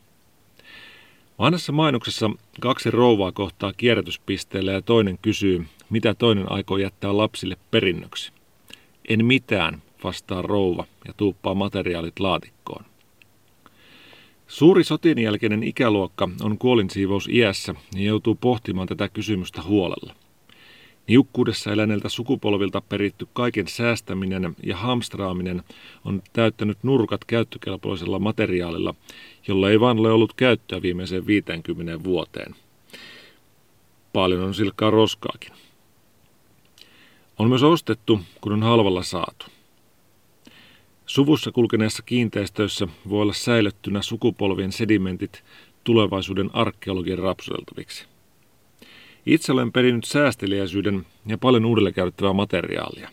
Vanhassa 1.39 1.73
mainoksessa 1.73 2.31
kaksi 2.61 2.91
rouvaa 2.91 3.33
kohtaa 3.33 3.73
kierrätyspisteellä 3.77 4.73
ja 4.73 4.83
toinen 4.83 5.19
kysyy, 5.23 5.67
mitä 5.91 6.15
toinen 6.15 6.53
aikoo 6.53 6.77
jättää 6.77 7.17
lapsille 7.17 7.57
perinnöksi. 7.71 8.33
En 9.09 9.25
mitään, 9.25 9.83
vastaa 10.05 10.43
rouva 10.43 10.85
ja 11.07 11.13
tuuppaa 11.17 11.55
materiaalit 11.55 12.21
laatikkoon. 12.21 12.85
Suuri 14.47 14.85
sotien 14.85 15.19
jälkeinen 15.19 15.63
ikäluokka 15.63 16.29
on 16.43 16.59
kuolinsiivous 16.59 17.29
iässä 17.29 17.75
ja 17.95 18.03
joutuu 18.03 18.35
pohtimaan 18.35 18.89
tätä 18.89 19.09
kysymystä 19.09 19.63
huolella. 19.63 20.15
Niukkuudessa 21.09 21.73
eläneiltä 21.73 22.09
sukupolvilta 22.09 22.81
peritty 22.81 23.29
kaiken 23.33 23.69
säästäminen 23.69 24.57
ja 24.63 24.77
hamstraaminen 24.77 25.63
on 26.05 26.23
täyttänyt 26.33 26.79
nurkat 26.83 27.25
käyttökelpoisella 27.25 28.19
materiaalilla, 28.19 28.95
jolla 29.49 29.71
ei 29.71 29.81
vaan 29.81 29.99
ole 29.99 30.13
ollut 30.13 30.33
käyttöä 30.33 30.83
viimeiseen 30.83 31.27
50 31.27 32.05
vuoteen. 32.05 32.55
Paljon 34.13 34.43
on 34.43 34.55
silkkaa 34.55 34.91
roskaakin. 34.91 35.53
On 37.39 37.49
myös 37.49 37.63
ostettu, 37.63 38.21
kun 38.41 38.53
on 38.53 38.63
halvalla 38.63 39.03
saatu. 39.03 39.47
Suvussa 41.07 41.53
kulkeneessa 41.53 42.03
kiinteistöissä 42.03 42.89
voi 43.09 43.23
olla 43.23 43.33
säilyttynä 43.33 44.03
sukupolvien 44.03 44.73
sedimentit 44.73 45.45
tulevaisuuden 45.85 46.51
arkeologian 46.53 47.19
rapsudeltaviksi. 47.19 48.16
Itse 49.27 49.53
olen 49.53 49.73
perinnyt 49.73 50.05
säästeliäisyyden 50.05 51.07
ja 51.27 51.39
paljon 51.39 51.65
uudelleen 51.65 51.95
käytettävää 51.95 52.33
materiaalia. 52.33 53.11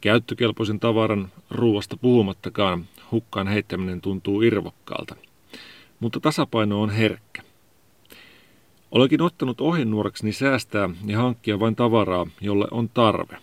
Käyttökelpoisen 0.00 0.80
tavaran 0.80 1.32
ruuasta 1.50 1.96
puhumattakaan 1.96 2.84
hukkaan 3.10 3.46
heittäminen 3.46 4.00
tuntuu 4.00 4.42
irvokkaalta, 4.42 5.16
mutta 6.00 6.20
tasapaino 6.20 6.82
on 6.82 6.90
herkkä. 6.90 7.42
Olenkin 8.90 9.22
ottanut 9.22 9.60
ohjenuorekseni 9.60 10.32
säästää 10.32 10.90
ja 11.06 11.18
hankkia 11.18 11.60
vain 11.60 11.76
tavaraa, 11.76 12.26
jolle 12.40 12.66
on 12.70 12.88
tarve. 12.88 13.36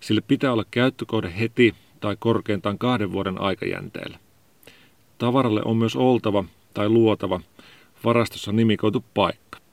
Sille 0.00 0.20
pitää 0.20 0.52
olla 0.52 0.64
käyttökohde 0.70 1.32
heti 1.38 1.74
tai 2.00 2.16
korkeintaan 2.18 2.78
kahden 2.78 3.12
vuoden 3.12 3.40
aikajänteellä. 3.40 4.18
Tavaralle 5.18 5.62
on 5.64 5.76
myös 5.76 5.96
oltava 5.96 6.44
tai 6.74 6.88
luotava 6.88 7.40
varastossa 8.04 8.52
nimikoitu 8.52 9.04
paikka. 9.14 9.65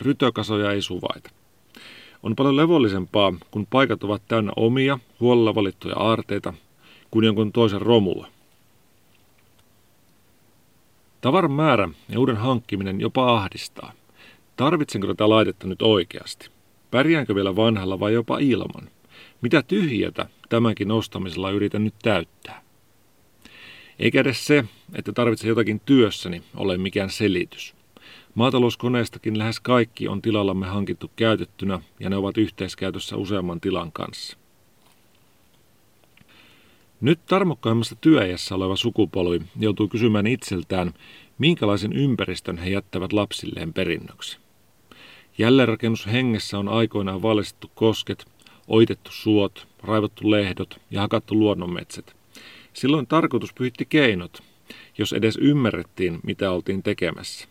Rytökasoja 0.00 0.72
ei 0.72 0.82
suvaita. 0.82 1.30
On 2.22 2.36
paljon 2.36 2.56
levollisempaa, 2.56 3.34
kun 3.50 3.66
paikat 3.66 4.04
ovat 4.04 4.22
täynnä 4.28 4.52
omia, 4.56 4.98
huolella 5.20 5.54
valittuja 5.54 5.96
aarteita, 5.96 6.54
kuin 7.10 7.24
jonkun 7.24 7.52
toisen 7.52 7.82
romua. 7.82 8.26
Tavaran 11.20 11.52
määrä 11.52 11.88
ja 12.08 12.20
uuden 12.20 12.36
hankkiminen 12.36 13.00
jopa 13.00 13.36
ahdistaa. 13.36 13.92
Tarvitsenko 14.56 15.06
tätä 15.06 15.28
laitetta 15.28 15.66
nyt 15.66 15.82
oikeasti? 15.82 16.50
Pärjäänkö 16.90 17.34
vielä 17.34 17.56
vanhalla 17.56 18.00
vai 18.00 18.12
jopa 18.12 18.38
ilman? 18.38 18.88
Mitä 19.40 19.62
tyhjätä 19.62 20.26
tämänkin 20.48 20.90
ostamisella 20.90 21.50
yritän 21.50 21.84
nyt 21.84 21.94
täyttää? 22.02 22.62
Eikä 23.98 24.20
edes 24.20 24.46
se, 24.46 24.64
että 24.94 25.12
tarvitsen 25.12 25.48
jotakin 25.48 25.80
työssäni, 25.80 26.42
ole 26.56 26.78
mikään 26.78 27.10
selitys. 27.10 27.77
Maatalouskoneestakin 28.38 29.38
lähes 29.38 29.60
kaikki 29.60 30.08
on 30.08 30.22
tilallamme 30.22 30.66
hankittu 30.66 31.10
käytettynä 31.16 31.80
ja 32.00 32.10
ne 32.10 32.16
ovat 32.16 32.38
yhteiskäytössä 32.38 33.16
useamman 33.16 33.60
tilan 33.60 33.92
kanssa. 33.92 34.38
Nyt 37.00 37.26
tarmokkaimmassa 37.26 37.96
työajassa 38.00 38.54
oleva 38.54 38.76
sukupolvi 38.76 39.40
joutuu 39.58 39.88
kysymään 39.88 40.26
itseltään, 40.26 40.94
minkälaisen 41.38 41.92
ympäristön 41.92 42.58
he 42.58 42.70
jättävät 42.70 43.12
lapsilleen 43.12 43.72
perinnöksi. 43.72 44.38
Jälleenrakennus 45.38 46.06
hengessä 46.06 46.58
on 46.58 46.68
aikoinaan 46.68 47.22
valistettu 47.22 47.70
kosket, 47.74 48.26
oitettu 48.68 49.10
suot, 49.12 49.66
raivottu 49.82 50.30
lehdot 50.30 50.80
ja 50.90 51.00
hakattu 51.00 51.34
luonnonmetsät. 51.38 52.16
Silloin 52.72 53.06
tarkoitus 53.06 53.52
pyhitti 53.52 53.84
keinot, 53.84 54.42
jos 54.98 55.12
edes 55.12 55.38
ymmärrettiin, 55.40 56.20
mitä 56.22 56.50
oltiin 56.50 56.82
tekemässä. 56.82 57.48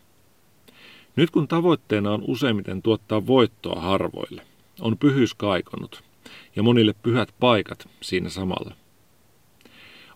Nyt 1.18 1.30
kun 1.32 1.48
tavoitteena 1.48 2.12
on 2.12 2.24
useimmiten 2.28 2.82
tuottaa 2.82 3.28
voittoa 3.28 3.82
harvoille, 3.82 4.42
on 4.82 4.98
pyhyys 4.98 5.34
kaikonut 5.34 6.04
ja 6.56 6.64
monille 6.64 6.96
pyhät 7.04 7.30
paikat 7.40 7.90
siinä 8.02 8.30
samalla. 8.30 8.76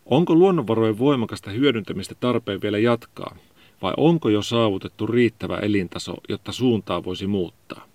Onko 0.06 0.36
luonnonvarojen 0.36 1.00
voimakasta 1.00 1.52
hyödyntämistä 1.52 2.16
tarpeen 2.20 2.62
vielä 2.62 2.78
jatkaa, 2.78 3.36
vai 3.82 3.94
onko 3.98 4.30
jo 4.30 4.42
saavutettu 4.42 5.08
riittävä 5.08 5.58
elintaso, 5.58 6.14
jotta 6.30 6.52
suuntaa 6.52 7.04
voisi 7.04 7.28
muuttaa? 7.28 7.88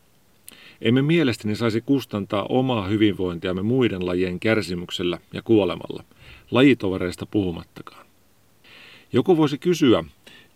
Emme 0.81 1.03
mielestäni 1.03 1.57
saisi 1.57 1.81
kustantaa 1.81 2.47
omaa 2.49 2.87
hyvinvointiamme 2.87 3.63
muiden 3.63 4.07
lajien 4.07 4.41
kärsimyksellä 4.41 5.19
ja 5.33 5.43
kuolemalla, 5.43 6.05
lajitovereista 6.51 7.27
puhumattakaan. 7.27 8.07
Joku 9.13 9.37
voisi 9.37 9.59
kysyä, 9.59 10.05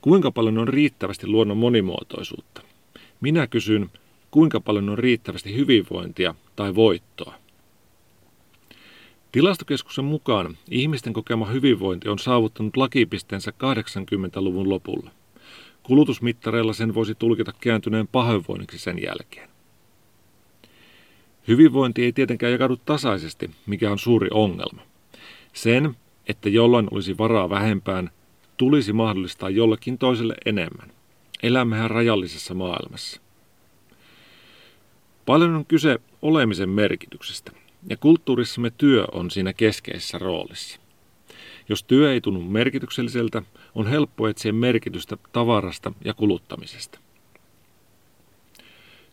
kuinka 0.00 0.30
paljon 0.30 0.58
on 0.58 0.68
riittävästi 0.68 1.26
luonnon 1.26 1.56
monimuotoisuutta? 1.56 2.62
Minä 3.20 3.46
kysyn, 3.46 3.90
kuinka 4.30 4.60
paljon 4.60 4.88
on 4.88 4.98
riittävästi 4.98 5.56
hyvinvointia 5.56 6.34
tai 6.56 6.74
voittoa? 6.74 7.34
Tilastokeskuksen 9.32 10.04
mukaan 10.04 10.56
ihmisten 10.70 11.12
kokema 11.12 11.46
hyvinvointi 11.46 12.08
on 12.08 12.18
saavuttanut 12.18 12.76
lakipisteensä 12.76 13.50
80-luvun 13.50 14.68
lopulla. 14.68 15.10
Kulutusmittareilla 15.82 16.72
sen 16.72 16.94
voisi 16.94 17.14
tulkita 17.14 17.52
kääntyneen 17.60 18.08
pahoinvoinniksi 18.08 18.78
sen 18.78 19.02
jälkeen. 19.02 19.50
Hyvinvointi 21.48 22.04
ei 22.04 22.12
tietenkään 22.12 22.52
jakaudu 22.52 22.76
tasaisesti, 22.76 23.50
mikä 23.66 23.90
on 23.90 23.98
suuri 23.98 24.28
ongelma. 24.30 24.82
Sen, 25.52 25.96
että 26.28 26.48
jollain 26.48 26.88
olisi 26.90 27.18
varaa 27.18 27.50
vähempään, 27.50 28.10
tulisi 28.60 28.92
mahdollistaa 28.92 29.50
jollekin 29.50 29.98
toiselle 29.98 30.34
enemmän. 30.46 30.92
Elämmehän 31.42 31.90
rajallisessa 31.90 32.54
maailmassa. 32.54 33.20
Paljon 35.26 35.54
on 35.54 35.66
kyse 35.66 35.98
olemisen 36.22 36.68
merkityksestä, 36.68 37.52
ja 37.88 37.96
kulttuurissamme 37.96 38.70
työ 38.70 39.04
on 39.12 39.30
siinä 39.30 39.52
keskeisessä 39.52 40.18
roolissa. 40.18 40.80
Jos 41.68 41.82
työ 41.82 42.12
ei 42.12 42.20
tunnu 42.20 42.40
merkitykselliseltä, 42.40 43.42
on 43.74 43.86
helppo 43.86 44.28
etsiä 44.28 44.52
merkitystä 44.52 45.16
tavarasta 45.32 45.92
ja 46.04 46.14
kuluttamisesta. 46.14 46.98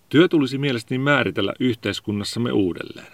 Työ 0.10 0.28
tulisi 0.28 0.58
mielestäni 0.58 0.98
määritellä 0.98 1.54
yhteiskunnassamme 1.60 2.52
uudelleen. 2.52 3.14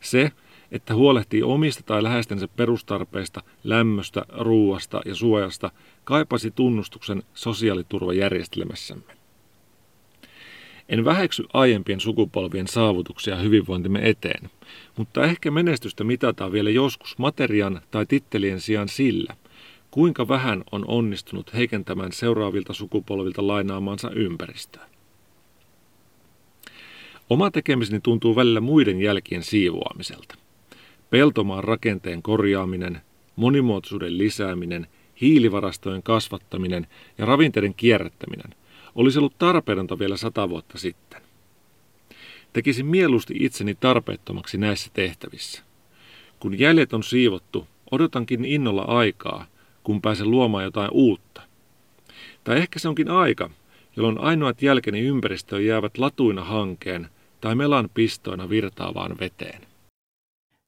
Se, 0.00 0.32
että 0.74 0.94
huolehtii 0.94 1.42
omista 1.42 1.82
tai 1.82 2.02
läheistensä 2.02 2.48
perustarpeista, 2.48 3.42
lämmöstä, 3.64 4.24
ruuasta 4.28 5.00
ja 5.06 5.14
suojasta, 5.14 5.70
kaipasi 6.04 6.50
tunnustuksen 6.50 7.22
sosiaaliturvajärjestelmässämme. 7.34 9.16
En 10.88 11.04
väheksy 11.04 11.44
aiempien 11.52 12.00
sukupolvien 12.00 12.68
saavutuksia 12.68 13.36
hyvinvointimme 13.36 14.08
eteen, 14.08 14.50
mutta 14.96 15.24
ehkä 15.24 15.50
menestystä 15.50 16.04
mitataan 16.04 16.52
vielä 16.52 16.70
joskus 16.70 17.18
materian 17.18 17.80
tai 17.90 18.06
tittelien 18.06 18.60
sijaan 18.60 18.88
sillä, 18.88 19.36
kuinka 19.90 20.28
vähän 20.28 20.64
on 20.72 20.84
onnistunut 20.88 21.54
heikentämään 21.54 22.12
seuraavilta 22.12 22.72
sukupolvilta 22.72 23.46
lainaamansa 23.46 24.10
ympäristöä. 24.10 24.86
Oma 27.30 27.50
tekemiseni 27.50 28.00
tuntuu 28.00 28.36
välillä 28.36 28.60
muiden 28.60 29.00
jälkien 29.00 29.42
siivoamiselta. 29.42 30.43
Peltomaan 31.14 31.64
rakenteen 31.64 32.22
korjaaminen, 32.22 33.00
monimuotoisuuden 33.36 34.18
lisääminen, 34.18 34.86
hiilivarastojen 35.20 36.02
kasvattaminen 36.02 36.86
ja 37.18 37.26
ravinteiden 37.26 37.74
kierrättäminen 37.74 38.54
olisi 38.94 39.18
ollut 39.18 39.38
tarpeetonta 39.38 39.98
vielä 39.98 40.16
sata 40.16 40.48
vuotta 40.48 40.78
sitten. 40.78 41.22
Tekisin 42.52 42.86
mieluusti 42.86 43.34
itseni 43.40 43.74
tarpeettomaksi 43.74 44.58
näissä 44.58 44.90
tehtävissä. 44.94 45.62
Kun 46.40 46.58
jäljet 46.58 46.92
on 46.92 47.02
siivottu, 47.02 47.66
odotankin 47.90 48.44
innolla 48.44 48.82
aikaa, 48.82 49.46
kun 49.82 50.02
pääsen 50.02 50.30
luomaan 50.30 50.64
jotain 50.64 50.90
uutta. 50.92 51.42
Tai 52.44 52.56
ehkä 52.56 52.78
se 52.78 52.88
onkin 52.88 53.10
aika, 53.10 53.50
jolloin 53.96 54.18
ainoat 54.18 54.62
jälkeni 54.62 55.00
ympäristöön 55.00 55.66
jäävät 55.66 55.98
latuina 55.98 56.44
hankeen 56.44 57.08
tai 57.40 57.54
melan 57.54 57.90
pistoina 57.94 58.48
virtaavaan 58.48 59.16
veteen. 59.20 59.73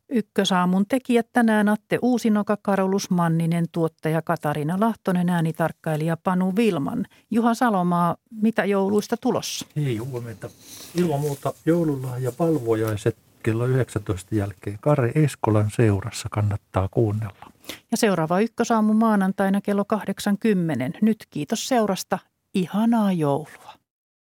Ykkösaamun 0.09 0.87
tekijät 0.87 1.27
tänään 1.33 1.69
Atte 1.69 1.99
Uusinoka, 2.03 2.57
Karolus 2.63 3.11
Manninen, 3.11 3.65
tuottaja 3.73 4.23
Katarina 4.23 4.81
Lahtonen, 4.81 5.29
äänitarkkailija 5.29 6.17
Panu 6.17 6.53
Vilman. 6.57 7.07
Juha 7.31 7.55
Salomaa, 7.55 8.17
mitä 8.31 8.65
jouluista 8.65 9.17
tulossa? 9.17 9.67
Ei 9.77 9.97
huomenta. 9.97 10.51
Ilman 10.95 11.21
muuta 11.21 11.53
joululla 11.67 12.19
ja 12.19 12.33
palvojaiset 12.33 13.17
kello 13.43 13.67
19 13.67 14.35
jälkeen 14.35 14.79
Kare 14.81 15.13
Eskolan 15.15 15.71
seurassa 15.77 16.29
kannattaa 16.31 16.89
kuunnella. 16.89 17.53
Ja 17.91 17.97
seuraava 17.97 18.41
ykkösaamu 18.41 18.93
maanantaina 18.93 19.61
kello 19.61 19.85
80. 19.85 20.99
Nyt 21.03 21.27
kiitos 21.31 21.69
seurasta. 21.69 22.19
Ihanaa 22.55 23.13
joulua. 23.13 23.76